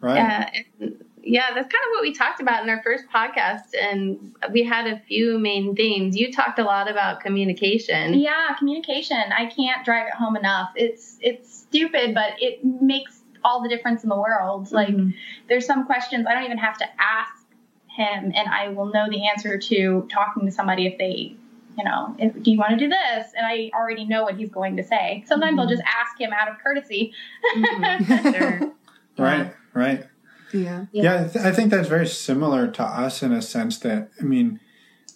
Right. 0.00 0.14
Yeah, 0.16 0.50
and- 0.80 1.04
yeah, 1.28 1.46
that's 1.54 1.66
kind 1.66 1.84
of 1.86 1.90
what 1.90 2.02
we 2.02 2.12
talked 2.14 2.40
about 2.40 2.62
in 2.62 2.70
our 2.70 2.80
first 2.84 3.02
podcast, 3.12 3.74
and 3.76 4.32
we 4.52 4.62
had 4.62 4.86
a 4.86 5.00
few 5.08 5.40
main 5.40 5.74
themes. 5.74 6.16
You 6.16 6.32
talked 6.32 6.60
a 6.60 6.62
lot 6.64 6.88
about 6.88 7.18
communication. 7.18 8.14
Yeah, 8.14 8.54
communication. 8.56 9.16
I 9.36 9.46
can't 9.46 9.84
drive 9.84 10.06
it 10.06 10.14
home 10.14 10.36
enough. 10.36 10.70
It's 10.76 11.18
it's 11.20 11.52
stupid, 11.52 12.14
but 12.14 12.34
it 12.38 12.64
makes 12.64 13.22
all 13.46 13.62
the 13.62 13.68
difference 13.68 14.02
in 14.02 14.08
the 14.10 14.16
world. 14.16 14.70
Like 14.72 14.88
Mhm. 14.88 15.14
there's 15.48 15.64
some 15.66 15.86
questions 15.86 16.26
I 16.28 16.34
don't 16.34 16.44
even 16.44 16.58
have 16.58 16.76
to 16.78 16.86
ask 17.00 17.44
him, 17.86 18.32
and 18.34 18.48
I 18.48 18.68
will 18.70 18.86
know 18.86 19.08
the 19.08 19.26
answer 19.28 19.56
to 19.58 20.06
talking 20.10 20.44
to 20.46 20.52
somebody 20.52 20.86
if 20.86 20.98
they, 20.98 21.34
you 21.78 21.84
know, 21.84 22.14
if, 22.18 22.42
do 22.42 22.50
you 22.50 22.58
want 22.58 22.72
to 22.72 22.76
do 22.76 22.88
this? 22.88 23.32
And 23.36 23.46
I 23.46 23.70
already 23.74 24.04
know 24.04 24.24
what 24.24 24.34
he's 24.36 24.50
going 24.50 24.76
to 24.76 24.82
say. 24.82 25.24
Sometimes 25.26 25.58
I'll 25.58 25.68
just 25.68 25.82
ask 25.82 26.20
him 26.20 26.30
out 26.32 26.48
of 26.48 26.58
courtesy. 26.62 27.12
Mhm, 27.56 28.34
sure. 28.34 28.72
Right. 29.16 29.54
Right. 29.72 30.04
yeah. 30.52 30.86
Yeah, 30.92 31.24
I, 31.24 31.28
th- 31.28 31.44
I 31.44 31.52
think 31.52 31.70
that's 31.70 31.88
very 31.88 32.06
similar 32.06 32.66
to 32.68 32.82
us 32.82 33.22
in 33.22 33.32
a 33.32 33.42
sense 33.42 33.78
that 33.80 34.10
I 34.20 34.24
mean, 34.24 34.58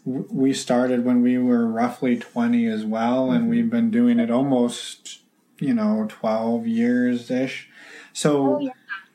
w- 0.07 0.29
we 0.31 0.53
started 0.55 1.05
when 1.05 1.23
we 1.23 1.39
were 1.39 1.67
roughly 1.67 2.17
twenty 2.19 2.67
as 2.67 2.85
well, 2.85 3.31
and 3.31 3.49
we've 3.49 3.71
been 3.71 3.91
doing 3.91 4.19
it 4.19 4.31
almost, 4.31 5.21
you 5.59 5.73
know, 5.75 6.07
twelve 6.09 6.67
years 6.67 7.31
ish. 7.31 7.69
So, 8.13 8.57
Oh, 8.57 8.59
yeah. 8.61 8.71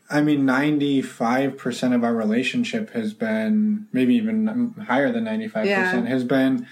I 0.10 0.22
mean, 0.22 0.46
ninety 0.46 1.02
five 1.02 1.58
percent 1.58 1.94
of 1.96 2.04
our 2.04 2.14
relationship 2.14 2.92
has 2.92 3.14
been 3.14 3.88
maybe 3.92 4.14
even 4.16 4.76
higher 4.88 5.12
than 5.12 5.24
ninety 5.24 5.48
five 5.48 5.64
percent 5.64 6.06
Yeah. 6.06 6.10
has 6.12 6.24
been 6.24 6.68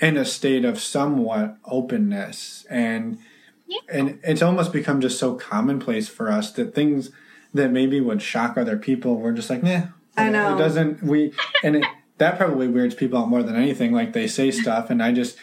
in 0.00 0.16
a 0.16 0.24
state 0.24 0.64
of 0.64 0.80
somewhat 0.80 1.56
openness 1.66 2.64
and 2.70 3.18
Yeah. 3.66 3.80
and 3.92 4.18
it's 4.22 4.40
almost 4.42 4.72
become 4.72 5.00
just 5.02 5.18
so 5.18 5.34
commonplace 5.34 6.08
for 6.08 6.30
us 6.30 6.50
that 6.52 6.74
things 6.74 7.10
that 7.52 7.70
maybe 7.72 8.00
would 8.00 8.22
shock 8.22 8.56
other 8.56 8.76
people 8.78 9.16
we're 9.16 9.32
just 9.32 9.50
like 9.50 9.62
nah 9.62 9.82
I 10.16 10.28
know. 10.30 10.54
it 10.54 10.58
doesn't 10.58 11.02
we 11.02 11.32
and 11.64 11.76
it, 11.76 11.84
that 12.18 12.38
probably 12.38 12.68
weirds 12.68 12.94
people 12.94 13.18
out 13.18 13.28
more 13.28 13.42
than 13.42 13.56
anything 13.56 13.92
like 13.92 14.12
they 14.12 14.26
say 14.28 14.50
stuff 14.50 14.88
and 14.88 15.02
i 15.02 15.10
just 15.12 15.36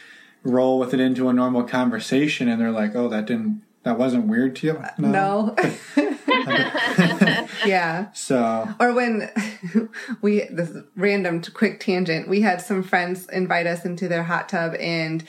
roll 0.44 0.80
with 0.80 0.94
it 0.94 1.00
into 1.02 1.28
a 1.30 1.34
normal 1.34 1.64
conversation 1.64 2.48
and 2.48 2.60
they're 2.62 2.72
like 2.72 2.96
oh 2.96 3.10
that 3.10 3.26
didn't 3.26 3.62
that 3.86 3.98
wasn't 4.00 4.26
weird 4.28 4.56
to 4.58 4.68
you 4.68 4.84
No. 4.98 5.56
Yeah. 7.66 8.12
So 8.14 8.68
Or 8.80 8.94
when 8.94 9.30
we 10.22 10.42
this 10.50 10.72
random 10.96 11.42
quick 11.42 11.80
tangent, 11.80 12.28
we 12.28 12.42
had 12.42 12.62
some 12.62 12.84
friends 12.84 13.28
invite 13.30 13.68
us 13.68 13.86
into 13.86 14.08
their 14.08 14.24
hot 14.24 14.50
tub 14.50 14.76
and 14.80 15.24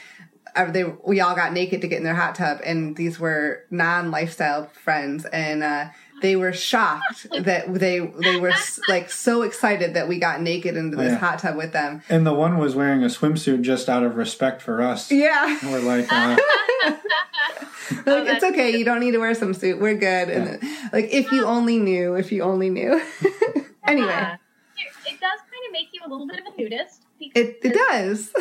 uh, 0.54 0.70
they 0.70 0.84
we 0.84 1.20
all 1.20 1.34
got 1.36 1.52
naked 1.52 1.82
to 1.82 1.88
get 1.88 1.98
in 1.98 2.04
their 2.04 2.14
hot 2.14 2.34
tub 2.34 2.60
and 2.64 2.96
these 2.96 3.20
were 3.20 3.62
non-lifestyle 3.70 4.66
friends 4.68 5.26
and 5.26 5.62
uh 5.62 5.86
they 6.22 6.34
were 6.36 6.52
shocked 6.52 7.26
that 7.44 7.72
they 7.74 8.00
they 8.22 8.36
were 8.38 8.52
like 8.88 9.10
so 9.10 9.42
excited 9.42 9.94
that 9.94 10.08
we 10.08 10.18
got 10.18 10.40
naked 10.40 10.76
into 10.76 10.96
this 10.96 11.12
Yeah. 11.12 11.18
hot 11.18 11.38
tub 11.40 11.56
with 11.56 11.72
them. 11.72 12.02
and 12.08 12.26
the 12.26 12.32
one 12.34 12.58
was 12.58 12.74
wearing 12.74 13.02
a 13.02 13.06
swimsuit 13.08 13.62
just 13.62 13.88
out 13.88 14.02
of 14.02 14.16
respect 14.16 14.62
for 14.62 14.80
us. 14.82 15.10
Yeah. 15.10 15.58
We're 15.64 15.80
like, 15.80 16.06
uh, 16.12 16.36
Like, 18.04 18.26
it's 18.28 18.44
okay. 18.44 18.76
You 18.76 18.84
don't 18.84 19.00
need 19.00 19.12
to 19.12 19.18
wear 19.18 19.34
some 19.34 19.54
suit. 19.54 19.80
We're 19.80 19.94
good. 19.96 20.28
And 20.28 20.60
like, 20.92 21.12
if 21.12 21.30
you 21.30 21.44
only 21.44 21.78
knew, 21.78 22.14
if 22.14 22.32
you 22.32 22.42
only 22.42 22.68
knew. 22.70 23.00
anyway, 23.86 24.08
Yeah. 24.08 24.34
It, 24.78 25.12
it 25.14 25.20
does 25.20 25.38
kind 25.40 25.64
of 25.66 25.72
make 25.72 25.88
you 25.92 26.00
a 26.04 26.08
little 26.08 26.26
bit 26.26 26.40
of 26.40 26.46
a 26.52 26.60
nudist 26.60 27.04
because 27.18 27.40
it, 27.48 27.58
it 27.62 27.74
does. 27.74 28.32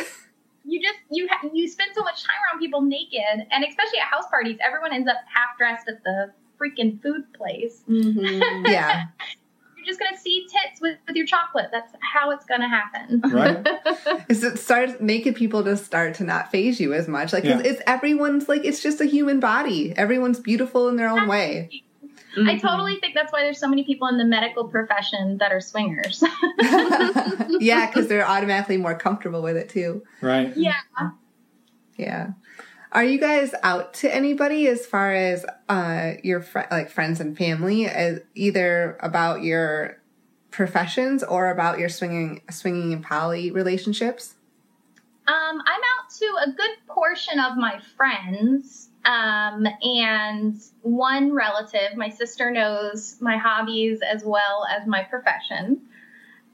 you 0.65 0.81
just 0.81 0.97
you 1.11 1.27
ha- 1.31 1.47
you 1.53 1.67
spend 1.67 1.91
so 1.95 2.01
much 2.03 2.23
time 2.23 2.35
around 2.51 2.59
people 2.59 2.81
naked, 2.81 3.21
and 3.51 3.63
especially 3.63 3.99
at 3.99 4.07
house 4.07 4.25
parties, 4.29 4.57
everyone 4.65 4.91
ends 4.93 5.07
up 5.07 5.17
half 5.33 5.57
dressed 5.57 5.87
at 5.87 6.03
the 6.03 6.33
freaking 6.59 7.01
food 7.01 7.23
place. 7.33 7.83
Mhm. 7.89 8.67
Yeah. 8.67 9.05
You're 9.77 9.85
just 9.85 9.99
gonna 9.99 10.17
see 10.17 10.47
tits 10.49 10.81
with, 10.81 10.97
with 11.07 11.15
your 11.15 11.27
chocolate. 11.27 11.67
That's 11.71 11.93
how 12.01 12.31
it's 12.31 12.43
gonna 12.45 12.67
happen. 12.67 13.21
right? 13.31 14.25
Is 14.29 14.43
it 14.43 14.57
starts 14.57 14.93
making 14.99 15.35
people 15.35 15.61
just 15.61 15.85
start 15.85 16.15
to 16.15 16.23
not 16.23 16.49
phase 16.51 16.79
you 16.79 16.93
as 16.93 17.07
much? 17.07 17.31
Like, 17.33 17.43
'cause 17.43 17.63
Yeah. 17.63 17.71
it's 17.71 17.81
everyone's 17.85 18.49
like, 18.49 18.65
it's 18.65 18.81
just 18.81 18.99
a 18.99 19.05
human 19.05 19.39
body. 19.39 19.93
Everyone's 19.95 20.39
beautiful 20.39 20.89
in 20.89 20.95
their 20.95 21.07
own 21.09 21.27
way. 21.27 21.69
I 22.37 22.57
totally 22.57 22.97
think 22.99 23.13
that's 23.13 23.31
why 23.31 23.43
there's 23.43 23.59
so 23.59 23.67
many 23.67 23.83
people 23.85 24.07
in 24.07 24.17
the 24.17 24.25
medical 24.25 24.67
profession 24.67 25.37
that 25.37 25.51
are 25.53 25.61
swingers. 25.61 26.21
yeah, 27.59 27.85
because 27.87 28.07
they're 28.07 28.27
automatically 28.27 28.77
more 28.77 28.95
comfortable 28.97 29.41
with 29.41 29.55
it 29.55 29.69
too. 29.69 30.03
Right? 30.21 30.51
yeah. 30.57 30.73
Yeah. 31.97 32.29
Are 32.95 33.03
you 33.03 33.19
guys 33.19 33.53
out 33.61 33.93
to 33.95 34.15
anybody 34.15 34.67
as 34.67 34.85
far 34.85 35.13
as 35.13 35.45
uh, 35.67 36.13
your 36.23 36.41
fr- 36.41 36.61
like 36.71 36.89
friends 36.89 37.19
and 37.19 37.37
family, 37.37 37.87
as 37.87 38.21
either 38.35 38.97
about 39.01 39.43
your 39.43 40.01
professions 40.49 41.21
or 41.21 41.51
about 41.51 41.77
your 41.77 41.89
swinging, 41.89 42.41
swinging 42.49 42.93
and 42.93 43.03
poly 43.03 43.51
relationships? 43.51 44.35
Um, 45.27 45.35
I'm 45.35 45.81
out 45.97 46.09
to 46.19 46.25
a 46.45 46.51
good 46.53 46.87
portion 46.87 47.37
of 47.37 47.57
my 47.57 47.81
friends. 47.97 48.87
Um, 49.03 49.67
and 49.83 50.55
one 50.81 51.33
relative, 51.33 51.97
my 51.97 52.07
sister 52.07 52.49
knows 52.49 53.17
my 53.19 53.35
hobbies 53.35 53.99
as 54.09 54.23
well 54.23 54.65
as 54.73 54.87
my 54.87 55.03
profession. 55.03 55.81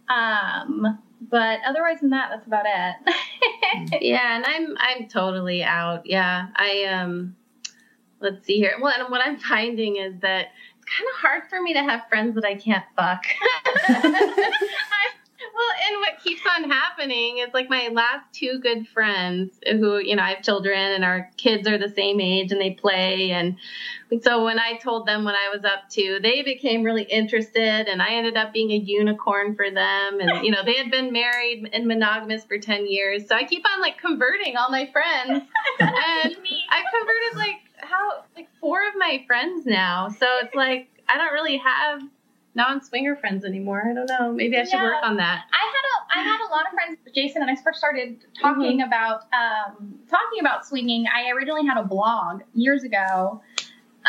Um, 0.09 0.97
but 1.29 1.59
otherwise 1.65 1.99
than 2.01 2.09
that, 2.09 2.29
that's 2.31 2.47
about 2.47 2.65
it. 2.65 4.01
yeah, 4.01 4.35
and 4.35 4.45
I'm 4.45 4.75
I'm 4.77 5.07
totally 5.07 5.63
out. 5.63 6.05
Yeah, 6.05 6.47
I 6.55 6.85
um, 6.85 7.35
let's 8.19 8.45
see 8.45 8.57
here. 8.57 8.73
Well, 8.81 8.93
and 8.97 9.09
what 9.09 9.21
I'm 9.21 9.37
finding 9.37 9.97
is 9.97 10.13
that 10.21 10.47
it's 10.77 10.85
kind 10.85 11.07
of 11.13 11.19
hard 11.19 11.43
for 11.49 11.61
me 11.61 11.73
to 11.73 11.83
have 11.83 12.07
friends 12.09 12.35
that 12.35 12.45
I 12.45 12.55
can't 12.55 12.85
fuck. 12.95 13.23
Well, 15.61 15.77
and 15.91 15.99
what 15.99 16.23
keeps 16.23 16.41
on 16.57 16.69
happening 16.71 17.37
is 17.37 17.53
like 17.53 17.69
my 17.69 17.89
last 17.91 18.25
two 18.33 18.59
good 18.59 18.87
friends 18.87 19.59
who, 19.63 19.99
you 19.99 20.15
know, 20.15 20.23
I 20.23 20.33
have 20.33 20.43
children 20.43 20.79
and 20.79 21.05
our 21.05 21.29
kids 21.37 21.67
are 21.67 21.77
the 21.77 21.89
same 21.89 22.19
age 22.19 22.51
and 22.51 22.59
they 22.59 22.71
play. 22.71 23.29
And 23.31 23.57
so 24.23 24.43
when 24.43 24.57
I 24.57 24.77
told 24.77 25.05
them 25.05 25.23
what 25.23 25.35
I 25.35 25.55
was 25.55 25.63
up 25.63 25.87
to, 25.91 26.19
they 26.21 26.41
became 26.41 26.81
really 26.81 27.03
interested 27.03 27.87
and 27.87 28.01
I 28.01 28.13
ended 28.13 28.37
up 28.37 28.53
being 28.53 28.71
a 28.71 28.75
unicorn 28.75 29.55
for 29.55 29.69
them. 29.69 30.19
And, 30.19 30.43
you 30.43 30.51
know, 30.51 30.63
they 30.65 30.75
had 30.75 30.89
been 30.89 31.13
married 31.13 31.69
and 31.73 31.85
monogamous 31.85 32.43
for 32.43 32.57
10 32.57 32.87
years. 32.87 33.27
So 33.27 33.35
I 33.35 33.43
keep 33.43 33.63
on 33.71 33.81
like 33.81 33.99
converting 33.99 34.57
all 34.57 34.71
my 34.71 34.89
friends. 34.91 35.43
And 35.79 36.35
I've 36.71 36.85
converted 36.91 37.35
like 37.35 37.59
how, 37.77 38.23
like 38.35 38.47
four 38.59 38.87
of 38.87 38.95
my 38.97 39.23
friends 39.27 39.67
now. 39.67 40.09
So 40.09 40.25
it's 40.41 40.55
like, 40.55 40.87
I 41.07 41.17
don't 41.17 41.33
really 41.33 41.57
have 41.57 42.01
non-swinger 42.53 43.15
friends 43.15 43.45
anymore. 43.45 43.83
I 43.89 43.93
don't 43.93 44.07
know. 44.07 44.33
Maybe 44.33 44.57
I 44.57 44.63
should 44.63 44.73
Yeah. 44.73 44.83
work 44.83 45.03
on 45.03 45.17
that. 45.17 45.45
I 45.53 45.57
had 45.57 45.85
a 45.87 45.91
I 46.13 46.23
had 46.23 46.41
a 46.41 46.49
lot 46.51 46.65
of 46.67 46.73
friends. 46.73 46.97
Jason 47.15 47.41
and 47.41 47.49
I 47.49 47.55
first 47.55 47.79
started 47.79 48.25
talking 48.39 48.81
about 48.81 49.21
um, 49.33 49.95
talking 50.09 50.39
about 50.41 50.65
swinging. 50.65 51.05
I 51.07 51.29
originally 51.31 51.65
had 51.65 51.77
a 51.77 51.83
blog 51.83 52.41
years 52.53 52.83
ago, 52.83 53.41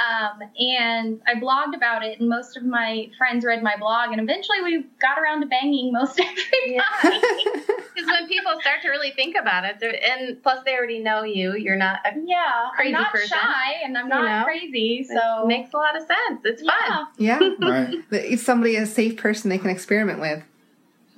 um, 0.03 0.41
and 0.59 1.21
I 1.27 1.35
blogged 1.39 1.75
about 1.77 2.05
it. 2.05 2.19
And 2.21 2.29
most 2.29 2.57
of 2.57 2.65
my 2.65 3.09
friends 3.17 3.45
read 3.45 3.63
my 3.63 3.77
blog, 3.79 4.11
and 4.13 4.21
eventually 4.21 4.61
we 4.63 4.85
got 5.01 5.19
around 5.19 5.41
to 5.43 5.47
banging 5.47 5.93
most 5.93 6.19
everybody. 7.03 7.21
Because 7.95 8.09
when 8.11 8.27
people 8.27 8.53
start 8.63 8.81
to 8.83 8.89
really 8.89 9.11
think 9.11 9.37
about 9.39 9.65
it, 9.67 9.83
and 9.83 10.43
plus 10.43 10.65
they 10.65 10.75
already 10.75 11.01
know 11.01 11.25
you, 11.25 11.55
you're 11.57 11.77
not. 11.77 12.01
A, 12.07 12.13
yeah, 12.25 12.71
Crazy 12.75 12.95
I'm 12.95 13.03
not 13.03 13.13
person. 13.13 13.29
shy, 13.29 13.73
and 13.85 13.99
I'm 13.99 14.07
You 14.07 14.11
not 14.15 14.39
know? 14.41 14.45
crazy. 14.45 15.05
so 15.05 15.15
So 15.15 15.43
it 15.45 15.49
makes 15.49 15.75
a 15.75 15.77
lot 15.77 15.95
of 15.95 16.03
sense. 16.07 16.41
It's 16.45 16.63
yeah, 16.63 16.73
fun. 16.89 17.07
Yeah. 17.19 17.39
Right? 17.61 17.95
It's 18.11 18.43
somebody, 18.43 18.77
a 18.77 18.87
safe 18.87 19.19
person 19.19 19.51
they 19.51 19.59
can 19.59 19.69
experiment 19.69 20.21
with. 20.21 20.43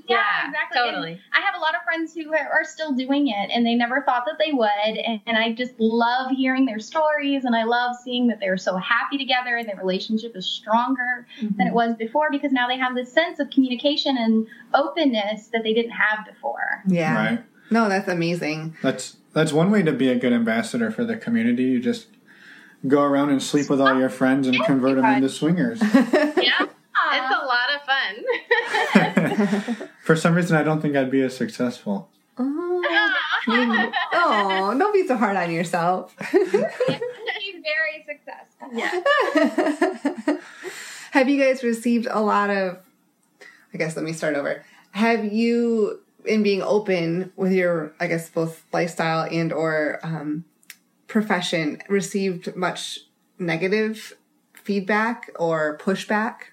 Yeah, 0.07 0.49
exactly. 0.49 0.81
And 0.81 0.91
Totally. 0.91 1.21
I 1.33 1.41
have 1.41 1.55
a 1.57 1.59
lot 1.59 1.75
of 1.75 1.83
friends 1.83 2.15
who 2.15 2.33
are 2.33 2.49
are 2.53 2.65
still 2.65 2.93
doing 2.93 3.29
it 3.29 3.51
and 3.53 3.65
they 3.65 3.75
never 3.75 4.03
thought 4.03 4.25
that 4.27 4.39
they 4.39 4.53
would. 4.53 4.69
And, 4.87 5.21
and 5.27 5.39
I 5.39 5.53
just 5.53 5.79
love 5.79 6.31
hearing 6.31 6.67
their 6.67 6.79
stories 6.79 7.45
and 7.45 7.57
I 7.57 7.65
love 7.65 7.97
seeing 7.97 8.27
that 8.29 8.41
they're 8.41 8.57
so 8.57 8.77
happy 8.77 9.19
together 9.19 9.57
and 9.57 9.69
their 9.69 9.77
relationship 9.77 10.37
is 10.37 10.47
stronger 10.47 11.27
than 11.41 11.49
it 11.49 11.65
mm-hmm. 11.65 11.75
was 11.75 11.97
before 11.97 12.31
because 12.31 12.53
now 12.53 12.69
they 12.69 12.79
have 12.79 12.95
this 12.95 13.13
sense 13.13 13.41
of 13.41 13.51
communication 13.51 14.17
and 14.19 14.47
openness 14.75 15.49
that 15.49 15.63
they 15.63 15.73
didn't 15.73 15.93
have 15.93 16.27
before. 16.27 16.83
Yeah. 16.87 17.15
Right? 17.15 17.45
No, 17.71 17.89
that's 17.89 18.09
amazing. 18.09 18.77
That's 18.83 19.17
that's 19.33 19.53
one 19.53 19.71
way 19.71 19.83
to 19.83 19.93
be 19.93 20.09
a 20.09 20.17
good 20.17 20.33
ambassador 20.33 20.91
for 20.91 21.05
the 21.05 21.17
community. 21.17 21.65
You 21.65 21.81
just 21.81 22.07
go 22.87 23.03
around 23.03 23.31
and 23.31 23.43
sleep 23.43 23.71
with 23.71 23.81
all 23.81 23.99
your 23.99 24.11
friends 24.11 24.47
and 24.47 24.63
convert 24.65 24.97
them 24.97 25.07
into 25.07 25.29
swingers. 25.29 25.83
Yeah. 26.37 26.67
It's 27.13 27.31
a 27.31 27.47
lot 27.47 27.69
of 27.75 27.81
fun. 27.87 28.15
for 30.05 30.15
some 30.15 30.35
reason, 30.35 30.55
I 30.55 30.63
don't 30.63 30.83
think 30.83 30.97
I'd 30.97 31.11
be 31.11 31.23
as 31.23 31.35
successful. 31.35 32.11
Oh, 32.37 32.83
oh, 34.13 34.77
don't 34.79 34.93
be 34.93 35.07
so 35.07 35.17
hard 35.17 35.35
on 35.35 35.51
yourself. 35.51 36.15
She's 36.31 36.43
very 36.51 38.05
successful. 38.07 38.69
yeah. 38.71 40.39
Have 41.13 41.31
you 41.31 41.43
guys 41.43 41.63
received 41.63 42.07
a 42.11 42.21
lot 42.21 42.51
of? 42.51 42.79
I 43.73 43.79
guess 43.79 43.97
let 43.97 44.05
me 44.05 44.13
start 44.13 44.37
over. 44.37 44.63
Have 44.91 45.25
you, 45.33 46.03
in 46.27 46.43
being 46.43 46.61
open 46.61 47.33
with 47.35 47.53
your, 47.53 47.95
I 47.99 48.07
guess 48.07 48.29
both 48.29 48.63
lifestyle 48.75 49.27
and 49.31 49.55
or 49.55 50.01
um, 50.03 50.45
profession, 51.07 51.81
received 51.89 52.55
much 52.55 53.01
negative 53.39 54.13
feedback 54.53 55.31
or 55.39 55.79
pushback? 55.79 56.53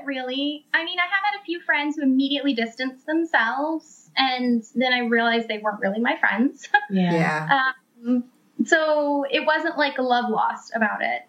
No, 0.00 0.06
I 0.06 0.06
haven't 0.06 0.06
really. 0.06 0.66
I 0.74 0.84
mean, 0.84 0.98
I 0.98 1.02
have 1.02 1.24
had 1.32 1.40
a 1.40 1.44
few 1.44 1.60
friends 1.60 1.96
who 1.96 2.02
immediately 2.02 2.54
distanced 2.54 3.06
themselves, 3.06 4.10
and 4.16 4.64
then 4.74 4.92
I 4.92 5.00
realized 5.00 5.48
they 5.48 5.58
weren't 5.58 5.80
really 5.80 6.00
my 6.00 6.16
friends. 6.18 6.68
Yeah. 6.90 7.64
um, 8.06 8.24
so 8.64 9.24
it 9.30 9.46
wasn't 9.46 9.78
like 9.78 9.98
a 9.98 10.02
love 10.02 10.30
lost 10.30 10.72
about 10.74 11.02
it. 11.02 11.22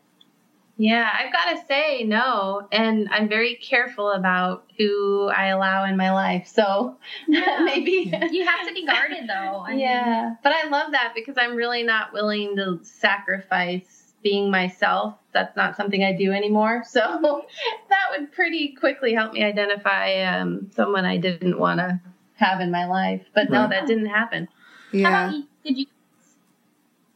Yeah, 0.77 1.07
I've 1.13 1.31
got 1.31 1.51
to 1.51 1.65
say 1.67 2.03
no, 2.03 2.67
and 2.71 3.07
I'm 3.11 3.29
very 3.29 3.55
careful 3.55 4.11
about 4.11 4.65
who 4.77 5.27
I 5.27 5.47
allow 5.47 5.83
in 5.85 5.95
my 5.95 6.11
life. 6.11 6.47
So 6.47 6.97
maybe 7.27 8.11
You 8.31 8.45
have 8.45 8.67
to 8.67 8.73
be 8.73 8.85
guarded, 8.85 9.27
though. 9.27 9.63
I 9.67 9.69
mean, 9.71 9.79
yeah, 9.79 10.35
but 10.41 10.53
I 10.53 10.67
love 10.69 10.93
that 10.93 11.13
because 11.13 11.37
I'm 11.37 11.55
really 11.55 11.83
not 11.83 12.13
willing 12.13 12.55
to 12.55 12.79
sacrifice 12.83 14.00
being 14.23 14.49
myself. 14.51 15.15
That's 15.33 15.55
not 15.55 15.75
something 15.77 16.03
I 16.03 16.13
do 16.13 16.31
anymore. 16.31 16.83
So 16.89 17.45
that 17.89 18.05
would 18.19 18.31
pretty 18.31 18.73
quickly 18.73 19.13
help 19.13 19.33
me 19.33 19.43
identify 19.43 20.21
um, 20.23 20.69
someone 20.75 21.05
I 21.05 21.17
didn't 21.17 21.57
want 21.59 21.79
to 21.79 21.99
have 22.35 22.59
in 22.59 22.71
my 22.71 22.85
life. 22.85 23.21
But 23.33 23.49
no, 23.49 23.61
Right. 23.61 23.69
that 23.71 23.87
didn't 23.87 24.07
happen. 24.07 24.47
How 24.91 24.99
Yeah. 24.99 25.07
about 25.27 25.33
you? 25.35 25.43
Did 25.63 25.77
you 25.77 25.85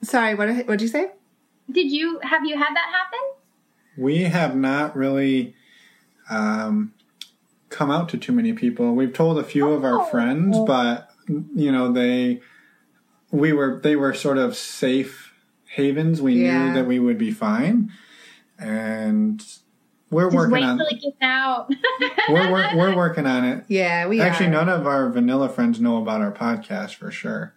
Sorry, 0.02 0.36
what 0.36 0.50
what'd 0.68 0.82
you 0.82 0.88
say? 0.88 1.12
did 1.72 1.92
you 1.92 2.20
have 2.22 2.46
you 2.46 2.56
had 2.58 2.76
that 2.76 2.92
happen? 2.92 3.20
We 3.98 4.24
have 4.24 4.56
not 4.56 4.96
really 4.96 5.56
um, 6.30 6.94
come 7.70 7.90
out 7.90 8.10
to 8.10 8.18
too 8.18 8.32
many 8.32 8.54
people. 8.54 8.94
We've 8.94 9.14
told 9.14 9.40
a 9.40 9.44
few 9.44 9.70
of 9.70 9.84
our 9.84 10.02
Oh. 10.02 10.06
friends, 10.06 10.60
but 10.60 11.10
you 11.28 11.72
know 11.72 11.92
they 11.92 12.42
we 13.32 13.52
were 13.52 13.80
they 13.82 13.96
were 13.96 14.14
sort 14.14 14.38
of 14.38 14.56
safe 14.56 15.25
havens. 15.76 16.22
We 16.22 16.44
Yeah. 16.46 16.68
knew 16.68 16.74
that 16.74 16.86
we 16.88 17.00
would 17.00 17.18
be 17.18 17.32
fine, 17.32 17.92
and 18.58 19.44
we're 20.10 20.26
Just 20.28 20.36
working 20.36 20.52
wait 20.54 20.64
on 20.64 20.78
till 20.78 20.88
it 20.88 21.02
gets 21.02 21.18
out. 21.22 21.70
we're, 22.30 22.52
we're 22.52 22.78
we're 22.78 22.96
working 22.96 23.26
on 23.26 23.44
it. 23.44 23.66
Yeah, 23.68 24.08
we 24.08 24.22
Actually, 24.22 24.48
are. 24.48 24.52
none 24.52 24.70
of 24.70 24.88
our 24.88 25.10
vanilla 25.10 25.50
friends 25.50 25.80
know 25.82 25.98
about 26.02 26.22
our 26.22 26.32
podcast 26.32 26.96
for 26.96 27.12
sure. 27.12 27.54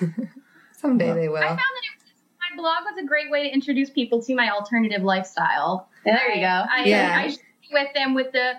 Someday 0.72 1.14
they 1.14 1.28
will. 1.28 1.36
I 1.38 1.40
will. 1.40 1.46
found 1.48 1.58
that 1.58 1.84
it 1.84 2.04
was, 2.04 2.12
my 2.50 2.56
blog 2.56 2.84
was 2.84 3.02
a 3.02 3.06
great 3.06 3.30
way 3.30 3.44
to 3.44 3.54
introduce 3.54 3.88
people 3.90 4.22
to 4.22 4.34
my 4.34 4.50
alternative 4.50 5.02
lifestyle. 5.02 5.88
There 6.04 6.34
you 6.34 6.40
go. 6.40 6.46
I, 6.70 6.84
Yeah. 6.84 7.14
I, 7.16 7.36
with 7.72 7.94
them 7.94 8.12
with 8.14 8.32
the 8.32 8.52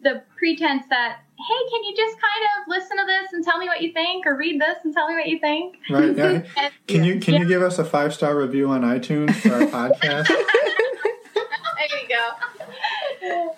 the 0.00 0.22
pretense 0.36 0.84
that 0.90 1.18
hey, 1.38 1.68
can 1.70 1.84
you 1.84 1.94
just 1.96 2.16
kind 2.20 2.44
of 2.44 2.68
listen 2.68 2.96
to 2.98 3.04
this 3.06 3.32
and 3.32 3.44
tell 3.44 3.58
me 3.58 3.66
what 3.66 3.80
you 3.80 3.92
think, 3.92 4.26
or 4.26 4.36
read 4.36 4.60
this 4.60 4.76
and 4.84 4.92
tell 4.92 5.08
me 5.08 5.14
what 5.14 5.26
you 5.28 5.38
think? 5.38 5.76
Right. 5.90 6.16
Yeah. 6.16 6.42
And 6.56 6.72
Can 6.86 7.04
you 7.04 7.20
can 7.20 7.34
Yeah. 7.34 7.40
you 7.40 7.46
give 7.48 7.62
us 7.62 7.78
a 7.78 7.84
five 7.84 8.12
star 8.14 8.36
review 8.36 8.68
on 8.70 8.82
iTunes 8.82 9.34
for 9.34 9.54
our 9.54 9.60
podcast? 9.92 10.26
There 10.28 11.88
you 12.02 12.08
go. 12.08 13.54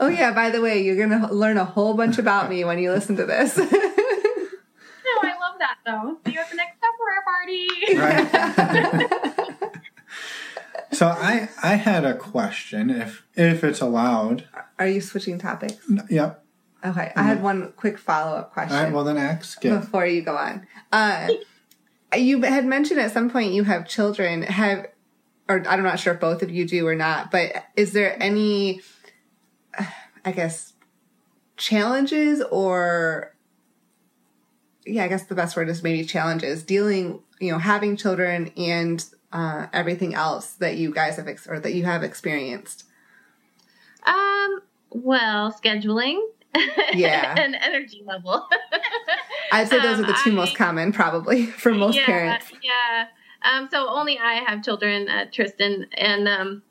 Oh 0.00 0.08
yeah, 0.08 0.32
by 0.32 0.50
the 0.50 0.60
way, 0.60 0.82
you're 0.82 0.96
gonna 0.96 1.32
learn 1.32 1.56
a 1.56 1.64
whole 1.64 1.94
bunch 1.94 2.18
about 2.18 2.48
me 2.50 2.64
when 2.64 2.78
you 2.78 2.90
listen 2.92 3.16
to 3.16 3.24
this. 3.26 3.56
no, 3.56 3.64
I 3.66 5.34
love 5.40 5.58
that 5.58 5.78
though. 5.86 6.18
See 6.26 6.32
you 6.34 6.40
at 6.40 6.50
the 6.50 6.56
next 6.56 6.78
Tupperware 6.78 7.24
party. 7.24 7.68
Right. 7.96 9.72
so 10.92 11.06
I 11.08 11.48
I 11.62 11.74
had 11.76 12.04
a 12.04 12.14
question 12.14 12.90
if 12.90 13.24
if 13.34 13.64
it's 13.64 13.80
allowed. 13.80 14.44
Are 14.78 14.86
you 14.86 15.00
switching 15.00 15.38
topics? 15.38 15.76
Yep. 16.10 16.44
Okay, 16.84 17.12
I 17.16 17.22
had 17.22 17.42
one 17.42 17.72
quick 17.76 17.98
follow 17.98 18.36
up 18.36 18.52
question. 18.52 18.76
All 18.76 18.84
right. 18.84 18.92
Well 18.92 19.04
then, 19.04 19.16
ask 19.16 19.64
it. 19.64 19.70
before 19.70 20.06
you 20.06 20.22
go 20.22 20.36
on. 20.36 20.66
Uh, 20.92 21.28
you 22.16 22.42
had 22.42 22.64
mentioned 22.64 23.00
at 23.00 23.12
some 23.12 23.30
point 23.30 23.52
you 23.52 23.64
have 23.64 23.88
children. 23.88 24.42
Have, 24.42 24.86
or 25.48 25.66
I'm 25.66 25.82
not 25.82 25.98
sure 25.98 26.14
if 26.14 26.20
both 26.20 26.42
of 26.42 26.50
you 26.50 26.66
do 26.66 26.86
or 26.86 26.94
not, 26.94 27.30
but 27.32 27.52
is 27.76 27.92
there 27.92 28.20
any, 28.22 28.80
I 30.24 30.32
guess, 30.32 30.74
challenges 31.56 32.42
or, 32.50 33.34
yeah, 34.86 35.04
I 35.04 35.08
guess 35.08 35.24
the 35.24 35.34
best 35.34 35.56
word 35.56 35.68
is 35.68 35.82
maybe 35.82 36.04
challenges 36.04 36.62
dealing, 36.62 37.20
you 37.40 37.50
know, 37.50 37.58
having 37.58 37.96
children 37.96 38.52
and 38.56 39.04
uh, 39.32 39.66
everything 39.72 40.14
else 40.14 40.52
that 40.54 40.76
you 40.76 40.92
guys 40.92 41.16
have 41.16 41.26
ex- 41.28 41.48
or 41.48 41.58
that 41.58 41.74
you 41.74 41.84
have 41.84 42.04
experienced. 42.04 42.84
Um, 44.06 44.60
well, 44.90 45.52
scheduling. 45.52 46.20
Yeah. 46.94 47.34
and 47.38 47.54
energy 47.54 48.02
level. 48.04 48.48
I'd 49.52 49.68
say 49.68 49.80
those 49.80 49.98
Um, 49.98 50.04
are 50.04 50.08
the 50.08 50.18
two 50.24 50.30
I- 50.30 50.34
most 50.34 50.56
common, 50.56 50.92
probably 50.92 51.46
for 51.46 51.72
most 51.72 51.96
yeah, 51.96 52.06
parents. 52.06 52.50
Yeah. 52.62 53.06
Um, 53.42 53.68
so 53.70 53.88
only 53.88 54.18
I 54.18 54.34
have 54.46 54.62
children, 54.64 55.08
uh, 55.08 55.26
Tristan, 55.32 55.86
and 55.96 56.26
um, 56.28 56.62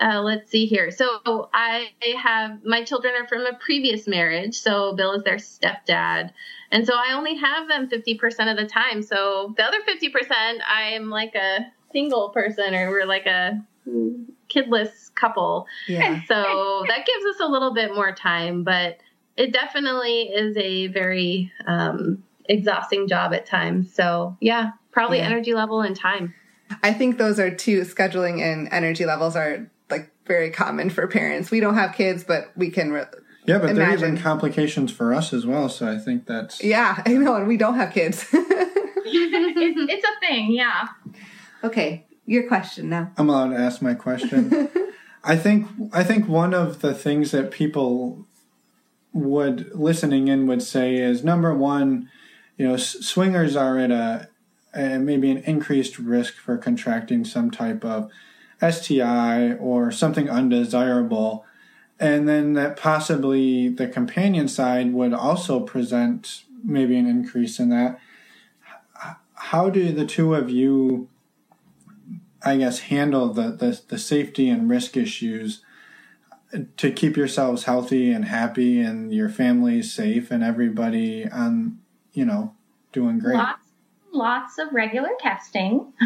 uh, 0.00 0.20
let's 0.22 0.50
see 0.50 0.66
here. 0.66 0.90
So 0.90 1.18
I 1.52 1.88
have 2.22 2.64
my 2.64 2.84
children 2.84 3.14
are 3.20 3.26
from 3.26 3.46
a 3.46 3.54
previous 3.58 4.06
marriage. 4.06 4.54
So 4.60 4.94
Bill 4.94 5.12
is 5.12 5.24
their 5.24 5.36
stepdad, 5.36 6.30
and 6.70 6.86
so 6.86 6.94
I 6.94 7.14
only 7.14 7.34
have 7.36 7.68
them 7.68 7.88
fifty 7.88 8.14
percent 8.16 8.48
of 8.50 8.56
the 8.56 8.66
time. 8.66 9.02
So 9.02 9.54
the 9.56 9.64
other 9.64 9.78
fifty 9.84 10.08
percent, 10.08 10.60
I'm 10.68 11.10
like 11.10 11.34
a 11.34 11.66
single 11.92 12.30
person, 12.30 12.74
or 12.74 12.90
we're 12.90 13.06
like 13.06 13.26
a 13.26 13.60
kidless 14.52 15.14
couple. 15.14 15.66
Yeah. 15.88 16.20
So 16.26 16.84
that 16.88 17.06
gives 17.06 17.24
us 17.34 17.40
a 17.40 17.46
little 17.46 17.72
bit 17.72 17.94
more 17.94 18.12
time, 18.12 18.64
but 18.64 18.98
it 19.36 19.52
definitely 19.52 20.22
is 20.24 20.56
a 20.56 20.88
very 20.88 21.50
um, 21.66 22.22
exhausting 22.46 23.08
job 23.08 23.32
at 23.32 23.46
times. 23.46 23.92
So 23.94 24.36
yeah, 24.40 24.72
probably 24.90 25.18
Yeah. 25.18 25.26
energy 25.26 25.54
level 25.54 25.80
and 25.80 25.96
time. 25.96 26.34
I 26.82 26.92
think 26.92 27.18
those 27.18 27.38
are 27.38 27.50
two 27.54 27.82
scheduling 27.82 28.40
and 28.40 28.68
energy 28.72 29.04
levels 29.04 29.36
are 29.36 29.70
like 29.90 30.10
very 30.26 30.50
common 30.50 30.90
for 30.90 31.06
parents. 31.06 31.50
We 31.50 31.60
don't 31.60 31.74
have 31.74 31.94
kids, 31.94 32.24
but 32.24 32.50
we 32.56 32.70
can. 32.70 32.92
Re- 32.92 33.04
Yeah, 33.44 33.58
but 33.58 33.74
there 33.74 33.84
are 33.84 33.88
Imagine. 33.88 34.14
even 34.14 34.18
complications 34.22 34.90
for 34.92 35.12
us 35.12 35.32
as 35.32 35.44
well. 35.44 35.68
So 35.68 35.90
I 35.90 35.98
think 35.98 36.26
that's 36.26 36.62
yeah, 36.62 37.02
I 37.04 37.12
know, 37.14 37.34
and 37.36 37.46
we 37.48 37.56
don't 37.56 37.74
have 37.74 37.92
kids. 37.92 38.24
it's, 38.32 39.92
it's 39.92 40.04
a 40.06 40.20
thing, 40.26 40.52
yeah. 40.52 40.88
okay, 41.64 42.06
your 42.32 42.48
question 42.48 42.88
now. 42.88 43.12
I'm 43.16 43.28
allowed 43.28 43.50
to 43.50 43.58
ask 43.58 43.80
my 43.82 43.94
question. 43.94 44.68
I 45.24 45.36
think 45.36 45.68
I 45.92 46.02
think 46.02 46.28
one 46.28 46.52
of 46.52 46.80
the 46.80 46.94
things 46.94 47.30
that 47.30 47.50
people 47.50 48.26
would 49.12 49.70
listening 49.74 50.28
in 50.28 50.46
would 50.46 50.62
say 50.62 50.96
is 50.96 51.22
number 51.22 51.54
one, 51.54 52.08
you 52.56 52.66
know, 52.66 52.74
s- 52.74 53.04
swingers 53.04 53.54
are 53.54 53.78
at 53.78 53.90
a, 53.90 54.28
a 54.74 54.98
maybe 54.98 55.30
an 55.30 55.38
increased 55.38 55.98
risk 55.98 56.34
for 56.34 56.56
contracting 56.56 57.24
some 57.24 57.50
type 57.50 57.84
of 57.84 58.10
STI 58.68 59.52
or 59.54 59.90
something 59.90 60.30
undesirable, 60.30 61.44
and 62.00 62.28
then 62.28 62.54
that 62.54 62.76
possibly 62.76 63.68
the 63.68 63.86
companion 63.86 64.48
side 64.48 64.92
would 64.92 65.12
also 65.12 65.60
present 65.60 66.44
maybe 66.64 66.96
an 66.96 67.06
increase 67.06 67.60
in 67.60 67.68
that. 67.68 67.98
How 69.34 69.68
do 69.68 69.92
the 69.92 70.06
two 70.06 70.34
of 70.34 70.50
you? 70.50 71.08
I 72.44 72.56
guess, 72.56 72.80
handle 72.80 73.32
the, 73.32 73.50
the, 73.50 73.80
the 73.88 73.98
safety 73.98 74.48
and 74.48 74.68
risk 74.68 74.96
issues 74.96 75.62
to 76.76 76.90
keep 76.90 77.16
yourselves 77.16 77.64
healthy 77.64 78.12
and 78.12 78.26
happy 78.26 78.80
and 78.80 79.12
your 79.12 79.28
family 79.28 79.82
safe 79.82 80.30
and 80.30 80.42
everybody 80.42 81.26
on, 81.28 81.78
you 82.12 82.24
know, 82.24 82.54
doing 82.92 83.18
great. 83.18 83.36
Lots, 83.36 83.68
lots 84.12 84.58
of 84.58 84.72
regular 84.72 85.10
testing. 85.18 85.92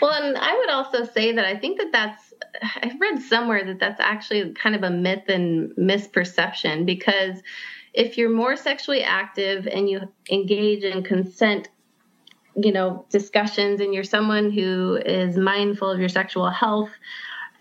Well, 0.00 0.10
and 0.10 0.36
I 0.36 0.56
would 0.56 0.70
also 0.70 1.04
say 1.04 1.32
that 1.32 1.44
I 1.44 1.56
think 1.56 1.78
that 1.78 1.92
that's, 1.92 2.34
I've 2.82 3.00
read 3.00 3.22
somewhere 3.22 3.64
that 3.64 3.78
that's 3.78 4.00
actually 4.00 4.52
kind 4.52 4.74
of 4.74 4.82
a 4.82 4.90
myth 4.90 5.28
and 5.28 5.70
misperception 5.76 6.84
because 6.84 7.40
if 7.94 8.18
you're 8.18 8.30
more 8.30 8.56
sexually 8.56 9.02
active 9.02 9.66
and 9.66 9.88
you 9.88 10.00
engage 10.30 10.82
in 10.82 11.02
consent, 11.04 11.68
you 12.56 12.72
know, 12.72 13.04
discussions 13.10 13.80
and 13.80 13.94
you're 13.94 14.04
someone 14.04 14.50
who 14.50 14.96
is 15.04 15.36
mindful 15.36 15.90
of 15.90 15.98
your 16.00 16.08
sexual 16.08 16.50
health 16.50 16.90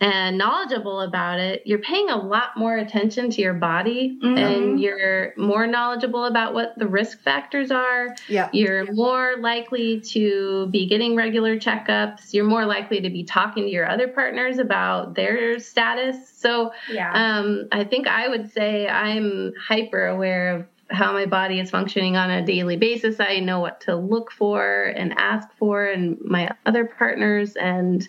and 0.02 0.36
knowledgeable 0.36 1.02
about 1.02 1.40
it, 1.40 1.62
you're 1.64 1.78
paying 1.78 2.10
a 2.10 2.16
lot 2.18 2.58
more 2.58 2.76
attention 2.76 3.30
to 3.30 3.40
your 3.40 3.54
body 3.54 4.18
Mhm. 4.24 4.38
and 4.38 4.80
you're 4.80 5.32
more 5.38 5.68
knowledgeable 5.68 6.26
about 6.26 6.56
what 6.56 6.74
the 6.78 6.88
risk 6.88 7.22
factors 7.22 7.70
are 7.70 8.16
Yeah. 8.28 8.50
you're 8.52 8.92
more 8.94 9.36
likely 9.40 10.00
to 10.02 10.68
be 10.72 10.88
getting 10.88 11.16
regular 11.16 11.56
checkups. 11.58 12.34
You're 12.34 12.46
more 12.46 12.66
likely 12.66 13.00
to 13.02 13.12
be 13.12 13.24
talking 13.24 13.66
to 13.66 13.70
your 13.70 13.88
other 13.88 14.08
partners 14.08 14.58
about 14.58 15.14
their 15.14 15.60
status. 15.60 16.28
So, 16.30 16.72
Yeah. 16.92 17.12
um, 17.14 17.68
I 17.72 17.84
think 17.84 18.08
I 18.08 18.28
would 18.28 18.50
say 18.52 18.88
I'm 18.88 19.54
hyper 19.56 20.08
aware 20.08 20.56
of 20.56 20.66
how 20.92 21.14
my 21.14 21.26
body 21.26 21.60
is 21.60 21.70
functioning 21.72 22.18
on 22.18 22.30
a 22.30 22.46
daily 22.46 22.78
basis. 22.78 23.20
I 23.20 23.40
know 23.40 23.60
what 23.60 23.82
to 23.82 23.96
look 23.96 24.32
for 24.32 24.86
and 24.86 25.14
ask 25.18 25.48
for, 25.58 25.86
and 25.86 26.18
my 26.24 26.52
other 26.66 26.86
partners, 26.86 27.56
and 27.56 28.08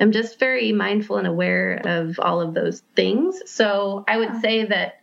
I'm 0.00 0.12
just 0.12 0.38
very 0.38 0.72
mindful 0.72 1.18
and 1.18 1.26
aware 1.26 1.80
of 1.84 2.18
all 2.18 2.40
of 2.40 2.54
those 2.54 2.82
things. 2.96 3.42
So, 3.46 4.04
I 4.08 4.16
would 4.18 4.40
say 4.40 4.64
that 4.66 5.00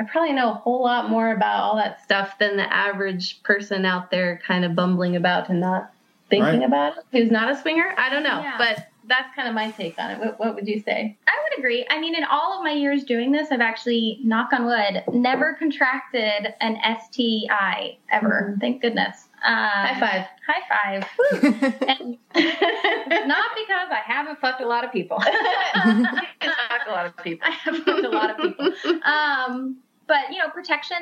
I 0.00 0.04
probably 0.04 0.32
know 0.32 0.50
a 0.50 0.54
whole 0.54 0.82
lot 0.82 1.08
more 1.10 1.30
about 1.30 1.60
all 1.62 1.76
that 1.76 2.02
stuff 2.02 2.38
than 2.38 2.56
the 2.56 2.72
average 2.72 3.42
person 3.44 3.84
out 3.84 4.10
there 4.10 4.40
kind 4.46 4.64
of 4.64 4.74
bumbling 4.74 5.14
about 5.16 5.48
and 5.50 5.60
not 5.60 5.92
thinking 6.30 6.60
Right. 6.60 6.66
about 6.66 6.96
it 6.98 7.04
who's 7.12 7.30
not 7.30 7.50
a 7.52 7.56
swinger. 7.60 7.94
I 7.96 8.10
don't 8.10 8.24
know, 8.24 8.40
Yeah. 8.40 8.54
but 8.58 8.88
that's 9.06 9.34
kind 9.34 9.48
of 9.48 9.54
my 9.54 9.70
take 9.70 9.98
on 9.98 10.10
it. 10.10 10.18
What, 10.18 10.38
what 10.38 10.54
would 10.54 10.66
you 10.66 10.80
say? 10.80 11.16
I 11.26 11.32
would 11.42 11.58
agree. 11.58 11.86
I 11.90 12.00
mean, 12.00 12.14
in 12.14 12.24
all 12.24 12.56
of 12.56 12.64
my 12.64 12.72
years 12.72 13.04
doing 13.04 13.32
this, 13.32 13.48
I've 13.50 13.60
actually, 13.60 14.20
knock 14.24 14.52
on 14.52 14.64
wood, 14.64 15.04
never 15.12 15.54
contracted 15.54 16.54
an 16.60 16.78
STI 17.00 17.98
ever. 18.10 18.56
Thank 18.60 18.82
goodness. 18.82 19.28
Um, 19.44 19.54
High 19.54 20.00
five. 20.00 20.26
High 20.46 21.02
five. 21.02 21.82
And 21.88 22.18
not 23.28 23.50
because 23.56 23.88
I 23.90 24.00
haven't 24.04 24.40
fucked 24.40 24.62
a 24.62 24.66
lot 24.66 24.84
of 24.84 24.92
people. 24.92 25.18
I 25.20 26.26
talk 26.40 26.88
a 26.88 26.90
lot 26.90 27.06
of 27.06 27.16
people. 27.18 27.46
I 27.46 27.50
have 27.50 27.76
fucked 27.84 28.04
a 28.04 28.08
lot 28.08 28.30
of 28.30 28.36
people. 28.38 28.72
Um, 29.02 29.76
but 30.06 30.30
you 30.30 30.38
know, 30.38 30.48
protection. 30.48 30.96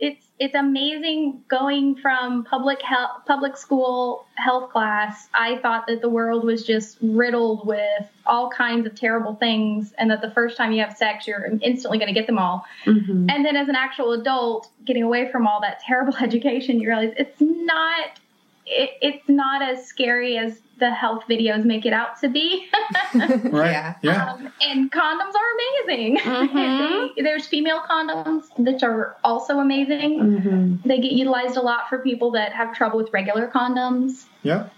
It's 0.00 0.26
it's 0.40 0.54
amazing 0.54 1.42
going 1.48 1.94
from 1.94 2.44
public 2.44 2.82
health, 2.82 3.22
public 3.26 3.56
school 3.56 4.26
health 4.34 4.70
class. 4.70 5.28
I 5.32 5.58
thought 5.58 5.86
that 5.86 6.00
the 6.00 6.08
world 6.08 6.44
was 6.44 6.64
just 6.64 6.98
riddled 7.00 7.66
with 7.66 8.10
all 8.26 8.50
kinds 8.50 8.86
of 8.86 8.94
terrible 8.96 9.36
things, 9.36 9.94
and 9.96 10.10
that 10.10 10.20
the 10.20 10.32
first 10.32 10.56
time 10.56 10.72
you 10.72 10.82
have 10.82 10.96
sex, 10.96 11.28
you're 11.28 11.46
instantly 11.62 11.98
going 11.98 12.12
to 12.12 12.18
get 12.18 12.26
them 12.26 12.38
all. 12.38 12.64
Mhm. 12.84 13.30
And 13.30 13.44
then 13.44 13.56
as 13.56 13.68
an 13.68 13.76
actual 13.76 14.12
adult, 14.12 14.68
getting 14.84 15.04
away 15.04 15.30
from 15.30 15.46
all 15.46 15.60
that 15.60 15.80
terrible 15.80 16.16
education, 16.20 16.80
you 16.80 16.88
realize 16.88 17.12
it's 17.16 17.40
not 17.40 18.18
it, 18.66 18.90
it's 19.02 19.28
not 19.28 19.62
as 19.62 19.86
scary 19.86 20.36
as 20.38 20.60
the 20.80 20.90
health 20.90 21.24
videos 21.28 21.64
make 21.64 21.86
it 21.86 21.92
out 21.92 22.18
to 22.20 22.28
be. 22.28 22.68
Right? 23.14 23.70
Yeah. 23.70 23.94
Yeah. 24.02 24.32
Um, 24.32 24.52
and 24.60 24.90
condoms 24.90 25.34
are 25.34 25.86
amazing. 25.86 26.16
Mhm. 26.18 27.14
They- 27.16 27.22
there's 27.22 27.46
female 27.46 27.80
condoms 27.88 28.44
that 28.58 28.82
are 28.82 29.16
also 29.22 29.60
amazing. 29.60 30.18
Mhm. 30.20 30.82
They 30.82 30.98
get 31.00 31.12
utilized 31.12 31.56
a 31.56 31.60
lot 31.62 31.88
for 31.88 31.98
people 31.98 32.32
that 32.32 32.52
have 32.52 32.74
trouble 32.74 32.98
with 32.98 33.12
regular 33.12 33.46
condoms. 33.48 34.24
Yep. 34.42 34.72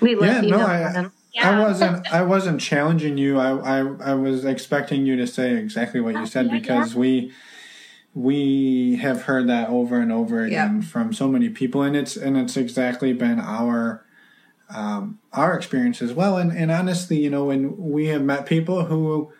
We 0.00 0.14
love 0.14 0.24
Yeah, 0.26 0.42
you. 0.42 0.50
no, 0.50 0.58
know, 0.58 0.66
I- 0.66 0.80
Adam. 0.82 1.12
I 1.38 1.60
wasn't. 1.60 2.12
I 2.14 2.22
wasn't 2.22 2.60
challenging 2.62 3.18
you. 3.18 3.38
I, 3.38 3.80
I, 3.80 3.94
I 4.12 4.14
was 4.14 4.44
expecting 4.46 5.04
you 5.04 5.16
to 5.16 5.26
say 5.26 5.54
exactly 5.54 6.00
what 6.00 6.14
you 6.14 6.24
said 6.24 6.46
Yeah, 6.46 6.52
because 6.52 6.94
we, 6.94 7.30
we 8.16 8.96
have 8.96 9.24
heard 9.24 9.46
that 9.46 9.68
over 9.68 10.00
and 10.00 10.10
over 10.10 10.42
again 10.42 10.80
from 10.80 11.12
so 11.12 11.28
many 11.28 11.50
people, 11.50 11.82
and 11.82 11.94
it's 11.94 12.16
and 12.16 12.34
it's 12.38 12.56
exactly 12.56 13.12
been 13.12 13.38
our, 13.38 14.06
um, 14.74 15.18
our 15.34 15.54
experience 15.54 16.00
as 16.00 16.14
well. 16.14 16.38
And 16.38 16.50
and 16.50 16.70
honestly, 16.70 17.18
you 17.22 17.28
know, 17.28 17.44
when 17.44 17.76
we 17.76 18.06
have 18.06 18.22
met 18.22 18.46
people 18.46 18.86
who, 18.86 19.30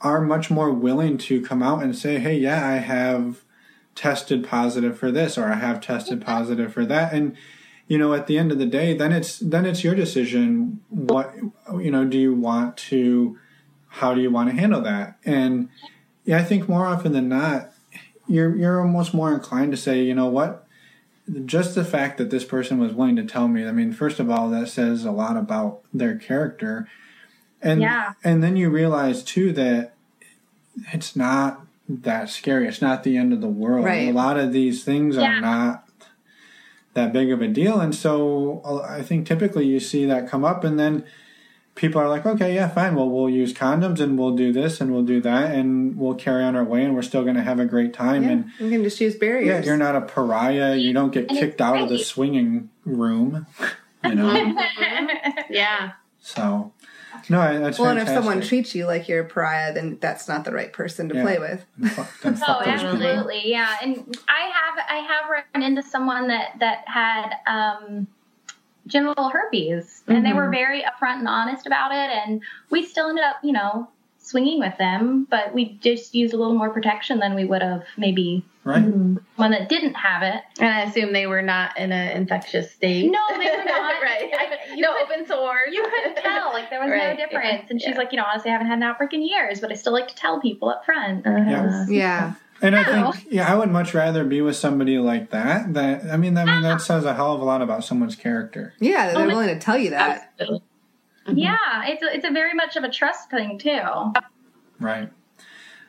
are 0.00 0.22
much 0.22 0.50
more 0.50 0.72
willing 0.72 1.18
to 1.18 1.42
come 1.42 1.62
out 1.62 1.82
and 1.82 1.94
say, 1.94 2.18
"Hey, 2.18 2.38
yeah, 2.38 2.66
I 2.66 2.76
have 2.76 3.44
tested 3.94 4.48
positive 4.48 4.98
for 4.98 5.12
this 5.12 5.36
or 5.36 5.52
I 5.52 5.56
have 5.56 5.82
tested 5.82 6.22
positive 6.22 6.72
for 6.72 6.86
that." 6.86 7.12
And 7.12 7.36
you 7.86 7.98
know, 7.98 8.14
at 8.14 8.26
the 8.26 8.38
end 8.38 8.50
of 8.50 8.58
the 8.58 8.64
day, 8.64 8.96
then 8.96 9.12
it's 9.12 9.38
then 9.38 9.66
it's 9.66 9.84
your 9.84 9.94
decision 9.94 10.80
what 10.88 11.34
you 11.74 11.90
know, 11.90 12.06
do 12.06 12.18
you 12.18 12.32
want 12.32 12.78
to 12.78 13.38
how 13.88 14.14
do 14.14 14.22
you 14.22 14.30
want 14.30 14.48
to 14.48 14.56
handle 14.56 14.80
that? 14.80 15.18
And 15.26 15.68
yeah, 16.24 16.38
I 16.38 16.44
think 16.44 16.66
more 16.66 16.86
often 16.86 17.12
than 17.12 17.28
not 17.28 17.72
you're 18.30 18.56
you're 18.56 18.80
almost 18.80 19.12
more 19.12 19.32
inclined 19.32 19.72
to 19.72 19.76
say, 19.76 20.02
you 20.02 20.14
know 20.14 20.26
what? 20.26 20.66
Just 21.44 21.74
the 21.74 21.84
fact 21.84 22.18
that 22.18 22.30
this 22.30 22.44
person 22.44 22.78
was 22.78 22.92
willing 22.92 23.16
to 23.16 23.24
tell 23.24 23.48
me, 23.48 23.66
I 23.66 23.72
mean, 23.72 23.92
first 23.92 24.18
of 24.20 24.30
all, 24.30 24.48
that 24.50 24.68
says 24.68 25.04
a 25.04 25.10
lot 25.12 25.36
about 25.36 25.80
their 25.92 26.16
character. 26.16 26.88
And 27.62 27.80
Yeah. 27.80 28.12
and 28.24 28.42
then 28.42 28.56
you 28.56 28.70
realize 28.70 29.22
too 29.22 29.52
that 29.52 29.94
it's 30.92 31.14
not 31.14 31.60
that 31.88 32.30
scary. 32.30 32.66
It's 32.68 32.80
not 32.80 33.02
the 33.02 33.16
end 33.16 33.32
of 33.32 33.40
the 33.40 33.48
world. 33.48 33.84
Right. 33.84 34.08
A 34.08 34.12
lot 34.12 34.38
of 34.38 34.52
these 34.52 34.84
things 34.84 35.16
Yeah. 35.16 35.38
are 35.38 35.40
not 35.40 35.84
that 36.94 37.12
big 37.12 37.30
of 37.30 37.42
a 37.42 37.48
deal. 37.48 37.80
And 37.80 37.94
so 37.94 38.62
uh, 38.64 38.80
I 38.80 39.02
think 39.02 39.26
typically 39.26 39.66
you 39.66 39.78
see 39.80 40.04
that 40.06 40.28
come 40.28 40.44
up 40.44 40.64
and 40.64 40.78
then 40.78 41.04
people 41.74 42.00
are 42.00 42.08
like, 42.08 42.26
okay, 42.26 42.54
yeah, 42.54 42.68
fine. 42.68 42.94
Well, 42.94 43.08
we'll 43.08 43.30
use 43.30 43.54
condoms 43.54 44.00
and 44.00 44.18
we'll 44.18 44.36
do 44.36 44.52
this 44.52 44.80
and 44.80 44.92
we'll 44.92 45.04
do 45.04 45.20
that 45.22 45.54
and 45.54 45.96
we'll 45.96 46.14
carry 46.14 46.42
on 46.44 46.54
our 46.56 46.64
way 46.64 46.84
and 46.84 46.94
we're 46.94 47.02
still 47.02 47.22
going 47.22 47.36
to 47.36 47.42
have 47.42 47.58
a 47.60 47.64
great 47.64 47.94
time. 47.94 48.22
Yeah, 48.24 48.30
And 48.30 48.50
you 48.58 48.70
can 48.70 48.82
just 48.84 49.00
use 49.00 49.14
barriers. 49.16 49.46
yeah, 49.46 49.62
you're 49.64 49.78
not 49.78 49.96
a 49.96 50.02
pariah. 50.02 50.74
You 50.76 50.92
don't 50.92 51.12
get 51.12 51.28
And 51.30 51.38
kicked 51.38 51.60
out 51.60 51.80
of 51.80 51.88
the 51.88 51.98
swinging 51.98 52.68
room, 52.84 53.46
you 54.04 54.14
know. 54.14 54.54
Yeah. 55.48 55.92
so, 56.20 56.72
no, 57.28 57.40
I- 57.40 57.58
that's 57.58 57.78
well, 57.78 57.90
and 57.90 57.98
if 58.00 58.08
someone 58.08 58.40
treats 58.40 58.74
you 58.74 58.86
like 58.86 59.08
you're 59.08 59.20
a 59.22 59.28
pariah, 59.28 59.72
then 59.72 59.98
that's 60.00 60.28
not 60.28 60.44
the 60.44 60.52
right 60.52 60.72
person 60.72 61.08
to 61.10 61.14
Yeah. 61.14 61.22
play 61.22 61.38
with. 61.38 61.64
Then 61.78 61.90
fuck- 61.90 62.20
then 62.22 62.32
Oh, 62.34 62.36
fuck 62.36 62.64
those 62.64 62.80
people. 62.82 62.92
absolutely, 62.96 63.42
yeah. 63.50 63.76
And 63.82 64.16
I 64.28 64.50
have 64.52 64.84
I 64.88 64.96
have 65.06 65.44
run 65.54 65.62
into 65.62 65.82
someone 65.82 66.28
that 66.28 66.58
that 66.60 66.84
had 66.86 67.30
um, 67.46 68.06
genital 68.86 69.28
herpes, 69.30 70.02
and 70.08 70.24
they 70.24 70.30
Mhm. 70.30 70.36
were 70.36 70.48
very 70.50 70.82
upfront 70.82 71.18
and 71.20 71.28
honest 71.28 71.66
about 71.66 71.92
it, 71.92 72.10
and 72.10 72.42
we 72.70 72.82
still 72.84 73.08
ended 73.08 73.24
up, 73.24 73.36
you 73.42 73.52
know, 73.52 73.88
swinging 74.18 74.60
with 74.60 74.76
them, 74.78 75.26
but 75.30 75.52
we 75.54 75.78
just 75.80 76.14
used 76.14 76.34
a 76.34 76.36
little 76.36 76.54
more 76.54 76.70
protection 76.70 77.18
than 77.18 77.34
we 77.34 77.44
would 77.44 77.62
have 77.62 77.82
maybe 77.96 78.44
Right? 78.62 78.84
one 79.36 79.50
that 79.52 79.68
didn't 79.70 79.94
have 79.94 80.22
it. 80.22 80.42
And 80.60 80.68
I 80.68 80.82
assume 80.82 81.12
they 81.14 81.26
were 81.26 81.40
not 81.42 81.76
in 81.78 81.90
an 81.90 82.16
infectious 82.16 82.70
state. 82.70 83.10
No, 83.10 83.18
they 83.30 83.36
were 83.50 83.64
not. 83.64 84.02
right. 84.02 84.30
I- 84.38 84.74
you 84.74 84.82
no 84.82 84.92
could- 84.92 85.02
open 85.10 85.26
sores. 85.26 85.72
You 85.74 85.82
couldn't 85.82 86.16
tell, 86.22 86.52
like 86.52 86.68
there 86.70 86.80
was 86.80 86.90
Right, 86.90 87.16
no 87.18 87.24
difference. 87.26 87.62
yeah, 87.64 87.66
And 87.70 87.80
she's 87.80 87.92
yeah. 87.92 87.98
like, 87.98 88.12
you 88.12 88.18
know, 88.18 88.24
honestly, 88.30 88.50
I 88.50 88.52
haven't 88.52 88.68
had 88.68 88.76
an 88.76 88.82
outbreak 88.84 89.14
in 89.14 89.22
years, 89.22 89.60
but 89.60 89.72
I 89.72 89.74
still 89.74 89.94
like 89.94 90.08
to 90.08 90.14
tell 90.14 90.38
people 90.40 90.68
up 90.68 90.84
front. 90.84 91.26
Uh-huh. 91.26 91.50
Yeah. 91.50 91.86
Yeah. 91.88 92.32
And 92.62 92.76
I 92.76 92.82
No. 92.84 93.12
think, 93.12 93.26
yeah, 93.30 93.50
I 93.50 93.56
would 93.56 93.70
much 93.70 93.94
rather 93.94 94.24
be 94.24 94.40
with 94.42 94.56
somebody 94.56 94.98
like 94.98 95.30
that. 95.30 95.72
That 95.74 96.04
I 96.10 96.16
mean, 96.16 96.36
I 96.36 96.44
mean, 96.44 96.62
that 96.62 96.80
says 96.82 97.04
a 97.04 97.14
hell 97.14 97.34
of 97.34 97.40
a 97.40 97.44
lot 97.44 97.62
about 97.62 97.84
someone's 97.84 98.16
character. 98.16 98.74
Yeah, 98.80 99.12
they're 99.14 99.24
Oh, 99.24 99.26
willing 99.26 99.48
to 99.48 99.58
tell 99.58 99.78
you 99.78 99.90
that. 99.90 100.32
Absolutely. 100.38 100.66
Mhm. 101.26 101.34
Yeah, 101.36 101.56
it's 101.86 102.02
a, 102.02 102.14
it's 102.16 102.26
a 102.26 102.30
very 102.32 102.54
much 102.54 102.76
of 102.76 102.84
a 102.84 102.90
trust 102.90 103.30
thing 103.30 103.58
too. 103.58 103.80
Right. 104.78 105.10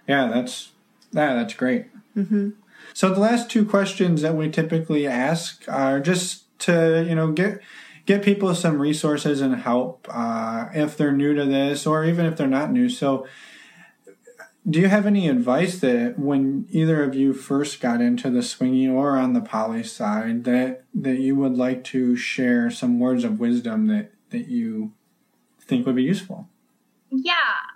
Yeah, 0.07 0.27
that's 0.27 0.71
yeah, 1.11 1.35
that's 1.35 1.53
great. 1.53 1.87
hmm 2.13 2.49
So 2.93 3.13
the 3.13 3.19
last 3.19 3.49
two 3.49 3.65
questions 3.65 4.21
that 4.21 4.35
we 4.35 4.49
typically 4.49 5.07
ask 5.07 5.63
are 5.67 5.99
just 5.99 6.57
to 6.59 7.05
you 7.07 7.15
know 7.15 7.31
get 7.31 7.61
get 8.05 8.23
people 8.23 8.53
some 8.55 8.79
resources 8.81 9.41
and 9.41 9.55
help 9.55 10.07
uh, 10.09 10.67
if 10.73 10.97
they're 10.97 11.11
new 11.11 11.33
to 11.35 11.45
this 11.45 11.85
or 11.85 12.03
even 12.05 12.25
if 12.25 12.35
they're 12.37 12.47
not 12.47 12.71
new. 12.71 12.89
So, 12.89 13.27
do 14.69 14.79
you 14.79 14.87
have 14.87 15.05
any 15.05 15.27
advice 15.27 15.79
that 15.79 16.19
when 16.19 16.67
either 16.69 17.03
of 17.03 17.15
you 17.15 17.33
first 17.33 17.81
got 17.81 17.99
into 17.99 18.29
the 18.29 18.43
swinging 18.43 18.89
or 18.89 19.17
on 19.17 19.33
the 19.33 19.41
poly 19.41 19.83
side 19.83 20.43
that 20.43 20.83
that 20.93 21.19
you 21.19 21.35
would 21.35 21.57
like 21.57 21.83
to 21.85 22.15
share 22.15 22.69
some 22.69 22.99
words 22.99 23.23
of 23.23 23.39
wisdom 23.39 23.87
that 23.87 24.11
that 24.29 24.47
you 24.47 24.93
think 25.59 25.85
would 25.85 25.95
be 25.95 26.03
useful? 26.03 26.47
Yeah, 27.09 27.33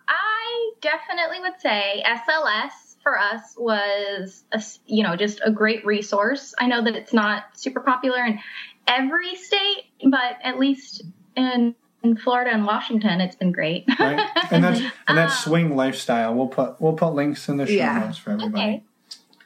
I 0.08 0.72
definitely 0.82 1.40
would 1.42 1.60
say 1.60 2.04
SLS 2.06 2.96
for 3.02 3.20
us 3.20 3.56
was 3.58 4.44
a, 4.52 4.62
you 4.86 5.04
know 5.04 5.16
just 5.16 5.42
a 5.44 5.52
great 5.52 5.86
resource. 5.86 6.54
I 6.60 6.68
know 6.68 6.84
that 6.84 6.96
it's 6.96 7.14
not 7.14 7.58
super 7.58 7.80
popular 7.80 8.24
in 8.24 8.40
every 8.88 9.36
state, 9.36 9.86
but 10.10 10.38
at 10.44 10.60
least 10.60 11.04
in, 11.36 11.76
in 12.06 12.18
Florida 12.18 12.52
and 12.52 12.66
Washington, 12.66 13.20
it's 13.22 13.36
been 13.36 13.52
great. 13.52 13.86
Right, 14.00 14.20
and 14.52 14.64
that's 14.64 14.80
and 15.08 15.18
that's 15.18 15.34
Um, 15.48 15.52
swing 15.52 15.76
lifestyle. 15.76 16.34
We'll 16.36 16.48
put 16.48 16.80
we'll 16.80 16.94
put 16.94 17.14
links 17.14 17.50
in 17.50 17.58
the 17.58 17.66
show 17.66 17.74
Yeah. 17.74 18.00
notes 18.00 18.18
for 18.18 18.32
everybody. 18.32 18.64
Okay. 18.64 18.84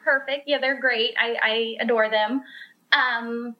Perfect. 0.04 0.48
Yeah, 0.48 0.58
they're 0.60 0.80
great. 0.80 1.14
I, 1.20 1.38
I 1.42 1.76
adore 1.84 2.10
them. 2.10 2.42
Um, 2.92 3.56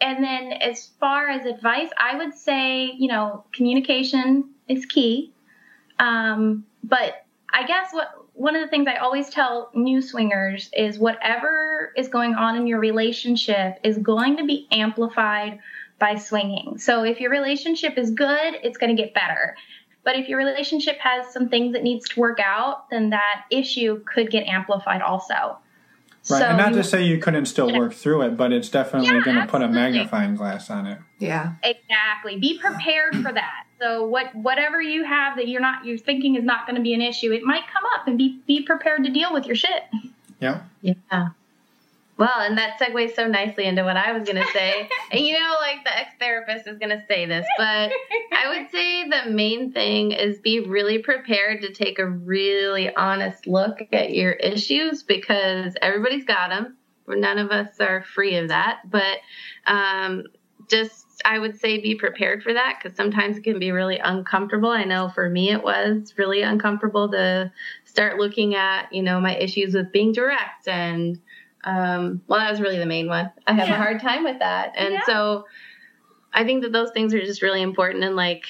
and 0.00 0.22
then 0.22 0.52
as 0.52 0.90
far 1.00 1.28
as 1.28 1.44
advice, 1.44 1.90
I 1.98 2.16
would 2.16 2.34
say, 2.34 2.92
you 2.96 3.08
know, 3.08 3.44
communication 3.52 4.50
is 4.68 4.86
key. 4.86 5.32
Um, 5.98 6.64
but 6.84 7.24
I 7.52 7.66
guess 7.66 7.92
what 7.92 8.12
one 8.34 8.54
of 8.54 8.62
the 8.62 8.68
things 8.68 8.86
I 8.86 8.96
always 8.96 9.28
tell 9.28 9.70
new 9.74 10.00
swingers 10.00 10.70
is 10.74 10.98
whatever 10.98 11.92
is 11.96 12.06
going 12.08 12.34
on 12.34 12.56
in 12.56 12.66
your 12.68 12.78
relationship 12.78 13.78
is 13.82 13.98
going 13.98 14.36
to 14.36 14.44
be 14.44 14.68
amplified 14.70 15.58
by 16.00 16.16
swinging. 16.16 16.78
So 16.78 17.04
if 17.04 17.20
your 17.20 17.30
relationship 17.30 17.96
is 17.96 18.10
good, 18.10 18.54
it's 18.64 18.78
going 18.78 18.94
to 18.96 19.00
get 19.00 19.14
better. 19.14 19.54
But 20.02 20.16
if 20.16 20.28
your 20.28 20.38
relationship 20.38 20.96
has 20.98 21.30
some 21.32 21.48
things 21.50 21.74
that 21.74 21.82
needs 21.84 22.08
to 22.08 22.20
work 22.20 22.40
out, 22.42 22.88
then 22.90 23.10
that 23.10 23.44
issue 23.50 24.02
could 24.12 24.30
get 24.30 24.46
amplified 24.46 25.02
also. 25.02 25.58
Right, 26.28 26.38
So 26.38 26.44
and 26.46 26.56
not 26.58 26.70
you- 26.72 26.78
to 26.78 26.84
say 26.84 27.04
you 27.04 27.18
couldn't 27.18 27.46
still 27.46 27.72
work 27.72 27.92
through 27.92 28.22
it, 28.22 28.36
but 28.36 28.50
it's 28.52 28.68
definitely 28.70 29.08
Yeah, 29.08 29.22
going 29.22 29.36
to 29.36 29.46
put 29.46 29.62
a 29.62 29.68
magnifying 29.68 30.34
glass 30.36 30.70
on 30.70 30.86
it. 30.86 30.98
Yeah. 31.18 31.52
Exactly. 31.62 32.38
Be 32.38 32.58
prepared 32.58 33.16
for 33.16 33.32
that. 33.32 33.64
So 33.78 34.04
what 34.06 34.34
whatever 34.34 34.80
you 34.82 35.04
have 35.04 35.36
that 35.36 35.48
you're 35.48 35.62
not 35.62 35.86
you're 35.86 35.96
thinking 35.96 36.36
is 36.36 36.44
not 36.44 36.66
going 36.66 36.76
to 36.76 36.82
be 36.82 36.92
an 36.92 37.00
issue, 37.00 37.32
it 37.32 37.42
might 37.42 37.62
come 37.72 37.84
up 37.94 38.06
and 38.06 38.18
be 38.18 38.38
be 38.46 38.62
prepared 38.62 39.04
to 39.04 39.10
deal 39.10 39.32
with 39.32 39.46
your 39.46 39.56
shit. 39.56 39.84
Yeah, 40.38 40.60
Yeah. 40.82 41.28
Well, 42.20 42.40
and 42.40 42.58
that 42.58 42.78
segues 42.78 43.14
so 43.14 43.26
nicely 43.26 43.64
into 43.64 43.82
what 43.82 43.96
I 43.96 44.12
was 44.12 44.24
going 44.24 44.36
to 44.36 44.52
say. 44.52 44.90
and 45.10 45.22
you 45.22 45.32
know, 45.40 45.56
like 45.58 45.84
the 45.84 45.98
ex 45.98 46.12
therapist 46.20 46.68
is 46.68 46.76
going 46.76 46.90
to 46.90 47.02
say 47.08 47.24
this, 47.24 47.46
but 47.56 47.90
I 48.30 48.48
would 48.48 48.70
say 48.70 49.08
the 49.08 49.30
main 49.30 49.72
thing 49.72 50.12
is 50.12 50.38
be 50.38 50.60
really 50.60 50.98
prepared 50.98 51.62
to 51.62 51.72
take 51.72 51.98
a 51.98 52.04
really 52.04 52.94
honest 52.94 53.46
look 53.46 53.78
at 53.90 54.12
your 54.12 54.32
issues 54.32 55.02
because 55.02 55.74
everybody's 55.80 56.26
got 56.26 56.50
them. 56.50 56.76
None 57.08 57.38
of 57.38 57.52
us 57.52 57.80
are 57.80 58.02
free 58.02 58.36
of 58.36 58.48
that. 58.48 58.80
But 58.84 59.16
um, 59.66 60.24
just, 60.68 61.22
I 61.24 61.38
would 61.38 61.58
say 61.58 61.80
be 61.80 61.94
prepared 61.94 62.42
for 62.42 62.52
that 62.52 62.80
because 62.82 62.98
sometimes 62.98 63.38
it 63.38 63.44
can 63.44 63.58
be 63.58 63.72
really 63.72 63.98
uncomfortable. 63.98 64.68
I 64.68 64.84
know 64.84 65.08
for 65.08 65.30
me 65.30 65.52
it 65.52 65.64
was 65.64 66.12
really 66.18 66.42
uncomfortable 66.42 67.10
to 67.12 67.50
start 67.86 68.18
looking 68.18 68.56
at, 68.56 68.92
you 68.92 69.02
know, 69.02 69.20
my 69.20 69.36
issues 69.36 69.72
with 69.72 69.90
being 69.90 70.12
direct 70.12 70.68
and 70.68 71.18
um, 71.64 72.22
well, 72.26 72.40
that 72.40 72.50
was 72.50 72.60
really 72.60 72.78
the 72.78 72.86
main 72.86 73.08
one. 73.08 73.30
I 73.46 73.52
have 73.52 73.68
Yeah. 73.68 73.74
a 73.74 73.78
hard 73.78 74.00
time 74.00 74.24
with 74.24 74.38
that. 74.40 74.74
And 74.76 74.94
Yeah. 74.94 75.02
so 75.06 75.44
I 76.32 76.44
think 76.44 76.62
that 76.62 76.72
those 76.72 76.90
things 76.92 77.12
are 77.12 77.20
just 77.20 77.42
really 77.42 77.60
important 77.62 78.04
and 78.04 78.14
like 78.16 78.46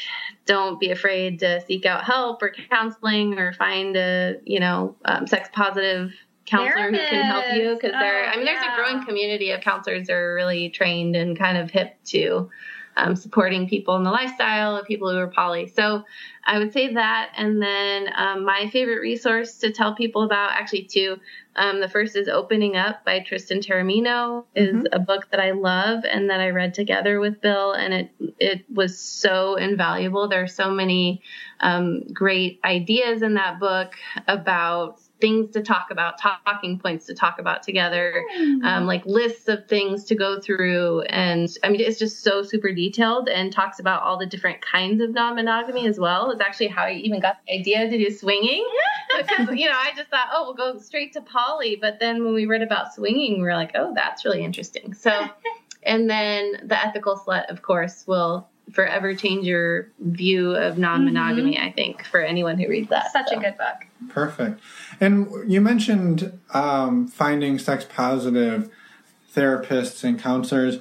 don't 0.46 0.78
be 0.78 0.90
afraid 0.90 1.38
to 1.40 1.60
seek 1.62 1.86
out 1.86 2.04
help 2.04 2.42
or 2.42 2.50
counseling 2.70 3.38
or 3.38 3.52
find 3.54 3.96
a, 3.96 4.36
you 4.44 4.60
know, 4.60 4.96
um, 5.04 5.26
sex 5.26 5.48
positive 5.52 6.12
counselor 6.46 6.90
who 6.90 6.98
can 7.06 7.24
help 7.24 7.44
you 7.50 7.74
because 7.74 7.92
there 7.92 8.26
I 8.28 8.36
mean 8.36 8.44
there's 8.44 8.58
Oh, 8.62 8.72
a 8.72 8.76
growing 8.76 9.04
community 9.04 9.50
of 9.52 9.60
counselors 9.60 10.08
that 10.08 10.14
are 10.14 10.34
really 10.34 10.68
trained 10.70 11.14
and 11.16 11.38
kind 11.38 11.56
of 11.56 11.70
hip 11.70 11.94
to 12.06 12.50
um, 13.00 13.16
supporting 13.16 13.68
people 13.68 13.96
in 13.96 14.04
the 14.04 14.10
lifestyle 14.10 14.76
of 14.76 14.86
people 14.86 15.10
who 15.10 15.18
are 15.18 15.26
poly. 15.28 15.66
So 15.68 16.04
I 16.44 16.58
would 16.58 16.72
say 16.72 16.94
that. 16.94 17.32
And 17.36 17.60
then 17.62 18.10
um, 18.16 18.44
my 18.44 18.68
favorite 18.72 19.00
resource 19.00 19.58
to 19.58 19.70
tell 19.72 19.94
people 19.94 20.22
about, 20.22 20.52
actually, 20.52 20.84
two. 20.84 21.18
Um, 21.56 21.80
the 21.80 21.88
first 21.88 22.14
is 22.16 22.28
Opening 22.28 22.76
Up 22.76 23.04
by 23.04 23.20
Tristan 23.20 23.60
Taormino, 23.60 24.44
is 24.54 24.76
Mhm. 24.76 24.86
a 24.92 24.98
book 25.00 25.30
that 25.30 25.40
I 25.40 25.50
love 25.50 26.04
and 26.04 26.30
that 26.30 26.40
I 26.40 26.50
read 26.50 26.74
together 26.74 27.18
with 27.20 27.40
Bill, 27.40 27.72
and 27.72 27.92
it 27.92 28.10
it 28.38 28.64
was 28.72 28.98
so 28.98 29.56
invaluable. 29.56 30.28
There 30.28 30.42
are 30.42 30.46
so 30.62 30.70
many 30.70 31.22
um, 31.60 32.04
great 32.12 32.60
ideas 32.64 33.22
in 33.22 33.34
that 33.34 33.58
book 33.58 33.94
about 34.28 35.00
things 35.20 35.50
to 35.52 35.62
talk 35.62 35.88
about, 35.90 36.18
talking 36.18 36.78
points 36.78 37.06
to 37.06 37.14
talk 37.14 37.38
about 37.38 37.62
together 37.62 38.24
um, 38.62 38.86
like 38.86 39.04
lists 39.06 39.48
of 39.48 39.66
things 39.66 40.04
to 40.04 40.14
go 40.14 40.40
through. 40.40 41.02
And 41.02 41.48
I 41.62 41.68
mean, 41.68 41.80
it's 41.80 41.98
just 41.98 42.22
so 42.22 42.42
super 42.42 42.72
detailed 42.72 43.28
and 43.28 43.52
talks 43.52 43.78
about 43.78 44.02
all 44.02 44.18
the 44.18 44.26
different 44.26 44.60
kinds 44.60 45.00
of 45.02 45.10
non 45.10 45.36
monogamy 45.36 45.86
as 45.86 45.98
well. 45.98 46.30
It's 46.30 46.40
actually 46.40 46.68
how 46.68 46.84
I 46.84 46.92
even 46.92 47.20
got 47.20 47.38
the 47.46 47.54
idea 47.54 47.88
to 47.88 47.98
do 47.98 48.10
swinging. 48.10 48.66
because, 49.18 49.56
you 49.56 49.66
know, 49.66 49.76
I 49.76 49.92
just 49.96 50.10
thought, 50.10 50.28
oh, 50.32 50.44
we'll 50.44 50.54
go 50.54 50.78
straight 50.78 51.12
to 51.14 51.20
poly. 51.20 51.76
But 51.76 51.98
then 52.00 52.24
when 52.24 52.34
we 52.34 52.46
read 52.46 52.62
about 52.62 52.94
swinging, 52.94 53.38
we 53.38 53.42
were 53.42 53.54
like, 53.54 53.72
oh, 53.74 53.92
that's 53.94 54.24
really 54.24 54.42
interesting. 54.42 54.94
So, 54.94 55.28
and 55.82 56.08
then 56.08 56.60
the 56.64 56.78
ethical 56.78 57.16
slut, 57.16 57.50
of 57.50 57.62
course, 57.62 58.06
will 58.06 58.48
forever 58.72 59.14
change 59.14 59.46
your 59.46 59.88
view 60.00 60.54
of 60.54 60.78
non-monogamy. 60.78 61.58
I 61.58 61.72
think 61.72 62.04
for 62.04 62.20
anyone 62.20 62.58
who 62.58 62.68
reads 62.68 62.88
that. 62.90 63.12
Such 63.12 63.28
So. 63.28 63.38
a 63.38 63.40
good 63.40 63.56
book. 63.58 63.86
Perfect. 64.08 64.60
And 65.00 65.28
you 65.50 65.60
mentioned 65.60 66.38
um, 66.54 67.06
finding 67.08 67.58
sex 67.58 67.84
positive 67.84 68.70
therapists 69.34 70.04
and 70.04 70.18
counselors. 70.20 70.78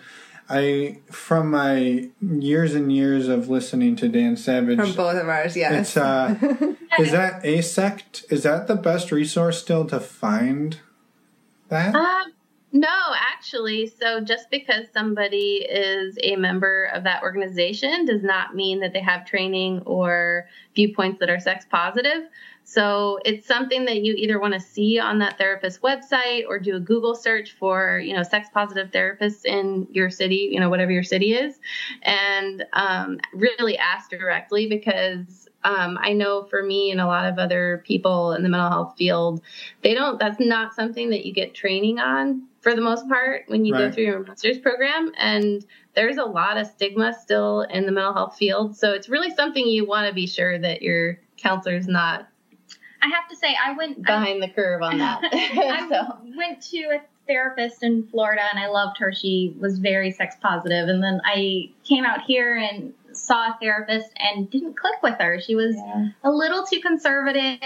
I, 0.52 0.98
from 1.12 1.52
my 1.52 2.10
years 2.22 2.74
and 2.74 2.92
years 2.92 3.28
of 3.28 3.50
listening 3.50 3.96
to 3.98 4.08
Dan 4.10 4.36
Savage, 4.36 4.80
From 4.80 4.94
both 4.94 5.22
of 5.22 5.30
ours, 5.30 5.56
yes. 5.56 5.96
it's 5.96 5.98
uh, 5.98 6.36
is 7.00 7.12
that 7.12 7.44
AASECT? 7.44 8.32
Is 8.32 8.42
that 8.44 8.68
the 8.68 8.76
best 8.76 9.12
resource 9.12 9.62
still 9.62 9.86
to 9.86 10.00
find 10.00 10.80
that? 11.68 11.94
Um, 11.94 12.34
no, 12.72 13.14
actually. 13.16 13.88
So 13.88 14.22
just 14.22 14.52
because 14.52 14.86
somebody 14.94 15.66
is 15.68 16.18
a 16.22 16.36
member 16.36 16.86
of 16.94 17.04
that 17.04 17.24
organization 17.24 18.06
does 18.06 18.24
not 18.24 18.56
mean 18.56 18.80
that 18.82 18.94
they 18.94 19.00
have 19.00 19.26
training 19.26 19.82
or 19.86 20.48
viewpoints 20.76 21.20
that 21.20 21.32
are 21.32 21.40
sex 21.40 21.66
positive. 21.70 22.28
So 22.64 23.20
it's 23.26 23.48
something 23.48 23.86
that 23.86 24.04
you 24.04 24.14
either 24.14 24.40
want 24.40 24.54
to 24.54 24.60
see 24.60 25.00
on 25.00 25.18
that 25.18 25.40
therapist's 25.40 25.82
website 25.82 26.44
or 26.48 26.60
do 26.60 26.76
a 26.76 26.80
Google 26.80 27.16
search 27.16 27.54
for, 27.54 27.98
you 27.98 28.16
know, 28.16 28.22
sex 28.22 28.50
positive 28.54 28.92
therapists 28.92 29.46
in 29.46 29.88
your 29.90 30.12
city, 30.12 30.50
you 30.52 30.60
know, 30.60 30.70
whatever 30.70 30.92
your 30.92 31.02
city 31.02 31.34
is, 31.34 31.60
and 32.04 32.64
um, 32.74 33.20
really 33.34 33.80
ask 33.80 34.12
directly 34.12 34.68
because 34.68 35.50
um, 35.64 35.98
I 36.00 36.14
know 36.14 36.44
for 36.44 36.62
me 36.62 36.92
and 36.92 37.02
a 37.02 37.08
lot 37.08 37.26
of 37.26 37.40
other 37.40 37.84
people 37.88 38.34
in 38.34 38.44
the 38.44 38.50
mental 38.50 38.70
health 38.70 38.94
field, 38.96 39.42
they 39.82 39.96
don't, 39.96 40.20
that's 40.20 40.40
not 40.40 40.76
something 40.76 41.10
that 41.10 41.26
you 41.26 41.34
get 41.34 41.56
training 41.56 41.98
on 41.98 42.44
for 42.62 42.76
the 42.76 42.82
most 42.82 43.08
part 43.08 43.44
when 43.48 43.66
you 43.66 43.74
go 43.74 43.92
through 43.92 44.04
your 44.06 44.24
master's 44.24 44.58
program. 44.58 45.12
And 45.18 45.66
there's 45.96 46.18
a 46.18 46.26
lot 46.26 46.58
of 46.58 46.68
stigma 46.68 47.14
still 47.14 47.62
in 47.62 47.86
the 47.86 47.92
mental 47.92 48.14
health 48.14 48.38
field. 48.38 48.76
So 48.76 48.92
it's 48.92 49.10
really 49.10 49.34
something 49.34 49.66
you 49.66 49.86
want 49.86 50.08
to 50.08 50.14
be 50.14 50.28
sure 50.28 50.60
that 50.60 50.82
your 50.82 51.20
counselor's 51.38 51.88
not 51.88 52.28
I 53.02 53.08
have 53.08 53.30
to 53.30 53.36
say, 53.36 53.56
I 53.64 53.74
went. 53.74 54.00
I 54.00 54.20
behind 54.20 54.44
the 54.44 54.50
curve 54.50 54.82
on 54.82 54.98
that. 54.98 55.22
I 55.32 55.88
so. 55.90 56.18
went 56.36 56.62
to 56.64 56.78
a 56.96 57.02
therapist 57.28 57.84
in 57.84 58.06
Florida 58.08 58.42
and 58.52 58.60
I 58.60 58.68
loved 58.68 58.98
her. 58.98 59.14
She 59.14 59.56
was 59.60 59.80
very 59.80 60.12
sex 60.12 60.36
positive. 60.42 60.90
And 60.90 61.02
then 61.02 61.22
I 61.24 61.72
came 61.84 62.04
out 62.04 62.22
here 62.22 62.58
and 62.58 62.94
saw 63.14 63.50
a 63.50 63.58
therapist 63.62 64.12
and 64.18 64.50
didn't 64.50 64.78
click 64.78 65.02
with 65.02 65.16
her. 65.20 65.40
She 65.40 65.56
was 65.56 65.76
a 66.24 66.32
little 66.32 66.66
too 66.66 66.80
conservative. 66.82 67.60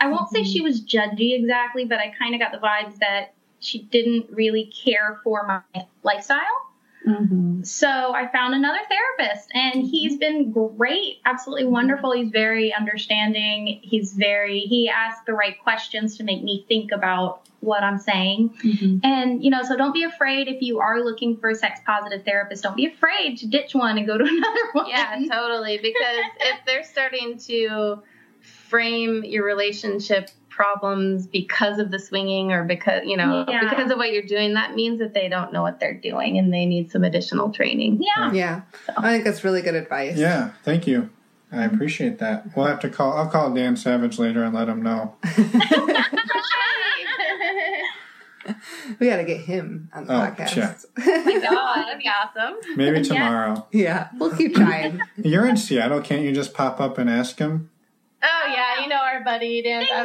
I 0.00 0.08
won't 0.08 0.30
say 0.30 0.44
she 0.44 0.58
mm-hmm. 0.58 0.66
was 0.66 0.82
judgy 0.82 1.34
exactly, 1.34 1.84
but 1.84 1.98
I 1.98 2.12
kind 2.18 2.34
of 2.34 2.40
got 2.40 2.52
the 2.52 2.58
vibes 2.58 2.98
that 2.98 3.34
she 3.60 3.82
didn't 3.82 4.26
really 4.30 4.72
care 4.84 5.20
for 5.24 5.46
my 5.46 5.86
lifestyle. 6.02 6.66
Mm-hmm. 7.06 7.62
So 7.62 7.88
I 7.88 8.26
found 8.32 8.54
another 8.54 8.80
therapist 8.88 9.50
and 9.54 9.74
mm-hmm. 9.74 9.86
he's 9.86 10.18
been 10.18 10.50
great, 10.50 11.18
absolutely 11.24 11.64
mm-hmm. 11.64 11.72
wonderful. 11.72 12.12
He's 12.12 12.30
very 12.30 12.74
understanding. 12.74 13.78
He's 13.82 14.12
very, 14.12 14.60
he 14.60 14.88
asks 14.88 15.24
the 15.24 15.32
right 15.32 15.56
questions 15.62 16.16
to 16.16 16.24
make 16.24 16.42
me 16.42 16.64
think 16.68 16.90
about 16.90 17.42
what 17.60 17.82
I'm 17.82 17.98
saying. 17.98 19.00
And, 19.02 19.42
you 19.42 19.50
know, 19.50 19.62
so 19.62 19.76
don't 19.76 19.94
be 19.94 20.04
afraid 20.04 20.48
if 20.48 20.62
you 20.62 20.80
are 20.80 21.02
looking 21.02 21.36
for 21.36 21.50
a 21.50 21.54
sex 21.54 21.80
positive 21.86 22.24
therapist, 22.24 22.62
don't 22.62 22.76
be 22.76 22.86
afraid 22.86 23.38
to 23.38 23.46
ditch 23.46 23.74
one 23.74 23.98
and 23.98 24.06
go 24.06 24.18
to 24.18 24.24
another 24.28 24.70
one. 24.72 24.88
Yeah, 24.88 25.20
totally. 25.30 25.78
Because 25.78 26.24
if 26.40 26.60
they're 26.66 26.84
starting 26.84 27.38
to 27.38 28.02
frame 28.40 29.24
your 29.24 29.44
relationship 29.44 30.30
problems 30.56 31.26
because 31.26 31.78
of 31.78 31.90
the 31.90 31.98
swinging 31.98 32.50
or 32.50 32.64
because, 32.64 33.02
you 33.04 33.16
know, 33.16 33.44
Yeah. 33.46 33.68
because 33.68 33.90
of 33.90 33.98
what 33.98 34.10
you're 34.12 34.22
doing, 34.22 34.54
that 34.54 34.74
means 34.74 34.98
that 35.00 35.12
they 35.14 35.28
don't 35.28 35.52
know 35.52 35.62
what 35.62 35.78
they're 35.78 35.94
doing 35.94 36.38
and 36.38 36.52
they 36.52 36.64
need 36.64 36.90
some 36.90 37.04
additional 37.04 37.52
training. 37.52 38.00
Yeah. 38.02 38.32
yeah. 38.32 38.60
I 38.96 39.12
think 39.12 39.24
that's 39.24 39.44
really 39.44 39.60
good 39.62 39.74
advice. 39.74 40.16
Yeah, 40.16 40.50
thank 40.64 40.86
you. 40.86 41.10
I 41.52 41.64
appreciate 41.64 42.18
that. 42.18 42.56
We'll 42.56 42.66
have 42.66 42.80
to 42.80 42.88
call. 42.88 43.12
I'll 43.16 43.28
call 43.28 43.52
Dan 43.54 43.76
Savage 43.76 44.18
later 44.18 44.42
and 44.42 44.54
let 44.54 44.68
him 44.68 44.82
know. 44.82 45.14
We 49.00 49.08
got 49.08 49.16
to 49.16 49.24
get 49.24 49.40
him 49.40 49.90
on 49.92 50.06
the 50.06 50.14
Oh, 50.14 50.20
podcast. 50.30 50.48
check. 50.48 50.78
oh, 50.98 51.72
that'd 51.76 51.98
be 51.98 52.08
awesome. 52.08 52.54
Maybe 52.76 53.02
tomorrow. 53.02 53.66
Yeah, 53.72 54.08
we'll 54.16 54.30
keep 54.36 54.54
trying. 54.54 55.00
You're 55.16 55.46
in 55.48 55.56
Seattle. 55.56 56.00
Can't 56.00 56.22
you 56.22 56.32
just 56.32 56.54
pop 56.54 56.80
up 56.80 56.96
and 56.96 57.10
ask 57.10 57.38
him? 57.40 57.70
Oh, 58.28 58.52
yeah, 58.52 58.82
you 58.82 58.88
know 58.88 58.96
our 58.96 59.22
buddy, 59.22 59.62
Dan. 59.62 59.86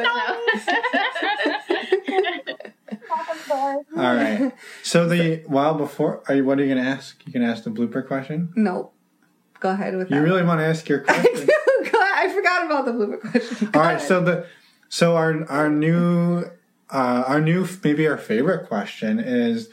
All 3.52 3.86
right. 4.16 4.52
So 4.84 5.08
the 5.08 5.44
while 5.48 5.76
before, 5.76 6.24
are 6.28 6.36
you? 6.36 6.46
What 6.46 6.60
are 6.60 6.64
you 6.66 6.74
going 6.74 6.84
to 6.84 6.90
ask? 6.90 7.22
You 7.26 7.32
can 7.32 7.44
ask 7.44 7.64
the 7.64 7.70
blooper 7.72 8.06
question. 8.06 8.52
no. 8.56 8.92
Go 9.60 9.70
ahead 9.70 9.96
with 9.96 10.10
that. 10.10 10.16
You 10.16 10.24
really 10.24 10.42
want 10.42 10.60
to 10.60 10.66
ask 10.66 10.90
your 10.90 11.00
question? 11.02 11.24
do. 11.46 11.90
Go 11.92 12.00
ahead. 12.00 12.30
I 12.30 12.34
forgot 12.34 12.66
about 12.66 12.86
the 12.86 12.94
blooper 12.94 13.22
question. 13.22 13.70
Go 13.70 13.80
All 13.80 13.86
right. 13.86 13.96
ahead. 13.98 14.08
So 14.08 14.20
the 14.24 14.48
so 14.90 15.16
our 15.16 15.46
our 15.52 15.70
new 15.70 16.46
uh, 16.90 17.24
our 17.28 17.40
new 17.40 17.68
maybe 17.84 18.08
our 18.08 18.18
favorite 18.18 18.68
question 18.68 19.20
is 19.20 19.70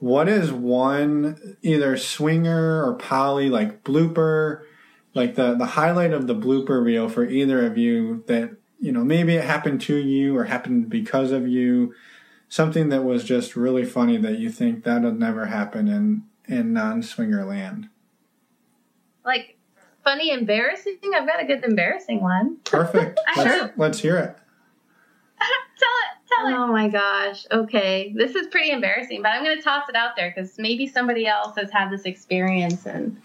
what 0.00 0.26
is 0.26 0.50
one 0.50 1.58
either 1.60 1.98
swinger 1.98 2.82
or 2.82 2.94
poly 2.94 3.50
like 3.50 3.84
blooper 3.84 4.62
like 5.14 5.34
the 5.34 5.54
the 5.54 5.66
highlight 5.66 6.12
of 6.12 6.26
the 6.26 6.34
blooper 6.34 6.82
reel 6.82 7.08
for 7.08 7.24
either 7.24 7.64
of 7.66 7.76
you 7.76 8.24
that 8.26 8.56
you 8.78 8.92
know 8.92 9.04
maybe 9.04 9.36
it 9.36 9.44
happened 9.44 9.80
to 9.82 9.96
you 9.96 10.36
or 10.36 10.44
happened 10.44 10.88
because 10.88 11.32
of 11.32 11.46
you 11.48 11.94
something 12.48 12.88
that 12.88 13.04
was 13.04 13.24
just 13.24 13.56
really 13.56 13.84
funny 13.84 14.16
that 14.16 14.38
you 14.38 14.50
think 14.50 14.84
that'll 14.84 15.12
never 15.12 15.46
happen 15.46 15.88
in 15.88 16.24
in 16.46 16.72
non 16.72 17.02
swinger 17.02 17.44
land 17.44 17.88
like, 19.24 19.58
funny, 20.02 20.30
embarrassing? 20.30 20.98
I've 21.14 21.26
got 21.26 21.42
a 21.42 21.46
good 21.46 21.64
embarrassing 21.64 22.20
one. 22.20 22.56
perfect 22.64 23.20
Sure. 23.34 23.44
let's, 23.44 23.78
let's 23.78 23.98
hear 24.00 24.16
it 24.16 24.36
Tell 25.78 25.88
it. 25.88 26.28
Tell 26.28 26.46
it. 26.48 26.52
Oh 26.54 26.66
my 26.66 26.88
gosh. 26.88 27.46
Okay. 27.50 28.12
This 28.16 28.34
is 28.34 28.46
pretty 28.48 28.70
embarrassing, 28.70 29.22
but 29.22 29.30
I'm 29.30 29.44
going 29.44 29.56
to 29.56 29.62
toss 29.62 29.88
it 29.88 29.96
out 29.96 30.16
there 30.16 30.32
because 30.34 30.58
maybe 30.58 30.86
somebody 30.86 31.26
else 31.26 31.56
has 31.56 31.70
had 31.70 31.90
this 31.90 32.02
experience 32.02 32.86
and 32.86 33.20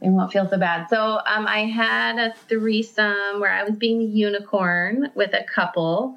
they 0.00 0.08
won't 0.08 0.32
feel 0.32 0.48
so 0.48 0.58
bad. 0.58 0.88
So, 0.88 1.20
um, 1.26 1.46
I 1.46 1.66
had 1.66 2.18
a 2.18 2.34
threesome 2.48 3.40
where 3.40 3.52
I 3.52 3.64
was 3.64 3.76
being 3.76 4.00
a 4.00 4.04
unicorn 4.04 5.10
with 5.14 5.32
a 5.34 5.44
couple, 5.44 6.16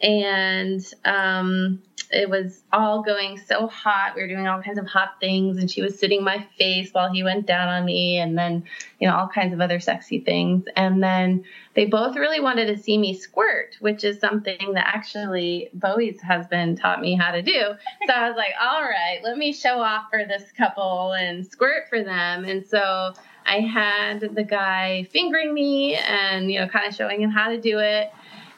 and 0.00 0.84
um, 1.04 1.82
it 2.10 2.28
was 2.28 2.62
all 2.72 3.02
going 3.02 3.38
so 3.38 3.68
hot. 3.68 4.14
We 4.16 4.22
were 4.22 4.28
doing 4.28 4.48
all 4.48 4.62
kinds 4.62 4.78
of 4.78 4.86
hot 4.86 5.20
things, 5.20 5.58
and 5.58 5.70
she 5.70 5.80
was 5.80 5.98
sitting 5.98 6.24
my 6.24 6.46
face 6.58 6.90
while 6.92 7.12
he 7.12 7.22
went 7.22 7.46
down 7.46 7.68
on 7.68 7.84
me, 7.84 8.18
and 8.18 8.36
then, 8.36 8.64
you 8.98 9.08
know, 9.08 9.14
all 9.16 9.28
kinds 9.28 9.52
of 9.52 9.60
other 9.60 9.78
sexy 9.78 10.20
things. 10.20 10.64
And 10.74 11.02
then 11.02 11.44
they 11.74 11.86
both 11.86 12.16
really 12.16 12.40
wanted 12.40 12.66
to 12.66 12.82
see 12.82 12.98
me 12.98 13.14
squirt, 13.14 13.76
which 13.80 14.02
is 14.02 14.18
something 14.18 14.72
that 14.74 14.88
actually 14.88 15.70
Bowie's 15.72 16.20
husband 16.20 16.78
taught 16.78 17.00
me 17.00 17.14
how 17.14 17.30
to 17.30 17.42
do. 17.42 17.60
So 18.06 18.12
I 18.12 18.28
was 18.28 18.36
like, 18.36 18.54
all 18.60 18.82
right, 18.82 19.20
let 19.22 19.38
me 19.38 19.52
show 19.52 19.80
off 19.80 20.06
for 20.10 20.24
this 20.24 20.50
couple 20.52 21.12
and 21.12 21.46
squirt 21.46 21.88
for 21.88 22.02
them. 22.02 22.44
And 22.44 22.66
so 22.66 23.14
I 23.46 23.60
had 23.60 24.20
the 24.34 24.44
guy 24.44 25.04
fingering 25.12 25.54
me 25.54 25.94
and, 25.94 26.50
you 26.50 26.58
know, 26.58 26.66
kind 26.66 26.86
of 26.86 26.94
showing 26.94 27.22
him 27.22 27.30
how 27.30 27.50
to 27.50 27.60
do 27.60 27.78
it. 27.78 28.10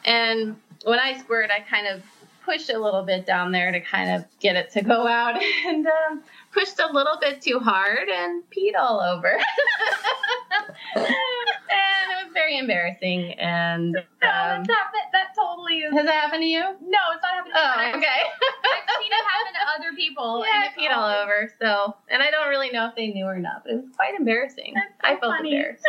And 0.05 0.55
when 0.83 0.99
I 0.99 1.17
squirt, 1.17 1.49
I 1.51 1.59
kind 1.61 1.87
of 1.87 2.03
pushed 2.45 2.69
a 2.69 2.77
little 2.77 3.03
bit 3.03 3.25
down 3.25 3.51
there 3.51 3.71
to 3.71 3.79
kind 3.79 4.11
of 4.11 4.25
get 4.39 4.55
it 4.55 4.71
to 4.71 4.81
go 4.81 5.07
out 5.07 5.41
and 5.67 5.85
um, 5.87 6.21
pushed 6.51 6.79
a 6.79 6.87
little 6.91 7.17
bit 7.19 7.41
too 7.41 7.59
hard 7.59 8.09
and 8.09 8.43
peed 8.55 8.75
all 8.77 8.99
over. 8.99 9.27
and 10.95 11.05
it 11.05 12.25
was 12.25 12.33
very 12.33 12.57
embarrassing. 12.57 13.33
And 13.39 13.93
No, 13.93 13.99
um, 13.99 14.03
that's 14.21 14.69
happened. 14.69 15.03
That 15.13 15.27
totally 15.35 15.77
is. 15.79 15.93
has 15.93 16.05
it 16.05 16.11
happened 16.11 16.41
to 16.41 16.47
you? 16.47 16.61
No, 16.61 16.99
it's 17.13 17.21
not 17.21 17.33
happened 17.33 17.53
happening. 17.55 17.93
Oh, 17.95 17.97
okay. 17.97 18.21
I've 18.27 19.01
seen 19.01 19.11
it 19.11 19.25
happen 19.25 19.53
to 19.53 19.63
other 19.79 19.95
people. 19.95 20.43
yeah, 20.45 20.53
and 20.55 20.63
I 20.63 20.67
peed 20.77 20.95
all 20.95 21.09
over. 21.23 21.51
So, 21.61 21.95
and 22.09 22.21
I 22.21 22.29
don't 22.31 22.49
really 22.49 22.71
know 22.71 22.87
if 22.87 22.95
they 22.95 23.07
knew 23.07 23.25
or 23.25 23.39
not, 23.39 23.63
but 23.63 23.73
it 23.73 23.75
was 23.77 23.89
quite 23.95 24.15
embarrassing. 24.17 24.73
So 24.75 24.81
I 25.03 25.15
felt 25.17 25.33
funny. 25.37 25.55
embarrassed. 25.55 25.83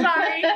Sorry. 0.00 0.42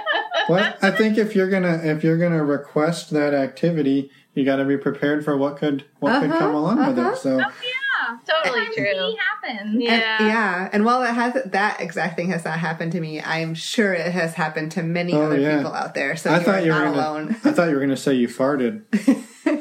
Well, 0.49 0.75
I 0.81 0.91
think 0.93 1.19
if 1.19 1.37
you're 1.37 1.51
gonna 1.51 1.79
if 1.85 2.03
you're 2.03 2.17
gonna 2.17 2.43
request 2.43 3.11
that 3.11 3.35
activity, 3.35 4.11
you 4.33 4.47
got 4.47 4.57
to 4.57 4.65
be 4.65 4.79
prepared 4.79 5.23
for 5.23 5.37
what 5.37 5.59
could 5.59 5.85
what 5.99 6.23
could 6.23 6.31
Uh-huh, 6.31 6.39
come 6.39 6.55
along 6.55 6.79
with 6.87 6.99
uh-huh. 6.99 7.11
it. 7.11 7.19
So 7.19 7.35
Oh 7.35 7.39
yeah. 7.39 8.17
Totally 8.27 8.65
Sometimes 8.65 8.75
true. 8.77 8.85
It 9.13 9.19
happens. 9.19 9.61
And- 9.75 9.83
Yeah. 9.83 10.27
yeah. 10.27 10.69
And 10.73 10.87
while 10.87 11.03
it 11.03 11.11
has 11.13 11.35
that 11.45 11.81
exact 11.83 12.17
thing 12.17 12.31
has 12.31 12.47
not 12.47 12.59
happened 12.59 12.93
to 12.93 13.01
me, 13.01 13.21
I'm 13.21 13.55
sure 13.55 13.93
it 13.93 14.11
has 14.11 14.33
happened 14.33 14.73
to 14.73 14.83
many 14.83 15.13
Oh, 15.13 15.21
other 15.27 15.39
yeah. 15.39 15.59
people 15.59 15.75
out 15.75 15.93
there. 15.95 16.17
So 16.17 16.31
I 16.31 16.39
you 16.39 16.45
thought 16.45 16.65
you 16.65 16.73
were 16.73 16.79
gonna 16.79 16.97
alone. 16.97 17.31
I 17.45 17.51
thought 17.53 17.69
you 17.69 17.75
were 17.75 17.81
gonna 17.83 17.97
say 17.97 18.15
you 18.15 18.29
farted. 18.29 18.85
Oh, 19.51 19.55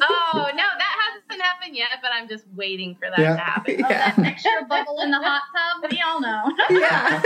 no, 0.52 0.56
that 0.56 0.96
hasn't 1.30 1.42
happened 1.42 1.74
yet, 1.76 1.88
but 2.02 2.12
I'm 2.14 2.28
just 2.28 2.44
waiting 2.56 2.96
for 2.96 3.10
that 3.10 3.20
Yeah. 3.20 3.34
to 3.36 3.40
happen. 3.40 3.76
Oh, 3.86 3.88
Yeah. 3.90 4.12
that 4.16 4.20
extra 4.26 4.66
bubble 4.68 5.00
in 5.02 5.12
the 5.12 5.18
hot 5.18 5.42
tub. 5.82 5.90
We 5.92 6.02
all 6.02 6.20
know. 6.20 6.52
yeah. 6.70 7.22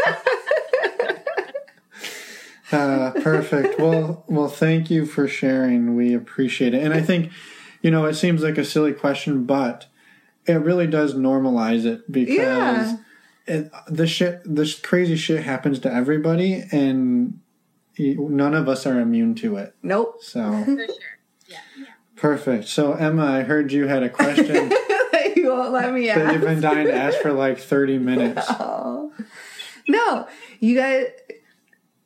Uh, 2.72 3.12
perfect. 3.22 3.80
Well, 3.80 4.24
well, 4.28 4.48
thank 4.48 4.90
you 4.90 5.06
for 5.06 5.28
sharing. 5.28 5.96
We 5.96 6.14
appreciate 6.14 6.74
it. 6.74 6.84
And 6.84 6.94
I 6.94 7.02
think, 7.02 7.32
you 7.82 7.92
know, 7.92 8.06
it 8.06 8.14
seems 8.16 8.44
like 8.44 8.58
a 8.58 8.66
silly 8.66 8.94
question, 8.94 9.44
but 9.46 9.88
it 10.46 10.54
really 10.54 10.88
does 10.88 11.14
normalize 11.16 11.86
it 11.86 12.12
because 12.12 12.30
Yeah. 12.36 12.98
it, 13.48 13.72
the 13.88 14.08
shit, 14.08 14.42
this 14.46 14.80
crazy 14.80 15.16
shit 15.16 15.44
happens 15.44 15.80
to 15.80 15.94
everybody, 15.94 16.64
and 16.72 17.40
none 18.00 18.54
of 18.56 18.68
us 18.70 18.86
are 18.86 19.00
immune 19.00 19.36
to 19.36 19.58
it. 19.58 19.76
Nope. 19.84 20.18
So 20.24 20.64
For 20.66 20.76
sure. 20.78 21.88
perfect. 22.16 22.68
So 22.68 22.94
Emma, 22.94 23.26
I 23.26 23.42
heard 23.44 23.72
you 23.72 23.88
had 23.88 24.04
a 24.04 24.10
question 24.10 24.72
you 25.36 25.48
won't 25.50 25.72
let 25.74 25.92
me 25.94 26.08
that 26.08 26.18
ask. 26.18 26.34
you've 26.34 26.42
been 26.42 26.62
dying 26.62 26.88
to 26.88 26.94
ask 26.94 27.20
for 27.20 27.34
like 27.34 27.60
thirty 27.60 27.98
minutes. 28.10 28.46
Oh. 28.50 29.12
No, 29.88 30.28
you 30.60 30.76
guys, 30.76 31.08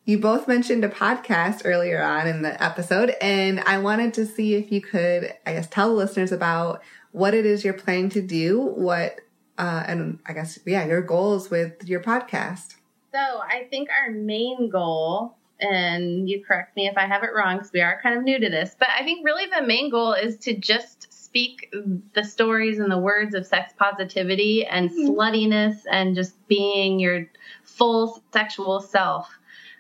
you 0.06 0.20
both 0.20 0.48
mentioned 0.48 0.86
a 0.86 0.90
podcast 0.90 1.64
earlier 1.66 2.02
on 2.02 2.28
in 2.28 2.44
the 2.44 2.62
episode, 2.64 3.16
and 3.20 3.60
I 3.62 3.80
wanted 3.80 4.14
to 4.16 4.26
see 4.26 4.54
if 4.54 4.72
you 4.72 4.80
could, 4.80 5.34
I 5.46 5.54
guess, 5.54 5.68
tell 5.68 5.90
the 5.90 5.96
listeners 5.96 6.32
about 6.32 6.84
what 7.12 7.34
it 7.34 7.46
is 7.46 7.64
you're 7.64 7.74
planning 7.74 8.10
to 8.10 8.22
do, 8.22 8.62
what, 8.62 9.20
uh, 9.58 9.84
and 9.88 10.20
I 10.26 10.34
guess, 10.34 10.60
yeah, 10.66 10.86
your 10.86 11.02
goals 11.02 11.50
with 11.50 11.88
your 11.88 12.02
podcast. 12.02 12.76
So 13.12 13.20
I 13.20 13.68
think 13.72 13.90
our 13.90 14.12
main 14.12 14.70
goal, 14.70 15.36
and 15.60 16.30
you 16.30 16.44
correct 16.46 16.76
me 16.76 16.88
if 16.88 16.98
I 16.98 17.08
have 17.08 17.24
it 17.24 17.30
wrong 17.36 17.58
because 17.58 17.72
we 17.74 17.82
are 17.82 18.00
kind 18.04 18.18
of 18.18 18.24
new 18.24 18.40
to 18.40 18.50
this, 18.50 18.76
but 18.78 18.90
I 18.90 19.04
think 19.04 19.26
really 19.26 19.46
the 19.48 19.66
main 19.66 19.90
goal 19.90 20.14
is 20.14 20.38
to 20.40 20.56
just 20.56 21.12
speak 21.12 21.74
the 22.14 22.24
stories 22.24 22.78
and 22.78 22.92
the 22.92 23.00
words 23.00 23.34
of 23.34 23.46
sex 23.46 23.74
positivity 23.78 24.66
and 24.66 24.92
sluttiness 24.92 25.78
and 25.90 26.16
just 26.16 26.36
being 26.48 27.00
your 27.00 27.26
full 27.64 28.22
sexual 28.32 28.82
self. 28.82 29.30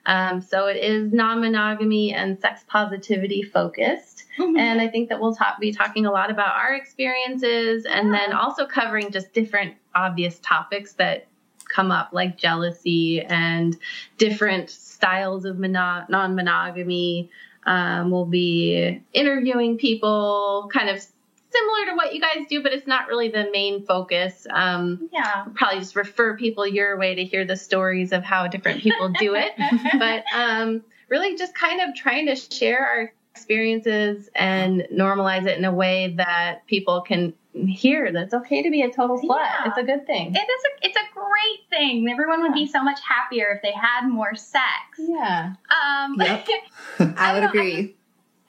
Um, 0.05 0.41
so 0.41 0.67
it 0.67 0.77
is 0.77 1.11
non-monogamy 1.11 2.13
and 2.13 2.39
sex 2.39 2.63
positivity 2.67 3.41
focused. 3.41 4.25
And 4.37 4.81
I 4.81 4.87
think 4.87 5.09
that 5.09 5.19
we'll 5.19 5.35
talk, 5.35 5.59
be 5.59 5.71
talking 5.71 6.05
a 6.05 6.11
lot 6.11 6.29
about 6.29 6.55
our 6.55 6.73
experiences 6.75 7.85
and 7.85 8.13
then 8.13 8.33
also 8.33 8.65
covering 8.65 9.11
just 9.11 9.33
different 9.33 9.75
obvious 9.95 10.39
topics 10.39 10.93
that 10.93 11.27
come 11.67 11.91
up, 11.91 12.09
like 12.11 12.37
jealousy 12.37 13.21
and 13.21 13.77
different 14.17 14.69
styles 14.69 15.45
of 15.45 15.57
mono- 15.57 16.05
non 16.09 16.35
monogamy. 16.35 17.29
Um, 17.65 18.11
we'll 18.11 18.25
be 18.25 19.01
interviewing 19.13 19.77
people 19.77 20.69
kind 20.71 20.89
of 20.89 21.03
similar 21.55 21.85
to 21.91 21.95
what 21.95 22.13
you 22.13 22.21
guys 22.21 22.45
do, 22.49 22.61
but 22.63 22.73
it's 22.73 22.87
not 22.87 23.07
really 23.07 23.29
the 23.29 23.49
main 23.51 23.85
focus. 23.85 24.45
Um, 24.49 25.09
Yeah. 25.11 25.45
probably 25.55 25.79
just 25.79 25.95
refer 25.95 26.37
people 26.37 26.67
your 26.67 26.97
way 26.97 27.15
to 27.15 27.23
hear 27.23 27.45
the 27.45 27.55
stories 27.57 28.11
of 28.11 28.23
how 28.23 28.47
different 28.47 28.81
people 28.81 29.09
do 29.19 29.35
it 29.35 29.53
but 29.99 30.23
um, 30.35 30.83
really 31.09 31.35
just 31.37 31.53
kind 31.55 31.81
of 31.81 31.95
trying 31.95 32.25
to 32.27 32.35
share 32.35 32.85
our 32.85 33.13
experiences 33.31 34.29
and 34.35 34.87
normalize 34.93 35.45
it 35.45 35.57
in 35.57 35.65
a 35.65 35.71
way 35.73 36.13
that 36.17 36.65
people 36.67 37.01
can 37.01 37.33
hear 37.67 38.11
that 38.11 38.23
it's 38.23 38.33
okay 38.33 38.61
to 38.63 38.69
be 38.69 38.81
a 38.81 38.89
total 38.91 39.17
slut. 39.17 39.37
Yeah. 39.37 39.67
It's 39.67 39.77
a 39.77 39.83
good 39.83 40.05
thing. 40.05 40.33
It 40.35 40.39
is 40.39 40.63
a, 40.65 40.87
it's 40.87 40.97
a 40.97 41.13
great 41.13 41.69
thing. 41.69 42.09
Everyone 42.09 42.41
would 42.41 42.53
be 42.53 42.67
so 42.67 42.83
much 42.83 42.99
happier 43.07 43.47
if 43.55 43.61
they 43.61 43.71
had 43.71 44.07
more 44.07 44.35
sex. 44.35 44.65
yeah. 44.97 45.53
Um, 45.69 46.15
Yep. 46.19 46.47
I 47.17 47.33
would 47.33 47.41
don't 47.41 47.41
know, 47.41 47.47
agree. 47.49 47.73
I 47.75 47.93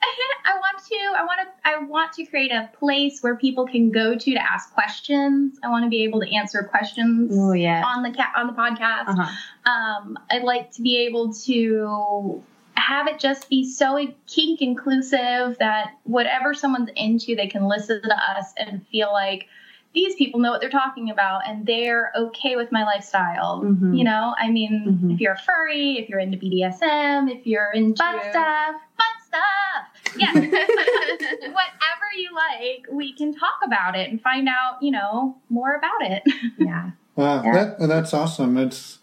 want 0.01 0.83
to 0.87 0.95
I 0.95 1.23
want 1.25 1.39
to 1.41 1.69
I 1.69 1.83
want 1.83 2.13
to 2.13 2.25
create 2.25 2.51
a 2.51 2.69
place 2.77 3.21
where 3.21 3.35
people 3.35 3.67
can 3.67 3.91
go 3.91 4.13
to 4.15 4.19
to 4.33 4.37
ask 4.37 4.73
questions. 4.73 5.57
I 5.63 5.69
want 5.69 5.85
to 5.85 5.89
be 5.89 6.03
able 6.03 6.19
to 6.21 6.35
answer 6.35 6.63
questions 6.63 7.31
Oh 7.37 7.53
yeah. 7.53 7.83
on 7.85 8.03
the 8.03 8.11
ca- 8.11 8.31
on 8.35 8.47
the 8.47 8.53
podcast. 8.53 9.07
Uh-huh. 9.09 9.71
Um, 9.71 10.19
I'd 10.31 10.43
like 10.43 10.71
to 10.73 10.81
be 10.81 10.97
able 11.05 11.33
to 11.33 12.43
have 12.75 13.07
it 13.07 13.19
just 13.19 13.49
be 13.49 13.67
so 13.69 14.07
kink 14.27 14.61
inclusive 14.61 15.57
that 15.59 15.91
whatever 16.03 16.53
someone's 16.53 16.89
into, 16.95 17.35
they 17.35 17.47
can 17.47 17.67
listen 17.67 18.01
to 18.01 18.15
us 18.15 18.53
and 18.57 18.85
feel 18.87 19.11
like 19.11 19.47
these 19.93 20.13
people 20.15 20.39
know 20.39 20.51
what 20.51 20.61
they're 20.61 20.69
talking 20.69 21.09
about 21.09 21.41
and 21.47 21.65
they're 21.65 22.11
okay 22.15 22.55
with 22.55 22.71
my 22.71 22.83
lifestyle. 22.83 23.63
Mhm. 23.63 23.97
You 23.97 24.03
know, 24.03 24.35
I 24.37 24.51
mean, 24.51 24.99
Mhm. 25.03 25.13
if 25.15 25.19
you're 25.19 25.33
a 25.33 25.37
furry, 25.39 25.97
if 25.97 26.07
you're 26.07 26.19
into 26.19 26.37
BDSM, 26.37 27.29
if 27.29 27.47
you're 27.47 27.71
into 27.71 27.97
Butt 27.97 28.21
stuff. 28.29 28.75
butt 28.95 29.07
stuff, 29.37 30.15
yeah, 30.17 30.33
whatever 30.33 32.07
you 32.17 32.29
like, 32.35 32.85
we 32.91 33.13
can 33.13 33.33
talk 33.33 33.55
about 33.65 33.95
it 33.95 34.09
and 34.09 34.21
find 34.21 34.47
out, 34.47 34.81
you 34.81 34.91
know, 34.91 35.37
more 35.49 35.75
about 35.75 36.01
it. 36.01 36.23
yeah. 36.57 36.91
Wow, 37.15 37.43
Yeah. 37.43 37.53
that 37.79 37.87
that's 37.87 38.13
awesome. 38.13 38.57
It's 38.57 38.99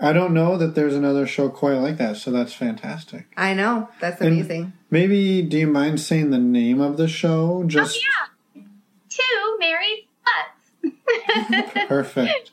I 0.00 0.12
don't 0.12 0.32
know 0.32 0.56
that 0.56 0.74
there's 0.76 0.94
another 0.94 1.26
show 1.26 1.48
quite 1.48 1.74
like 1.78 1.96
that, 1.98 2.16
so 2.16 2.30
that's 2.30 2.52
fantastic. 2.52 3.26
I 3.36 3.54
know. 3.54 3.88
That's 4.00 4.20
And- 4.20 4.32
amazing. 4.32 4.72
Maybe 4.90 5.42
do 5.42 5.58
you 5.58 5.66
mind 5.66 6.00
saying 6.00 6.30
the 6.30 6.38
name 6.38 6.80
of 6.80 6.96
the 6.96 7.08
show? 7.08 7.62
Just 7.66 7.98
oh, 7.98 8.60
yeah. 8.60 8.62
Two 9.10 9.56
married 9.58 10.06
butts. 10.24 10.94
perfect. 11.88 12.50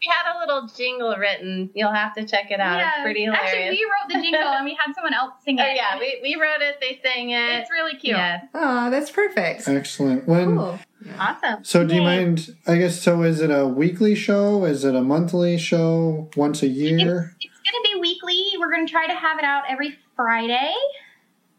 We 0.00 0.08
had 0.08 0.36
a 0.36 0.38
little 0.38 0.68
jingle 0.68 1.16
written. 1.16 1.70
You'll 1.74 1.92
have 1.92 2.14
to 2.14 2.24
check 2.24 2.50
it 2.52 2.60
out. 2.60 2.80
It's 2.80 3.02
pretty 3.02 3.24
hilarious. 3.24 3.52
Actually, 3.52 3.70
we 3.70 3.84
wrote 3.84 4.08
the 4.14 4.22
jingle 4.22 4.48
and 4.52 4.64
we 4.64 4.74
had 4.74 4.94
someone 4.94 5.12
else 5.14 5.32
sing 5.44 5.58
it. 5.58 5.62
oh 5.62 5.72
yeah, 5.74 5.98
we, 5.98 6.20
we 6.22 6.40
wrote 6.40 6.60
it. 6.60 6.76
They 6.80 7.00
sang 7.02 7.30
it. 7.30 7.60
it's 7.60 7.70
really 7.70 7.96
cute. 7.96 8.16
Yeah. 8.16 8.42
Oh, 8.54 8.90
that's 8.90 9.10
perfect. 9.10 9.66
Excellent. 9.66 10.28
When 10.28 10.56
Cool. 10.56 10.78
Awesome. 11.18 11.64
so 11.64 11.84
do 11.86 11.94
you 11.94 12.02
mind 12.02 12.56
I 12.66 12.76
guess 12.76 13.00
so 13.00 13.22
is 13.22 13.40
it 13.40 13.50
a 13.50 13.66
weekly 13.66 14.14
show? 14.14 14.64
Is 14.64 14.84
it 14.84 14.94
a 14.94 15.00
monthly 15.00 15.56
show? 15.58 16.28
Once 16.36 16.62
a 16.62 16.68
year? 16.68 17.34
It's 17.40 17.54
gonna 17.70 17.82
be 17.94 18.00
weekly. 18.00 18.50
We're 18.58 18.70
gonna 18.70 18.86
try 18.86 19.06
to 19.06 19.14
have 19.14 19.38
it 19.38 19.44
out 19.44 19.64
every 19.68 19.96
Friday. 20.16 20.72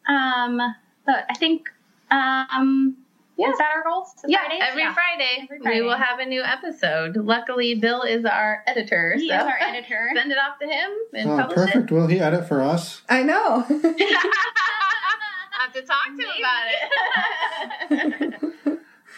Um, 0.07 0.57
but 1.05 1.25
I 1.29 1.33
think 1.35 1.67
um, 2.11 2.97
Yeah. 3.39 3.49
is 3.51 3.57
that 3.57 3.69
our 3.75 3.83
goal? 3.83 4.07
Yeah, 4.27 4.39
Fridays? 4.39 4.61
every 4.67 4.81
Yeah. 4.83 4.93
Friday, 4.93 5.47
Every 5.65 5.81
we 5.81 5.85
will 5.85 5.97
have 5.97 6.19
a 6.19 6.25
new 6.25 6.41
episode. 6.43 7.17
Luckily, 7.17 7.75
Bill 7.75 8.03
is 8.03 8.23
our 8.25 8.63
editor, 8.67 9.13
He 9.17 9.27
so 9.29 9.35
is 9.35 9.41
our 9.41 9.57
editor. 9.59 10.09
send 10.15 10.31
it 10.31 10.37
off 10.37 10.59
to 10.59 10.67
him 10.67 10.91
and 11.13 11.29
Oh, 11.29 11.37
publish 11.37 11.55
perfect. 11.55 11.91
Will 11.91 12.07
he 12.07 12.19
edit 12.19 12.47
for 12.47 12.61
us? 12.61 13.01
I 13.09 13.23
know. 13.23 13.65
I 13.67 13.69
have 15.59 15.73
to 15.73 15.81
talk 15.81 16.05
to 16.17 16.23
him 16.23 16.31
about 16.39 17.91
it. 17.91 18.33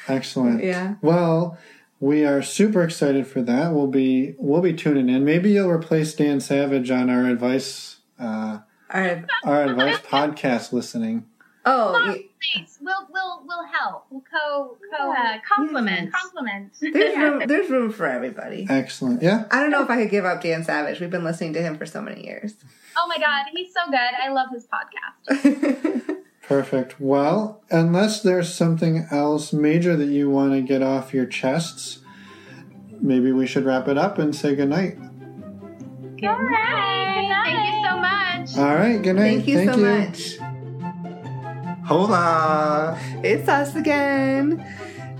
Excellent. 0.07 0.63
yeah. 0.63 0.95
Well, 1.01 1.57
we 1.99 2.25
are 2.25 2.41
super 2.41 2.81
excited 2.83 3.27
for 3.27 3.41
that. 3.43 3.73
We'll 3.73 3.87
be 3.87 4.35
we'll 4.39 4.61
be 4.61 4.73
tuning 4.73 5.09
in. 5.09 5.23
Maybe 5.23 5.51
you'll 5.51 5.69
replace 5.69 6.13
Dan 6.15 6.39
Savage 6.39 6.89
on 6.89 7.09
our 7.09 7.25
advice 7.27 7.97
uh, 8.19 8.59
All 8.93 9.01
right. 9.01 9.23
our 9.43 9.63
advice 9.65 9.97
podcast 9.99 10.73
listening. 10.73 11.25
Oh, 11.63 11.91
y- 12.07 12.25
Thanks. 12.55 12.79
We'll 12.81 13.07
we'll 13.11 13.43
we'll 13.45 13.65
help. 13.65 14.05
We'll 14.09 14.21
co 14.21 14.77
co 14.97 15.11
Yeah, 15.13 15.39
compliment. 15.47 16.11
compliment. 16.11 16.73
there's 16.81 17.15
room. 17.17 17.43
There's 17.45 17.69
room 17.69 17.91
for 17.91 18.07
everybody. 18.07 18.65
Excellent. 18.69 19.21
Yeah. 19.21 19.45
I 19.51 19.59
don't 19.59 19.69
know 19.69 19.83
if 19.83 19.89
I 19.89 19.97
could 20.01 20.09
give 20.09 20.25
up 20.25 20.41
Dan 20.41 20.63
Savage. 20.63 20.99
We've 20.99 21.09
been 21.11 21.23
listening 21.23 21.53
to 21.53 21.61
him 21.61 21.77
for 21.77 21.85
so 21.85 22.01
many 22.01 22.25
years. 22.25 22.55
Oh 22.97 23.05
my 23.07 23.17
god, 23.19 23.45
he's 23.53 23.71
so 23.73 23.85
good. 23.91 23.95
I 23.99 24.29
love 24.31 24.47
his 24.51 24.67
podcast. 24.67 26.17
Perfect. 26.41 26.99
Well, 26.99 27.63
unless 27.69 28.21
there's 28.23 28.53
something 28.53 29.05
else 29.11 29.53
major 29.53 29.95
that 29.95 30.07
you 30.07 30.29
want 30.29 30.53
to 30.53 30.61
get 30.61 30.81
off 30.81 31.13
your 31.13 31.25
chests, 31.27 31.99
maybe 32.99 33.31
we 33.31 33.45
should 33.47 33.63
wrap 33.65 33.87
it 33.87 33.97
up 33.99 34.17
and 34.17 34.35
say 34.35 34.55
goodnight. 34.55 34.97
Good 36.17 36.23
night. 36.25 37.43
Thank 37.45 37.73
you 37.75 37.87
so 37.87 37.97
much. 37.99 38.57
All 38.67 38.75
right. 38.75 39.01
Good 39.01 39.15
night. 39.15 39.45
Thank 39.45 39.47
you 39.47 39.71
so 39.71 39.77
much. 39.77 40.50
Hola. 41.91 42.97
It's 43.21 43.49
us 43.49 43.75
again. 43.75 44.65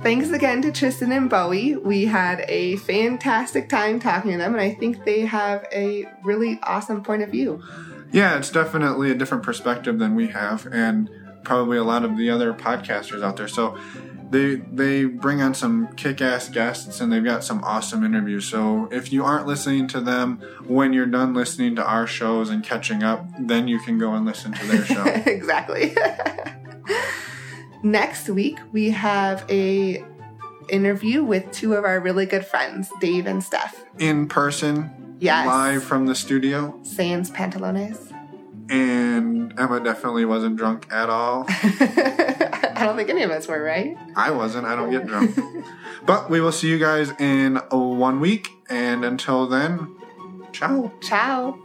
Thanks 0.04 0.30
again 0.30 0.62
to 0.62 0.72
Tristan 0.72 1.12
and 1.12 1.30
Bowie. 1.30 1.76
We 1.76 2.06
had 2.06 2.46
a 2.48 2.78
fantastic 2.78 3.68
time 3.68 4.00
talking 4.00 4.32
to 4.32 4.38
them, 4.38 4.54
and 4.54 4.62
I 4.62 4.74
think 4.76 5.04
they 5.04 5.26
have 5.26 5.68
a 5.74 6.06
really 6.24 6.62
awesome 6.64 7.04
point 7.04 7.24
of 7.24 7.30
view. 7.30 7.62
Yeah, 8.14 8.38
it's 8.38 8.50
definitely 8.50 9.12
a 9.12 9.16
different 9.16 9.44
perspective 9.44 10.00
than 10.00 10.16
we 10.16 10.28
have, 10.28 10.66
and 10.72 11.10
probably 11.44 11.78
a 11.78 11.84
lot 11.84 12.06
of 12.06 12.16
the 12.16 12.30
other 12.30 12.54
podcasters 12.54 13.22
out 13.22 13.36
there. 13.36 13.50
So 13.50 13.78
they 14.30 14.56
they 14.56 15.04
bring 15.04 15.42
on 15.42 15.54
some 15.54 15.94
kick-ass 15.96 16.48
guests, 16.48 17.02
and 17.02 17.12
they've 17.12 17.22
got 17.22 17.44
some 17.44 17.62
awesome 17.66 18.06
interviews. 18.06 18.48
So 18.48 18.88
if 18.94 19.12
you 19.12 19.26
aren't 19.26 19.46
listening 19.46 19.90
to 19.90 20.00
them 20.00 20.38
when 20.68 20.94
you're 20.94 21.06
done 21.06 21.34
listening 21.34 21.76
to 21.76 21.86
our 21.86 22.08
shows 22.08 22.50
and 22.50 22.64
catching 22.64 23.04
up, 23.04 23.26
then 23.38 23.68
you 23.68 23.78
can 23.80 23.98
go 23.98 24.14
and 24.14 24.26
listen 24.26 24.54
to 24.54 24.66
their 24.68 24.86
show. 24.86 25.04
exactly. 25.04 25.98
Next 27.84 28.30
week 28.30 28.60
we 28.72 28.92
have 28.92 29.44
a 29.50 30.04
interview 30.70 31.24
with 31.24 31.52
two 31.52 31.74
of 31.74 31.84
our 31.84 32.00
really 32.00 32.26
good 32.26 32.46
friends, 32.46 32.89
Dave 33.00 33.26
and 33.26 33.44
Steph. 33.44 33.84
In 33.98 34.28
person, 34.28 35.16
Yes. 35.20 35.46
live 35.48 35.84
from 35.84 36.06
the 36.06 36.16
studio, 36.16 36.78
Sans 36.84 37.30
Pantalones. 37.32 38.12
and 38.70 39.54
Emma 39.60 39.80
definitely 39.84 40.26
wasn't 40.26 40.56
drunk 40.56 40.88
at 40.92 41.10
all. 41.10 41.46
I 41.50 42.84
don't 42.86 42.96
think 42.96 43.10
any 43.10 43.22
of 43.24 43.30
us 43.32 43.48
were, 43.48 43.62
right? 43.62 43.98
I 44.16 44.32
wasn't. 44.32 44.66
I 44.66 44.76
don't 44.76 44.92
get 44.92 45.06
drunk. 45.08 45.38
But 46.04 46.32
we 46.32 46.42
will 46.42 46.52
see 46.52 46.68
you 46.68 46.80
guys 46.80 47.12
in 47.20 47.58
one 47.70 48.20
week, 48.20 48.50
and 48.72 49.06
until 49.06 49.46
then, 49.48 49.96
ciao. 50.52 50.92
Ciao. 51.00 51.60